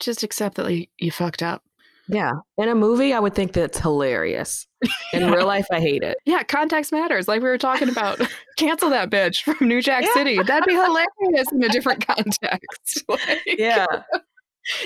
just 0.00 0.22
accept 0.22 0.56
that 0.56 0.64
like, 0.64 0.90
you 0.98 1.10
fucked 1.10 1.42
up. 1.42 1.62
Yeah. 2.08 2.32
In 2.58 2.68
a 2.68 2.74
movie, 2.74 3.12
I 3.12 3.20
would 3.20 3.34
think 3.34 3.52
that's 3.52 3.78
hilarious. 3.78 4.66
In 5.12 5.22
yeah. 5.22 5.30
real 5.30 5.46
life, 5.46 5.66
I 5.72 5.80
hate 5.80 6.02
it. 6.02 6.18
Yeah, 6.26 6.42
context 6.42 6.92
matters. 6.92 7.28
Like 7.28 7.42
we 7.42 7.48
were 7.48 7.58
talking 7.58 7.88
about, 7.88 8.20
cancel 8.56 8.90
that 8.90 9.10
bitch 9.10 9.42
from 9.42 9.68
New 9.68 9.80
Jack 9.80 10.04
yeah. 10.04 10.12
City. 10.12 10.42
That'd 10.42 10.66
be 10.66 10.74
hilarious 10.74 11.50
in 11.52 11.62
a 11.62 11.68
different 11.68 12.06
context. 12.06 13.04
Like, 13.08 13.42
yeah. 13.46 13.86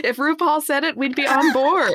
If 0.03 0.17
RuPaul 0.17 0.61
said 0.61 0.85
it, 0.85 0.97
we'd 0.97 1.15
be 1.15 1.27
on 1.27 1.53
board. 1.53 1.93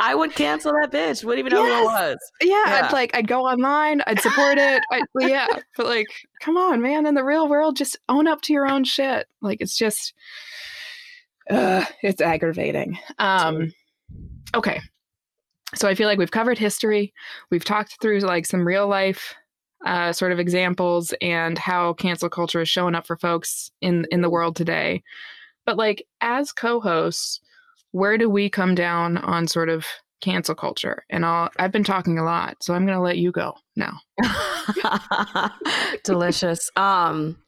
I 0.00 0.14
would 0.14 0.34
cancel 0.34 0.72
that 0.72 0.90
bitch. 0.90 1.24
Wouldn't 1.24 1.46
even 1.46 1.56
know 1.56 1.64
yes. 1.64 1.80
who 1.80 1.88
it 1.88 1.92
was. 1.92 2.18
Yeah, 2.40 2.48
yeah, 2.66 2.86
I'd 2.86 2.92
like 2.92 3.16
I'd 3.16 3.28
go 3.28 3.42
online, 3.42 4.02
I'd 4.06 4.20
support 4.20 4.58
it. 4.58 4.82
I, 4.90 5.02
yeah, 5.20 5.46
but 5.76 5.86
like, 5.86 6.06
come 6.40 6.56
on, 6.56 6.82
man. 6.82 7.06
In 7.06 7.14
the 7.14 7.24
real 7.24 7.48
world, 7.48 7.76
just 7.76 7.96
own 8.08 8.26
up 8.26 8.40
to 8.42 8.52
your 8.52 8.66
own 8.66 8.84
shit. 8.84 9.26
Like 9.42 9.60
it's 9.60 9.76
just, 9.76 10.12
uh, 11.50 11.84
it's 12.02 12.20
aggravating. 12.20 12.98
Um, 13.18 13.72
okay, 14.54 14.80
so 15.74 15.88
I 15.88 15.94
feel 15.94 16.08
like 16.08 16.18
we've 16.18 16.30
covered 16.30 16.58
history. 16.58 17.12
We've 17.50 17.64
talked 17.64 18.00
through 18.00 18.20
like 18.20 18.46
some 18.46 18.66
real 18.66 18.88
life 18.88 19.34
uh, 19.84 20.12
sort 20.12 20.32
of 20.32 20.38
examples 20.38 21.12
and 21.20 21.58
how 21.58 21.92
cancel 21.94 22.28
culture 22.28 22.60
is 22.60 22.68
showing 22.68 22.94
up 22.94 23.06
for 23.06 23.16
folks 23.16 23.70
in 23.80 24.06
in 24.10 24.22
the 24.22 24.30
world 24.30 24.56
today. 24.56 25.02
But 25.64 25.76
like 25.76 26.06
as 26.20 26.52
co-hosts 26.52 27.40
where 27.92 28.18
do 28.18 28.28
we 28.28 28.50
come 28.50 28.74
down 28.74 29.16
on 29.18 29.46
sort 29.46 29.70
of 29.70 29.86
cancel 30.20 30.54
culture? 30.54 31.04
And 31.08 31.24
I'll 31.24 31.50
I've 31.58 31.72
been 31.72 31.84
talking 31.84 32.18
a 32.18 32.24
lot, 32.24 32.62
so 32.62 32.74
I'm 32.74 32.84
going 32.84 32.98
to 32.98 33.02
let 33.02 33.18
you 33.18 33.32
go 33.32 33.54
now. 33.74 33.98
Delicious. 36.04 36.70
Um 36.76 37.38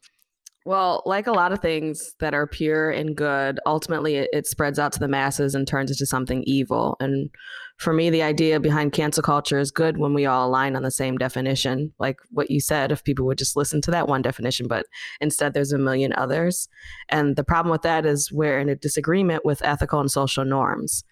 well, 0.65 1.01
like 1.05 1.25
a 1.25 1.31
lot 1.31 1.51
of 1.51 1.61
things 1.61 2.13
that 2.19 2.33
are 2.33 2.45
pure 2.45 2.91
and 2.91 3.15
good, 3.15 3.59
ultimately 3.65 4.15
it, 4.15 4.29
it, 4.33 4.45
spreads 4.45 4.77
out 4.77 4.91
to 4.91 4.99
the 4.99 5.07
masses 5.07 5.55
and 5.55 5.67
turns 5.67 5.89
into 5.89 6.05
something 6.05 6.43
evil. 6.45 6.97
And 6.99 7.29
for 7.77 7.93
me, 7.93 8.09
the 8.09 8.23
idea 8.23 8.59
behind 8.59 8.91
cancel 8.91 9.23
culture 9.23 9.57
is 9.57 9.71
good 9.71 9.97
when 9.97 10.13
we 10.13 10.25
all 10.25 10.49
align 10.49 10.75
on 10.75 10.83
the 10.83 10.91
same 10.91 11.17
definition. 11.17 11.93
Like 11.97 12.17
what 12.31 12.51
you 12.51 12.59
said, 12.59 12.91
if 12.91 13.05
people 13.05 13.25
would 13.25 13.37
just 13.37 13.55
listen 13.55 13.79
to 13.81 13.91
that 13.91 14.09
one 14.09 14.21
definition, 14.21 14.67
but 14.67 14.85
instead 15.21 15.53
there's 15.53 15.71
a 15.71 15.77
million 15.77 16.11
others. 16.13 16.67
And 17.07 17.37
the 17.37 17.43
problem 17.43 17.71
with 17.71 17.83
that 17.83 18.05
is 18.05 18.31
we're 18.31 18.59
in 18.59 18.67
a 18.67 18.75
disagreement 18.75 19.45
with 19.45 19.63
ethical 19.63 20.01
and 20.01 20.11
social 20.11 20.43
norms. 20.43 21.03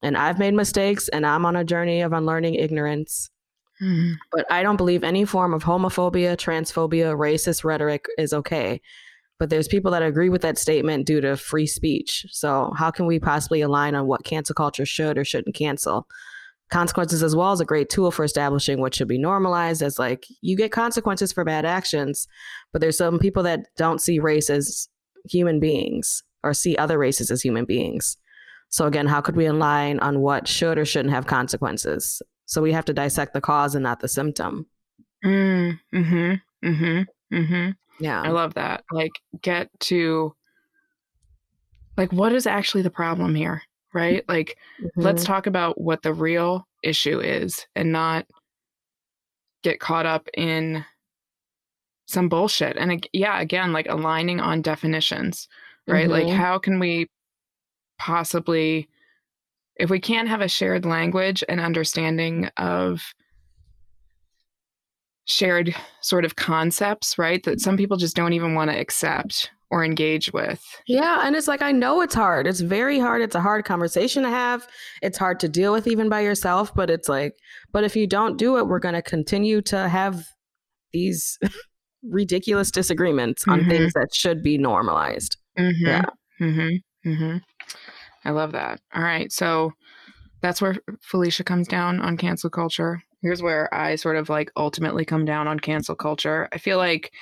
And 0.00 0.16
I've 0.16 0.38
made 0.38 0.54
mistakes 0.54 1.08
and 1.08 1.26
I'm 1.26 1.44
on 1.44 1.56
a 1.56 1.64
journey 1.64 2.02
of 2.02 2.12
unlearning 2.12 2.54
ignorance. 2.54 3.30
Mm-hmm. 3.82 4.12
But 4.30 4.50
I 4.50 4.62
don't 4.62 4.76
believe 4.76 5.02
any 5.02 5.24
form 5.24 5.52
of 5.52 5.64
homophobia, 5.64 6.36
transphobia, 6.36 7.16
racist 7.16 7.64
rhetoric 7.64 8.06
is 8.16 8.32
okay 8.32 8.80
but 9.42 9.50
there's 9.50 9.66
people 9.66 9.90
that 9.90 10.04
agree 10.04 10.28
with 10.28 10.42
that 10.42 10.56
statement 10.56 11.04
due 11.04 11.20
to 11.20 11.36
free 11.36 11.66
speech. 11.66 12.24
So 12.30 12.72
how 12.76 12.92
can 12.92 13.06
we 13.06 13.18
possibly 13.18 13.60
align 13.60 13.96
on 13.96 14.06
what 14.06 14.22
cancel 14.22 14.54
culture 14.54 14.86
should 14.86 15.18
or 15.18 15.24
shouldn't 15.24 15.56
cancel? 15.56 16.06
Consequences 16.70 17.24
as 17.24 17.34
well 17.34 17.52
is 17.52 17.60
a 17.60 17.64
great 17.64 17.90
tool 17.90 18.12
for 18.12 18.24
establishing 18.24 18.80
what 18.80 18.94
should 18.94 19.08
be 19.08 19.18
normalized 19.18 19.82
as 19.82 19.98
like 19.98 20.26
you 20.42 20.56
get 20.56 20.70
consequences 20.70 21.32
for 21.32 21.44
bad 21.44 21.64
actions, 21.64 22.28
but 22.72 22.80
there's 22.80 22.96
some 22.96 23.18
people 23.18 23.42
that 23.42 23.66
don't 23.76 24.00
see 24.00 24.20
race 24.20 24.48
as 24.48 24.88
human 25.28 25.58
beings 25.58 26.22
or 26.44 26.54
see 26.54 26.76
other 26.76 26.96
races 26.96 27.28
as 27.32 27.42
human 27.42 27.64
beings. 27.64 28.16
So 28.68 28.86
again, 28.86 29.08
how 29.08 29.20
could 29.20 29.34
we 29.34 29.46
align 29.46 29.98
on 29.98 30.20
what 30.20 30.46
should 30.46 30.78
or 30.78 30.84
shouldn't 30.84 31.12
have 31.12 31.26
consequences? 31.26 32.22
So 32.52 32.60
we 32.60 32.72
have 32.72 32.84
to 32.84 32.92
dissect 32.92 33.32
the 33.32 33.40
cause 33.40 33.74
and 33.74 33.82
not 33.82 34.00
the 34.00 34.08
symptom. 34.08 34.66
Mm, 35.24 35.80
mm-hmm. 35.94 36.68
Mm-hmm. 36.68 37.34
Mm-hmm. 37.34 37.70
Yeah. 38.04 38.20
I 38.20 38.28
love 38.28 38.52
that. 38.54 38.84
Like 38.92 39.12
get 39.40 39.70
to 39.80 40.34
like 41.96 42.12
what 42.12 42.34
is 42.34 42.46
actually 42.46 42.82
the 42.82 42.90
problem 42.90 43.34
here, 43.34 43.62
right? 43.94 44.22
Like 44.28 44.58
mm-hmm. 44.78 45.00
let's 45.00 45.24
talk 45.24 45.46
about 45.46 45.80
what 45.80 46.02
the 46.02 46.12
real 46.12 46.68
issue 46.82 47.20
is 47.20 47.66
and 47.74 47.90
not 47.90 48.26
get 49.62 49.80
caught 49.80 50.04
up 50.04 50.28
in 50.34 50.84
some 52.04 52.28
bullshit. 52.28 52.76
And 52.76 53.08
yeah, 53.14 53.40
again, 53.40 53.72
like 53.72 53.86
aligning 53.88 54.40
on 54.40 54.60
definitions, 54.60 55.48
right? 55.88 56.06
Mm-hmm. 56.06 56.28
Like 56.28 56.36
how 56.36 56.58
can 56.58 56.78
we 56.78 57.08
possibly 57.98 58.90
if 59.76 59.90
we 59.90 60.00
can't 60.00 60.28
have 60.28 60.40
a 60.40 60.48
shared 60.48 60.84
language 60.84 61.42
and 61.48 61.60
understanding 61.60 62.50
of 62.56 63.02
shared 65.24 65.74
sort 66.00 66.24
of 66.24 66.36
concepts, 66.36 67.16
right? 67.18 67.42
That 67.44 67.60
some 67.60 67.76
people 67.76 67.96
just 67.96 68.16
don't 68.16 68.32
even 68.32 68.54
want 68.54 68.70
to 68.70 68.78
accept 68.78 69.50
or 69.70 69.84
engage 69.84 70.32
with. 70.32 70.62
Yeah. 70.86 71.26
And 71.26 71.34
it's 71.34 71.48
like, 71.48 71.62
I 71.62 71.72
know 71.72 72.02
it's 72.02 72.14
hard. 72.14 72.46
It's 72.46 72.60
very 72.60 72.98
hard. 72.98 73.22
It's 73.22 73.34
a 73.34 73.40
hard 73.40 73.64
conversation 73.64 74.22
to 74.22 74.28
have. 74.28 74.66
It's 75.00 75.16
hard 75.16 75.40
to 75.40 75.48
deal 75.48 75.72
with 75.72 75.86
even 75.86 76.10
by 76.10 76.20
yourself. 76.20 76.74
But 76.74 76.90
it's 76.90 77.08
like, 77.08 77.32
but 77.72 77.82
if 77.82 77.96
you 77.96 78.06
don't 78.06 78.36
do 78.36 78.58
it, 78.58 78.66
we're 78.66 78.78
going 78.78 78.94
to 78.94 79.02
continue 79.02 79.62
to 79.62 79.88
have 79.88 80.26
these 80.92 81.38
ridiculous 82.02 82.70
disagreements 82.70 83.44
mm-hmm. 83.44 83.60
on 83.60 83.68
things 83.68 83.94
that 83.94 84.14
should 84.14 84.42
be 84.42 84.58
normalized. 84.58 85.38
Mm-hmm. 85.58 85.86
Yeah. 85.86 86.04
Mm-hmm. 86.40 87.36
I 88.24 88.30
love 88.30 88.52
that. 88.52 88.80
All 88.94 89.02
right. 89.02 89.30
So 89.32 89.72
that's 90.40 90.60
where 90.60 90.76
Felicia 91.00 91.44
comes 91.44 91.68
down 91.68 92.00
on 92.00 92.16
cancel 92.16 92.50
culture 92.50 93.02
here's 93.22 93.40
where 93.40 93.72
I 93.72 93.94
sort 93.94 94.16
of 94.16 94.28
like 94.28 94.50
ultimately 94.56 95.04
come 95.04 95.24
down 95.24 95.48
on 95.48 95.60
cancel 95.60 95.94
culture. 95.94 96.48
I 96.52 96.58
feel 96.58 96.76
like 96.76 97.12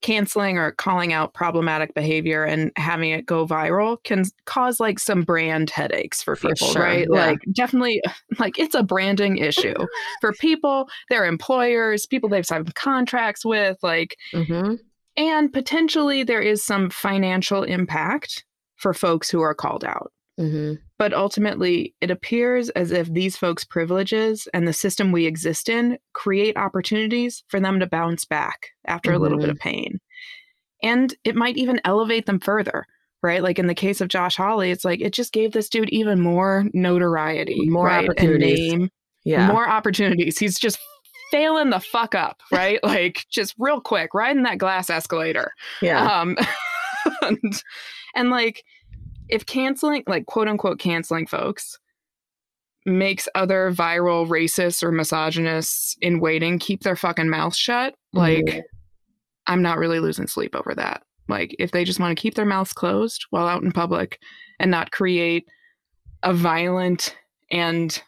canceling 0.00 0.56
or 0.56 0.70
calling 0.70 1.12
out 1.12 1.34
problematic 1.34 1.92
behavior 1.92 2.42
and 2.44 2.72
having 2.76 3.10
it 3.10 3.26
go 3.26 3.46
viral 3.46 4.02
can 4.02 4.24
cause 4.46 4.80
like 4.80 4.98
some 4.98 5.22
brand 5.22 5.68
headaches 5.68 6.22
for 6.22 6.36
people, 6.36 6.56
for 6.56 6.72
sure, 6.72 6.82
right? 6.82 7.06
Yeah. 7.10 7.26
Like 7.26 7.40
definitely 7.52 8.00
like 8.38 8.58
it's 8.58 8.74
a 8.74 8.82
branding 8.82 9.36
issue 9.36 9.74
for 10.22 10.32
people, 10.32 10.88
their 11.10 11.26
employers, 11.26 12.06
people 12.06 12.30
they've 12.30 12.46
signed 12.46 12.74
contracts 12.74 13.44
with, 13.44 13.76
like 13.82 14.16
mm-hmm. 14.32 14.76
and 15.18 15.52
potentially 15.52 16.22
there 16.22 16.40
is 16.40 16.64
some 16.64 16.88
financial 16.88 17.62
impact 17.64 18.44
for 18.76 18.94
folks 18.94 19.28
who 19.28 19.42
are 19.42 19.54
called 19.54 19.84
out. 19.84 20.12
Mm-hmm. 20.40 20.74
But 20.98 21.12
ultimately, 21.12 21.94
it 22.00 22.10
appears 22.10 22.70
as 22.70 22.90
if 22.90 23.12
these 23.12 23.36
folks' 23.36 23.64
privileges 23.64 24.48
and 24.54 24.66
the 24.66 24.72
system 24.72 25.12
we 25.12 25.26
exist 25.26 25.68
in 25.68 25.98
create 26.14 26.56
opportunities 26.56 27.44
for 27.48 27.60
them 27.60 27.78
to 27.80 27.86
bounce 27.86 28.24
back 28.24 28.68
after 28.86 29.10
mm-hmm. 29.10 29.18
a 29.18 29.22
little 29.22 29.38
bit 29.38 29.44
mm-hmm. 29.44 29.52
of 29.52 29.58
pain. 29.58 30.00
and 30.82 31.14
it 31.24 31.36
might 31.36 31.56
even 31.56 31.80
elevate 31.84 32.26
them 32.26 32.40
further 32.40 32.86
right 33.22 33.42
like 33.42 33.58
in 33.58 33.66
the 33.66 33.74
case 33.74 34.00
of 34.00 34.08
josh 34.08 34.36
hawley 34.36 34.70
it's 34.70 34.84
like 34.84 35.00
it 35.00 35.12
just 35.12 35.32
gave 35.32 35.52
this 35.52 35.68
dude 35.68 35.90
even 35.90 36.20
more 36.20 36.64
notoriety 36.72 37.68
More 37.68 37.86
right? 37.86 38.00
and 38.00 38.10
opportunities. 38.10 38.72
name 38.72 38.90
Yeah. 39.24 39.46
more 39.46 39.68
opportunities 39.68 40.38
he's 40.38 40.58
just 40.58 40.78
failing 41.30 41.70
the 41.70 41.80
fuck 41.80 42.14
up 42.14 42.40
right 42.50 42.80
like 42.84 43.26
just 43.30 43.54
real 43.58 43.80
quick 43.80 44.14
riding 44.14 44.42
that 44.44 44.58
glass 44.58 44.90
escalator 44.90 45.52
yeah. 45.82 46.20
um 46.20 46.36
and, 47.22 47.62
and 48.14 48.30
like 48.30 48.64
if 49.30 49.46
canceling 49.46 50.02
like 50.06 50.26
quote 50.26 50.48
unquote 50.48 50.78
canceling 50.78 51.26
folks 51.26 51.78
makes 52.86 53.28
other 53.34 53.70
viral 53.72 54.26
racists 54.26 54.82
or 54.82 54.90
misogynists 54.90 55.96
in 56.00 56.18
waiting 56.20 56.58
keep 56.58 56.82
their 56.82 56.96
fucking 56.96 57.28
mouth 57.28 57.54
shut 57.54 57.94
like 58.12 58.44
Mhm. 58.44 58.62
i'm 59.46 59.62
not 59.62 59.78
really 59.78 60.00
losing 60.00 60.26
sleep 60.26 60.54
over 60.56 60.74
that 60.74 61.02
like 61.28 61.54
if 61.58 61.70
they 61.72 61.84
just 61.84 62.00
want 62.00 62.16
to 62.16 62.20
keep 62.20 62.34
their 62.34 62.46
mouths 62.46 62.72
closed 62.72 63.26
while 63.30 63.46
out 63.46 63.62
in 63.62 63.70
public 63.70 64.18
and 64.58 64.70
not 64.70 64.90
create 64.92 65.46
a 66.22 66.32
violent 66.32 67.16
and 67.50 68.02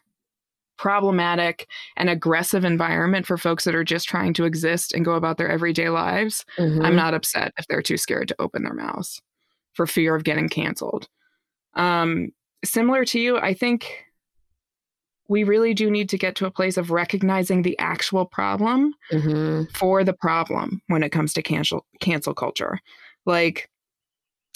problematic 0.79 1.69
and 1.97 2.09
aggressive 2.11 2.65
environment 2.65 3.25
for 3.27 3.37
folks 3.39 3.65
that 3.65 3.75
are 3.75 3.85
just 3.85 4.09
trying 4.09 4.33
to 4.35 4.45
exist 4.45 4.93
and 4.93 5.05
go 5.05 5.13
about 5.13 5.37
their 5.37 5.49
everyday 5.49 5.89
lives 5.91 6.45
I'm 6.59 6.71
Mhm. 6.73 6.95
not 6.97 7.15
upset 7.15 7.53
if 7.59 7.67
they're 7.69 7.83
too 7.83 7.97
scared 7.99 8.29
to 8.29 8.37
open 8.41 8.65
their 8.65 8.75
mouths 8.75 9.21
for 9.75 9.87
fear 9.87 10.15
of 10.15 10.25
getting 10.25 10.49
canceled. 10.49 11.09
Um, 11.75 12.31
similar 12.65 13.05
to 13.07 13.19
you, 13.21 13.39
I 13.39 13.55
think 13.55 14.05
we 15.29 15.45
really 15.45 15.73
do 15.73 15.91
need 15.91 16.09
to 16.11 16.19
get 16.19 16.35
to 16.37 16.47
a 16.47 16.51
place 16.51 16.77
of 16.77 16.91
recognizing 16.91 17.63
the 17.63 17.79
actual 17.79 18.27
problem 18.27 18.95
Mhm. 19.13 19.71
for 19.77 20.05
the 20.05 20.13
problem 20.13 20.83
when 20.89 21.03
it 21.03 21.11
comes 21.11 21.33
to 21.35 21.43
cancel 21.43 21.87
cancel 22.01 22.35
culture. 22.35 22.79
Like 23.25 23.71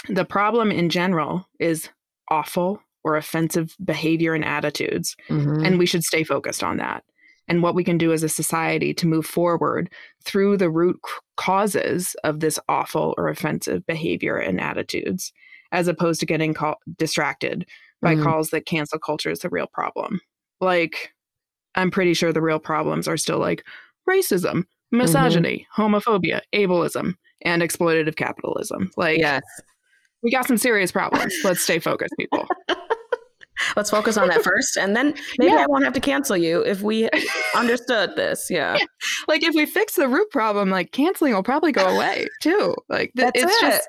the 0.08 0.24
problem 0.24 0.70
in 0.70 0.90
general 0.90 1.48
is 1.58 1.88
awful 2.30 2.82
or 3.04 3.16
offensive 3.16 3.74
behavior 3.84 4.34
and 4.34 4.44
attitudes 4.44 5.16
Mhm. 5.28 5.64
and 5.64 5.78
we 5.78 5.86
should 5.86 6.02
stay 6.02 6.24
focused 6.24 6.62
on 6.62 6.76
that 6.78 7.04
and 7.48 7.62
what 7.62 7.74
we 7.74 7.84
can 7.84 7.98
do 7.98 8.12
as 8.12 8.22
a 8.22 8.28
society 8.28 8.92
to 8.94 9.06
move 9.06 9.26
forward 9.26 9.90
through 10.24 10.56
the 10.56 10.70
root 10.70 10.98
causes 11.36 12.16
of 12.24 12.40
this 12.40 12.58
awful 12.68 13.14
or 13.18 13.28
offensive 13.28 13.86
behavior 13.86 14.36
and 14.36 14.60
attitudes 14.60 15.32
as 15.72 15.88
opposed 15.88 16.20
to 16.20 16.26
getting 16.26 16.54
call- 16.54 16.78
distracted 16.96 17.66
by 18.02 18.14
Mhm. 18.14 18.22
calls 18.24 18.50
that 18.50 18.66
cancel 18.66 18.98
culture 18.98 19.30
is 19.30 19.40
the 19.40 19.48
real 19.48 19.66
problem. 19.72 20.20
Like 20.60 21.12
i'm 21.74 21.90
pretty 21.90 22.14
sure 22.14 22.32
the 22.32 22.40
real 22.40 22.58
problems 22.58 23.06
are 23.06 23.18
still 23.18 23.38
like 23.38 23.62
racism 24.08 24.64
misogyny 24.92 25.66
homophobia 25.76 26.40
ableism 26.54 27.12
and 27.42 27.60
exploitative 27.62 28.16
capitalism. 28.16 28.90
Like 28.96 29.18
yes. 29.18 29.42
we 30.22 30.30
got 30.30 30.46
some 30.46 30.56
serious 30.56 30.90
problems. 30.90 31.34
Let's 31.44 31.60
stay 31.60 31.78
focused 31.78 32.14
people 32.18 32.46
Let's 33.76 33.90
focus 33.90 34.16
on 34.16 34.28
that 34.28 34.42
first, 34.42 34.76
and 34.76 34.94
then 34.96 35.14
maybe 35.38 35.52
Yeah. 35.52 35.58
I 35.62 35.66
won't 35.66 35.84
have 35.84 35.92
to 35.94 36.00
cancel 36.00 36.36
you 36.36 36.60
if 36.62 36.82
we 36.82 37.08
understood 37.54 38.14
this. 38.16 38.48
Yeah. 38.50 38.76
like 39.28 39.42
if 39.42 39.54
we 39.54 39.66
fix 39.66 39.94
the 39.94 40.08
root 40.08 40.30
problem 40.30 40.70
like 40.70 40.92
canceling 40.92 41.32
will 41.34 41.42
probably 41.42 41.72
go 41.72 41.86
away 41.86 42.26
too 42.42 42.74
like 42.88 43.12
th- 43.16 43.32
That's 43.34 43.42
it's 43.42 43.56
it. 43.56 43.60
just 43.60 43.88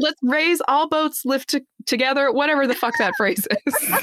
let's 0.00 0.18
raise 0.22 0.60
all 0.68 0.88
boats 0.88 1.22
lift 1.24 1.48
to- 1.50 1.64
together 1.86 2.30
whatever 2.32 2.66
the 2.66 2.74
fuck 2.74 2.94
that 2.98 3.14
phrase 3.16 3.46
is 3.66 3.94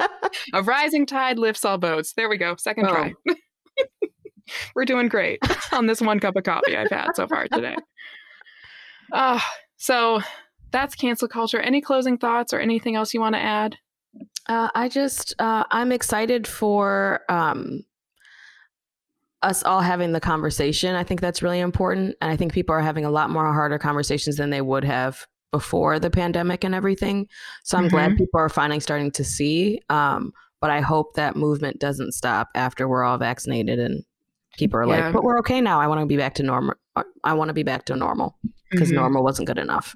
a 0.54 0.62
rising 0.62 1.06
tide 1.06 1.38
lifts 1.38 1.64
all 1.64 1.78
boats 1.78 2.12
there 2.14 2.28
we 2.28 2.36
go 2.36 2.54
second 2.56 2.88
try 2.88 3.12
we're 4.74 4.84
doing 4.84 5.08
great 5.08 5.38
on 5.72 5.86
this 5.86 6.00
one 6.00 6.20
cup 6.20 6.36
of 6.36 6.44
coffee 6.44 6.76
i've 6.76 6.90
had 6.90 7.08
so 7.14 7.26
far 7.26 7.48
today 7.48 7.76
uh, 9.12 9.40
so 9.76 10.20
that's 10.70 10.94
cancel 10.94 11.28
culture 11.28 11.60
any 11.60 11.80
closing 11.80 12.18
thoughts 12.18 12.52
or 12.52 12.60
anything 12.60 12.94
else 12.96 13.12
you 13.14 13.20
want 13.20 13.34
to 13.34 13.40
add 13.42 13.76
Uh, 14.48 14.68
I 14.74 14.88
just 14.88 15.34
uh, 15.38 15.64
I'm 15.70 15.92
excited 15.92 16.46
for 16.46 17.20
um, 17.28 17.82
us 19.42 19.62
all 19.62 19.80
having 19.80 20.12
the 20.12 20.20
conversation. 20.20 20.94
I 20.94 21.04
think 21.04 21.20
that's 21.20 21.42
really 21.42 21.60
important, 21.60 22.16
and 22.20 22.30
I 22.30 22.36
think 22.36 22.52
people 22.52 22.74
are 22.74 22.80
having 22.80 23.04
a 23.04 23.10
lot 23.10 23.30
more 23.30 23.52
harder 23.52 23.78
conversations 23.78 24.36
than 24.36 24.50
they 24.50 24.60
would 24.60 24.84
have 24.84 25.26
before 25.52 25.98
the 25.98 26.10
pandemic 26.10 26.64
and 26.64 26.74
everything. 26.74 27.28
So 27.62 27.76
I'm 27.76 27.88
glad 27.88 28.16
people 28.16 28.40
are 28.40 28.48
finally 28.48 28.80
starting 28.80 29.10
to 29.12 29.22
see. 29.24 29.80
Um, 29.90 30.32
but 30.60 30.70
I 30.70 30.80
hope 30.80 31.14
that 31.14 31.36
movement 31.36 31.78
doesn't 31.78 32.12
stop 32.12 32.48
after 32.54 32.88
we're 32.88 33.02
all 33.04 33.18
vaccinated 33.18 33.78
and 33.78 34.02
people 34.56 34.78
are 34.78 34.86
Yeah. 34.86 35.04
like, 35.06 35.12
"But 35.12 35.24
we're 35.24 35.38
okay 35.40 35.60
now. 35.60 35.80
I 35.80 35.86
want 35.88 36.00
to 36.00 36.06
be 36.06 36.16
back 36.16 36.34
to 36.36 36.42
normal. 36.42 36.74
I 37.24 37.34
want 37.34 37.48
to 37.48 37.52
be 37.54 37.64
back 37.64 37.84
to 37.86 37.96
normal 37.96 38.38
because 38.70 38.90
Mhm. 38.90 38.94
normal 38.94 39.24
wasn't 39.24 39.46
good 39.46 39.58
enough." 39.58 39.94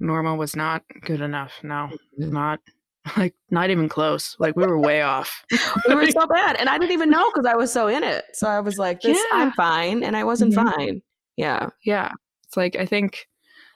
normal 0.00 0.36
was 0.36 0.56
not 0.56 0.82
good 1.02 1.20
enough 1.20 1.52
no 1.62 1.88
Mhm. 2.20 2.32
not 2.32 2.58
like 3.16 3.34
not 3.50 3.70
even 3.70 3.88
close. 3.88 4.36
Like 4.38 4.56
we 4.56 4.64
were 4.66 4.78
way 4.78 5.02
off. 5.02 5.44
We 5.88 5.94
were 5.94 6.06
so 6.10 6.26
bad 6.26 6.56
and 6.56 6.68
i 6.68 6.78
didn't 6.78 6.92
even 6.92 7.10
know 7.10 7.28
because 7.30 7.46
i 7.46 7.56
was 7.56 7.72
so 7.72 7.88
in 7.88 8.02
it. 8.04 8.24
So 8.34 8.46
i 8.48 8.60
was 8.60 8.78
like 8.78 9.00
this 9.00 9.18
Yeah. 9.18 9.38
i'm 9.38 9.52
fine 9.52 10.02
and 10.04 10.16
i 10.16 10.24
wasn't 10.24 10.54
Mhm. 10.54 10.72
fine. 10.74 11.02
Yeah. 11.36 11.70
Yeah. 11.84 12.10
It's 12.46 12.56
like 12.56 12.76
i 12.76 12.86
think 12.86 13.26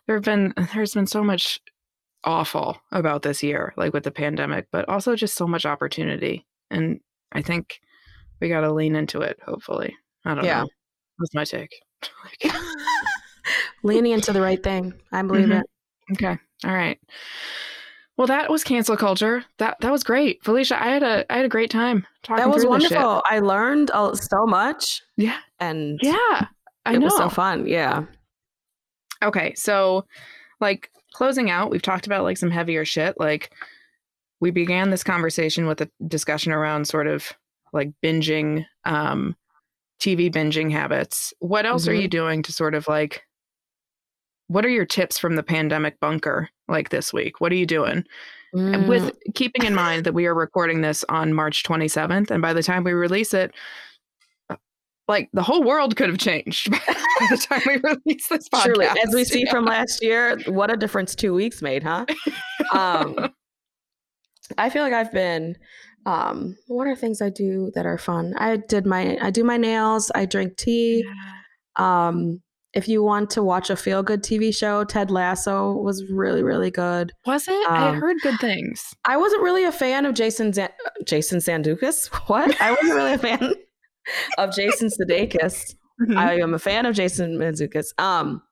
there 0.07 0.16
have 0.16 0.24
been 0.24 0.55
there's 0.74 0.95
been 0.95 1.07
so 1.07 1.24
much 1.24 1.59
awful 2.24 2.79
about 2.93 3.22
this 3.22 3.43
year 3.43 3.72
like 3.77 3.93
with 3.93 4.03
the 4.05 4.11
pandemic 4.11 4.66
but 4.72 4.89
also 4.89 5.14
just 5.14 5.37
so 5.37 5.47
much 5.47 5.64
opportunity 5.64 6.45
and 6.70 6.99
i 7.33 7.41
think 7.41 7.81
we 8.41 8.49
got 8.49 8.62
to 8.62 8.72
lean 8.72 8.97
into 8.97 9.20
it 9.22 9.39
hopefully. 9.45 9.97
I 10.24 10.35
don't 10.35 10.45
Yeah. 10.45 10.62
know. 10.62 10.68
That's 11.18 11.35
my 11.35 11.45
take. 11.45 11.70
Leaning 13.83 14.12
into 14.12 14.33
the 14.33 14.41
right 14.43 14.62
thing. 14.62 14.93
I 15.12 15.22
believe 15.22 15.49
Mhm. 15.49 15.61
it. 15.61 15.66
Okay. 16.12 16.39
All 16.64 16.72
right 16.74 16.99
well 18.17 18.27
that 18.27 18.51
was 18.51 18.64
cancel 18.64 18.97
culture 18.97 19.45
that 19.59 19.77
that 19.81 19.93
was 19.93 20.03
great 20.05 20.43
felicia 20.45 20.81
i 20.83 20.87
had 20.89 21.03
a 21.03 21.25
i 21.33 21.37
had 21.37 21.45
a 21.45 21.49
great 21.49 21.71
time 21.71 22.07
talking 22.23 22.43
that 22.43 22.49
was 22.51 22.62
through 22.62 22.73
this 22.79 22.89
shit. 22.89 22.99
wonderful 22.99 23.23
i 23.31 23.39
learned 23.39 23.91
so 24.14 24.47
much 24.47 25.03
yeah 25.17 25.39
and 25.61 25.99
yeah 26.03 26.47
i 26.85 26.95
it 26.95 26.99
know 26.99 27.05
was 27.07 27.17
so 27.17 27.29
fun 27.29 27.67
yeah 27.67 28.05
Okay, 29.23 29.55
so 29.55 30.05
like 30.61 30.91
closing 31.14 31.49
out, 31.51 31.71
we've 31.71 31.81
talked 31.81 32.05
about 32.07 32.23
like 32.23 32.37
some 32.37 32.51
heavier 32.51 32.85
shit. 32.85 33.19
Like 33.19 33.51
we 34.41 34.51
began 34.51 34.91
this 34.91 35.03
conversation 35.03 35.67
with 35.67 35.81
a 35.81 35.91
discussion 36.07 36.53
around 36.53 36.87
sort 36.87 37.07
of 37.07 37.33
like 37.73 37.91
binging, 38.05 38.67
um, 38.85 39.35
TV 40.01 40.31
binging 40.31 40.71
habits. 40.71 41.33
What 41.39 41.64
else 41.64 41.89
are 41.89 41.95
Mhm. 41.95 42.03
you 42.03 42.09
doing 42.09 42.43
to 42.43 42.53
sort 42.53 42.75
of 42.75 42.87
like 42.89 43.23
what 44.49 44.64
are 44.64 44.70
your 44.70 44.84
tips 44.86 45.18
from 45.18 45.36
the 45.36 45.42
pandemic 45.42 45.99
bunker 46.01 46.49
like 46.68 46.90
this 46.90 47.12
week? 47.12 47.40
What 47.40 47.53
are 47.53 47.57
you 47.57 47.66
doing? 47.66 48.05
And 48.55 48.84
Mm, 48.84 48.88
with 48.88 49.11
keeping 49.34 49.64
in 49.64 49.74
mind 49.74 50.05
that 50.05 50.14
we 50.14 50.26
are 50.26 50.34
recording 50.34 50.80
this 50.80 51.05
on 51.09 51.32
March 51.34 51.62
27th, 51.64 52.30
and 52.30 52.40
by 52.40 52.53
the 52.53 52.62
time 52.62 52.84
we 52.84 52.92
release 52.92 53.34
it, 53.34 53.53
like 55.09 55.28
the 55.32 55.42
whole 55.42 55.62
world 55.62 55.97
could 55.97 56.09
have 56.09 56.18
changed 56.18 56.70
by 56.70 57.26
the 57.30 57.36
time 57.36 57.62
we 57.66 57.76
release 57.82 58.28
this 58.28 58.49
podcast. 58.49 58.64
truly 58.64 58.86
as 58.86 59.14
we 59.14 59.24
see 59.24 59.44
Yeah. 59.44 59.51
from 59.51 59.64
last 59.64 60.03
year 60.03 60.40
what 60.47 60.70
a 60.70 60.76
difference 60.76 61.14
two 61.14 61.32
weeks 61.34 61.62
made 61.62 61.82
huh 61.84 62.07
um 62.72 63.16
i 64.59 64.68
feel 64.68 64.82
like 64.82 64.92
i've 64.92 65.12
been 65.12 65.55
um 66.07 66.57
what 66.66 66.86
are 66.88 66.97
things 66.97 67.22
i 67.22 67.28
do 67.30 67.70
that 67.76 67.86
are 67.86 67.99
fun 67.99 68.34
i 68.38 68.57
did 68.57 68.84
my 68.84 69.16
i 69.22 69.30
do 69.30 69.44
my 69.44 69.57
nails 69.57 70.11
i 70.14 70.24
drink 70.24 70.57
tea 70.57 71.05
Um, 71.76 72.40
if 72.77 72.87
you 72.89 73.03
want 73.03 73.31
to 73.31 73.43
watch 73.43 73.70
a 73.70 73.77
feel 73.77 74.03
good 74.03 74.22
TV 74.22 74.55
show, 74.55 74.85
Ted 74.85 75.11
Lasso 75.11 75.72
was 75.72 76.05
really, 76.11 76.43
really 76.43 76.70
good. 76.70 77.11
Was 77.27 77.49
it? 77.49 77.68
I 77.70 77.89
Um, 77.89 78.01
heard 78.01 78.16
good 78.22 78.39
things. 78.41 78.95
I 79.05 79.16
wasn't 79.16 79.43
really 79.43 79.64
a 79.64 79.72
fan 79.72 80.05
of 80.07 80.14
Jason 80.14 80.53
Zan- 80.53 80.68
Jason 81.05 81.39
Sandukas. 81.41 82.09
What? 82.29 82.61
I 82.61 82.70
wasn't 82.70 82.95
really 82.95 83.14
a 83.14 83.18
fan 83.18 83.55
of 84.39 84.55
Jason 84.55 84.89
Sudeikis. 84.89 85.74
Mhm. 86.01 86.16
I 86.16 86.39
am 86.41 86.53
a 86.55 86.59
fan 86.59 86.85
of 86.87 86.95
Jason 86.95 87.39
Mantzoukas. 87.39 87.87
Um, 87.99 88.43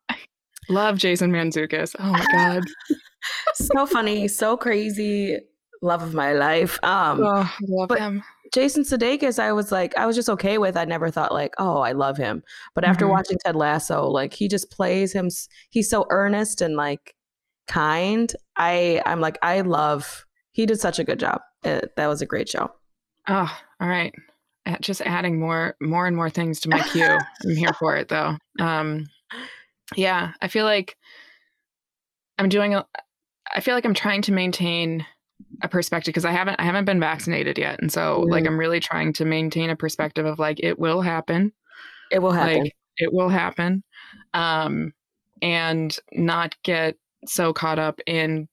Love 0.70 0.96
Jason 0.96 1.30
Mantzoukas. 1.30 1.94
Oh 1.98 2.10
my 2.10 2.24
god. 2.32 2.62
so 3.54 3.84
funny, 3.86 4.26
so 4.28 4.56
crazy, 4.56 5.38
love 5.82 6.02
of 6.02 6.14
my 6.14 6.32
life. 6.32 6.78
Um, 6.82 7.20
oh, 7.22 7.54
love 7.68 7.88
but- 7.90 7.98
him. 7.98 8.22
Jason 8.54 8.84
Sudeikis, 8.84 9.38
I 9.40 9.52
was 9.52 9.72
like, 9.72 9.96
I 9.98 10.06
was 10.06 10.14
just 10.14 10.28
okay 10.30 10.58
with. 10.58 10.76
I 10.76 10.84
never 10.84 11.10
thought 11.10 11.32
like, 11.32 11.52
oh, 11.58 11.78
I 11.80 11.90
love 11.92 12.16
him. 12.16 12.42
But 12.74 12.84
after 12.84 13.04
Mhm. 13.04 13.10
watching 13.10 13.36
Ted 13.44 13.56
Lasso, 13.56 14.06
like 14.06 14.32
he 14.32 14.46
just 14.48 14.70
plays 14.70 15.12
him. 15.12 15.28
He's 15.70 15.90
so 15.90 16.06
earnest 16.10 16.62
and 16.62 16.76
like 16.76 17.14
kind. 17.66 18.32
I 18.56 19.02
I'm 19.04 19.20
like, 19.20 19.38
I 19.42 19.62
love. 19.62 20.24
He 20.52 20.66
did 20.66 20.78
such 20.80 21.00
a 21.00 21.04
good 21.04 21.18
job. 21.18 21.40
Uh 21.64 21.80
that 21.96 22.06
was 22.06 22.22
a 22.22 22.26
great 22.26 22.48
show. 22.48 22.70
Oh, 23.28 23.58
all 23.80 23.88
right. 23.88 24.14
Just 24.80 25.00
adding 25.02 25.40
more, 25.40 25.74
more 25.82 26.06
and 26.06 26.16
more 26.16 26.30
things 26.30 26.60
to 26.60 26.68
my 26.68 26.80
queue. 26.92 27.18
I'm 27.44 27.56
here 27.56 27.72
for 27.78 27.96
it 27.96 28.08
though. 28.08 28.36
Um, 28.60 29.06
yeah, 29.96 30.32
I 30.40 30.48
feel 30.48 30.64
like 30.64 30.96
I'm 32.38 32.48
doing. 32.48 32.74
A, 32.74 32.86
I 33.54 33.60
feel 33.60 33.74
like 33.74 33.84
I'm 33.84 33.94
trying 33.94 34.22
to 34.22 34.32
maintain 34.32 35.04
a 35.62 35.68
perspective 35.68 36.12
because 36.12 36.24
I 36.24 36.32
haven't, 36.32 36.60
I 36.60 36.64
haven't 36.64 36.84
been 36.84 37.00
vaccinated 37.00 37.58
yet, 37.58 37.80
and 37.80 37.92
so 37.92 38.20
like 38.28 38.44
Mhm. 38.44 38.48
I'm 38.48 38.58
really 38.58 38.80
trying 38.80 39.12
to 39.14 39.24
maintain 39.24 39.70
a 39.70 39.76
perspective 39.76 40.26
of 40.26 40.38
like 40.38 40.60
it 40.62 40.78
will 40.78 41.00
happen. 41.00 41.52
It 42.10 42.20
will 42.20 42.32
happen. 42.32 42.64
Like 42.64 42.76
it 42.98 43.12
will 43.12 43.28
happen. 43.28 43.82
Um, 44.32 44.92
and 45.42 45.96
not 46.12 46.56
get 46.62 46.96
so 47.26 47.52
caught 47.52 47.78
up 47.78 48.00
in 48.06 48.48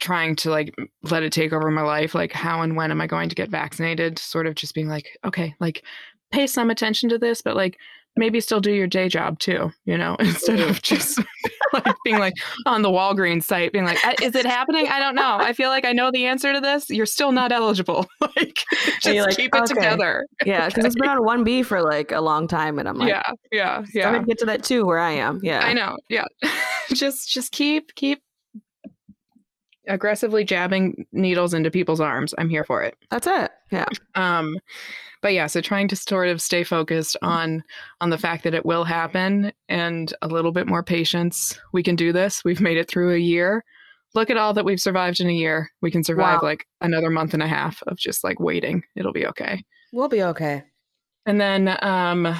trying 0.00 0.34
to 0.34 0.50
like 0.50 0.74
let 1.02 1.22
it 1.22 1.32
take 1.32 1.52
over 1.52 1.70
my 1.70 1.82
life 1.82 2.12
like 2.12 2.32
how 2.32 2.62
and 2.62 2.74
when 2.76 2.90
am 2.90 3.00
i 3.00 3.06
going 3.06 3.28
to 3.28 3.36
get 3.36 3.48
vaccinated 3.48 4.18
sort 4.18 4.48
of 4.48 4.56
just 4.56 4.74
being 4.74 4.88
like 4.88 5.16
okay 5.24 5.54
like 5.60 5.84
pay 6.32 6.44
some 6.44 6.70
attention 6.70 7.08
to 7.08 7.18
this 7.18 7.40
but 7.40 7.54
like 7.54 7.78
maybe 8.16 8.40
still 8.40 8.60
do 8.60 8.72
your 8.72 8.86
day 8.86 9.08
job 9.08 9.38
too 9.38 9.72
you 9.84 9.96
know 9.96 10.16
instead 10.20 10.60
of 10.60 10.82
just 10.82 11.20
like 11.72 11.94
being 12.04 12.18
like 12.18 12.34
on 12.66 12.82
the 12.82 12.88
walgreens 12.88 13.44
site 13.44 13.72
being 13.72 13.84
like 13.84 13.98
is 14.22 14.34
it 14.34 14.44
happening 14.44 14.86
i 14.88 14.98
don't 14.98 15.14
know 15.14 15.36
i 15.40 15.52
feel 15.52 15.70
like 15.70 15.84
i 15.84 15.92
know 15.92 16.10
the 16.10 16.26
answer 16.26 16.52
to 16.52 16.60
this 16.60 16.90
you're 16.90 17.06
still 17.06 17.32
not 17.32 17.52
eligible 17.52 18.06
like 18.36 18.64
just 19.00 19.06
like, 19.06 19.36
keep 19.36 19.54
it 19.54 19.62
okay. 19.62 19.74
together 19.74 20.26
yeah 20.44 20.66
because 20.66 20.82
okay. 20.82 20.86
it's 20.86 20.96
been 20.96 21.08
on 21.08 21.18
1b 21.18 21.64
for 21.64 21.82
like 21.82 22.12
a 22.12 22.20
long 22.20 22.46
time 22.46 22.78
and 22.78 22.88
i'm 22.88 22.96
like 22.98 23.08
yeah 23.08 23.22
yeah 23.50 23.84
yeah 23.94 24.08
i'm 24.08 24.14
gonna 24.14 24.26
get 24.26 24.38
to 24.38 24.46
that 24.46 24.62
too 24.62 24.84
where 24.84 24.98
i 24.98 25.10
am 25.10 25.40
yeah 25.42 25.60
i 25.60 25.72
know 25.72 25.96
yeah 26.08 26.24
just 26.92 27.30
just 27.30 27.52
keep 27.52 27.94
keep 27.94 28.22
aggressively 29.88 30.44
jabbing 30.44 31.06
needles 31.12 31.54
into 31.54 31.70
people's 31.70 32.00
arms. 32.00 32.34
I'm 32.38 32.48
here 32.48 32.64
for 32.64 32.82
it. 32.82 32.96
That's 33.10 33.26
it. 33.26 33.50
Yeah. 33.70 33.86
Um 34.14 34.58
but 35.22 35.32
yeah, 35.32 35.46
so 35.46 35.60
trying 35.60 35.88
to 35.88 35.96
sort 35.96 36.28
of 36.28 36.42
stay 36.42 36.64
focused 36.64 37.16
on 37.22 37.62
on 38.00 38.10
the 38.10 38.18
fact 38.18 38.44
that 38.44 38.54
it 38.54 38.66
will 38.66 38.84
happen 38.84 39.52
and 39.68 40.12
a 40.20 40.28
little 40.28 40.52
bit 40.52 40.66
more 40.66 40.82
patience. 40.82 41.58
We 41.72 41.82
can 41.82 41.96
do 41.96 42.12
this. 42.12 42.44
We've 42.44 42.60
made 42.60 42.76
it 42.76 42.88
through 42.88 43.14
a 43.14 43.18
year. 43.18 43.64
Look 44.14 44.28
at 44.28 44.36
all 44.36 44.52
that 44.52 44.64
we've 44.64 44.80
survived 44.80 45.20
in 45.20 45.28
a 45.28 45.32
year. 45.32 45.70
We 45.80 45.90
can 45.90 46.04
survive 46.04 46.42
wow. 46.42 46.48
like 46.48 46.66
another 46.82 47.08
month 47.08 47.32
and 47.32 47.42
a 47.42 47.48
half 47.48 47.82
of 47.86 47.96
just 47.96 48.24
like 48.24 48.40
waiting. 48.40 48.82
It'll 48.94 49.12
be 49.12 49.26
okay. 49.28 49.64
We'll 49.92 50.08
be 50.08 50.22
okay. 50.22 50.64
And 51.24 51.40
then 51.40 51.78
um 51.82 52.36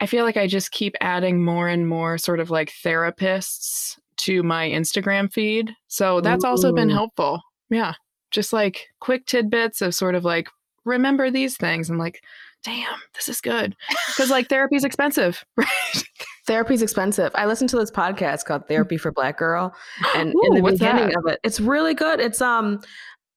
I 0.00 0.06
feel 0.06 0.24
like 0.24 0.36
I 0.36 0.46
just 0.46 0.70
keep 0.70 0.94
adding 1.00 1.44
more 1.44 1.68
and 1.68 1.86
more 1.86 2.18
sort 2.18 2.40
of 2.40 2.50
like 2.50 2.72
therapists 2.84 3.98
to 4.18 4.42
my 4.42 4.68
Instagram 4.68 5.32
feed. 5.32 5.72
So 5.88 6.20
that's 6.20 6.44
Ooh. 6.44 6.48
also 6.48 6.72
been 6.72 6.88
helpful. 6.88 7.40
Yeah. 7.70 7.94
Just 8.30 8.52
like 8.52 8.86
quick 9.00 9.26
tidbits 9.26 9.80
of 9.82 9.94
sort 9.94 10.14
of 10.14 10.24
like, 10.24 10.48
remember 10.88 11.30
these 11.30 11.56
things. 11.56 11.90
I'm 11.90 11.98
like, 11.98 12.22
damn, 12.64 12.98
this 13.14 13.28
is 13.28 13.40
good. 13.40 13.76
Because 14.08 14.30
like 14.30 14.48
therapy's 14.48 14.84
expensive, 14.84 15.44
right? 15.56 16.04
Therapy's 16.46 16.82
expensive. 16.82 17.30
I 17.34 17.46
listened 17.46 17.70
to 17.70 17.76
this 17.76 17.90
podcast 17.90 18.44
called 18.44 18.66
Therapy 18.68 18.96
for 18.96 19.12
Black 19.12 19.38
Girl. 19.38 19.74
And 20.14 20.34
Ooh, 20.34 20.40
in 20.44 20.54
the 20.62 20.70
beginning 20.70 21.08
that? 21.08 21.18
of 21.18 21.26
it, 21.26 21.40
it's 21.44 21.60
really 21.60 21.94
good. 21.94 22.20
It's 22.20 22.40
um 22.40 22.80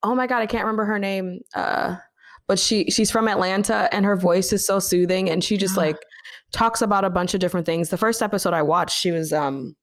oh 0.03 0.15
my 0.15 0.27
God, 0.27 0.39
I 0.39 0.47
can't 0.47 0.63
remember 0.63 0.85
her 0.85 0.99
name. 0.99 1.39
Uh 1.53 1.97
but 2.47 2.57
she 2.57 2.89
she's 2.89 3.11
from 3.11 3.27
Atlanta 3.27 3.87
and 3.93 4.05
her 4.05 4.15
voice 4.15 4.51
is 4.51 4.65
so 4.65 4.79
soothing 4.79 5.29
and 5.29 5.43
she 5.43 5.57
just 5.57 5.77
like 5.77 5.97
talks 6.51 6.81
about 6.81 7.05
a 7.05 7.09
bunch 7.09 7.33
of 7.33 7.39
different 7.39 7.65
things. 7.65 7.89
The 7.89 7.97
first 7.97 8.21
episode 8.21 8.53
I 8.53 8.61
watched, 8.61 8.97
she 8.97 9.11
was 9.11 9.31
um 9.31 9.75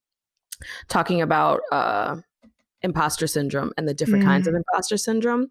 talking 0.88 1.20
about 1.22 1.60
uh, 1.72 2.16
imposter 2.82 3.26
syndrome 3.26 3.72
and 3.76 3.88
the 3.88 3.94
different 3.94 4.24
mm. 4.24 4.28
kinds 4.28 4.46
of 4.46 4.54
mm. 4.54 4.58
imposter 4.58 4.96
syndrome. 4.96 5.48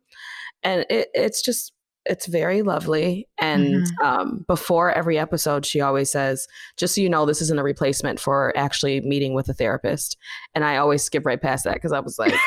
And 0.64 0.86
it, 0.90 1.10
it's 1.14 1.42
just, 1.42 1.74
it's 2.10 2.28
very 2.28 2.62
lovely. 2.62 3.28
And 3.40 3.86
mm. 3.86 4.04
um, 4.04 4.46
before 4.48 4.92
every 4.92 5.18
episode, 5.18 5.66
she 5.66 5.82
always 5.82 6.12
says, 6.12 6.48
just 6.78 6.96
so 6.96 7.02
you 7.02 7.10
know, 7.10 7.26
this 7.26 7.42
isn't 7.42 7.60
a 7.60 7.64
replacement 7.64 8.20
for 8.20 8.56
actually 8.58 9.02
meeting 9.02 9.34
with 9.34 9.50
a 9.50 9.54
therapist. 9.54 10.18
And 10.56 10.64
I 10.64 10.78
always 10.78 11.04
skip 11.04 11.26
right 11.26 11.42
past 11.42 11.66
that 11.66 11.76
because 11.76 11.92
I 11.92 12.00
was 12.00 12.18
like, 12.18 12.34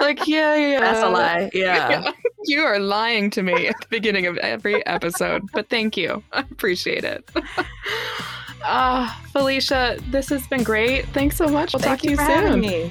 like, 0.00 0.26
yeah, 0.26 0.56
yeah. 0.56 0.80
That's 0.80 1.02
a 1.02 1.08
lie. 1.08 1.50
Yeah. 1.52 2.12
You 2.44 2.62
are 2.62 2.78
lying 2.78 3.28
to 3.32 3.42
me 3.42 3.68
at 3.68 3.78
the 3.82 3.86
beginning 3.90 4.26
of 4.26 4.38
every 4.38 4.84
episode, 4.86 5.42
but 5.52 5.68
thank 5.68 5.98
you. 5.98 6.24
I 6.32 6.40
appreciate 6.40 7.04
it. 7.04 7.30
Ah, 8.64 9.22
uh, 9.22 9.28
Felicia, 9.28 9.98
this 10.10 10.30
has 10.30 10.46
been 10.46 10.62
great. 10.62 11.06
Thanks 11.08 11.36
so 11.36 11.48
much. 11.48 11.74
We'll 11.74 11.82
Thank 11.82 12.00
talk 12.00 12.04
to 12.04 12.10
you 12.10 12.16
soon. 12.16 12.90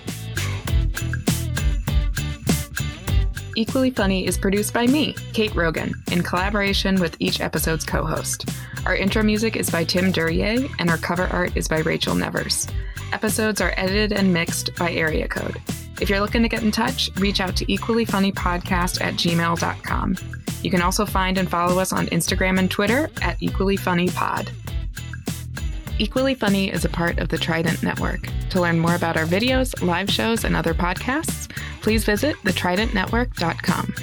Equally 3.60 3.92
Funny 3.92 4.26
is 4.26 4.38
produced 4.38 4.74
by 4.74 4.88
me, 4.88 5.14
Kate 5.34 5.54
Rogan, 5.54 5.94
in 6.14 6.24
collaboration 6.24 6.98
with 6.98 7.18
each 7.20 7.42
episode's 7.42 7.84
co 7.84 8.06
host. 8.06 8.48
Our 8.86 8.96
intro 8.96 9.22
music 9.22 9.58
is 9.58 9.70
by 9.70 9.84
Tim 9.84 10.14
Duryea, 10.14 10.70
and 10.80 10.90
our 10.90 10.98
cover 10.98 11.26
art 11.26 11.58
is 11.58 11.68
by 11.68 11.80
Rachel 11.80 12.16
Nevers. 12.16 12.70
Episodes 13.12 13.60
are 13.60 13.74
edited 13.76 14.14
and 14.14 14.34
mixed 14.34 14.74
by 14.78 14.94
Area 14.94 15.28
Code. 15.28 15.62
If 16.00 16.10
you're 16.10 16.22
looking 16.22 16.42
to 16.42 16.48
get 16.48 16.64
in 16.64 16.72
touch, 16.72 17.10
reach 17.18 17.42
out 17.42 17.58
to 17.58 17.66
equallyfunnypodcast 17.66 19.02
at 19.02 19.16
gmail.com. 19.16 20.16
You 20.62 20.72
can 20.72 20.82
also 20.82 21.06
find 21.06 21.38
and 21.38 21.52
follow 21.52 21.80
us 21.80 21.92
on 21.92 22.08
Instagram 22.08 22.60
and 22.60 22.72
Twitter 22.72 23.10
at 23.22 23.38
equallyfunnypod. 23.42 24.54
Equally 26.00 26.34
Funny 26.34 26.72
is 26.72 26.86
a 26.86 26.90
part 26.90 27.20
of 27.20 27.28
the 27.28 27.38
Trident 27.38 27.84
Network. 27.84 28.30
To 28.52 28.62
learn 28.62 28.80
more 28.80 28.96
about 28.96 29.18
our 29.18 29.26
videos, 29.26 29.86
live 29.86 30.10
shows, 30.10 30.46
and 30.46 30.56
other 30.56 30.74
podcasts, 30.74 31.52
please 31.82 32.06
visit 32.06 32.38
thetridentnetwork.com. 32.38 33.94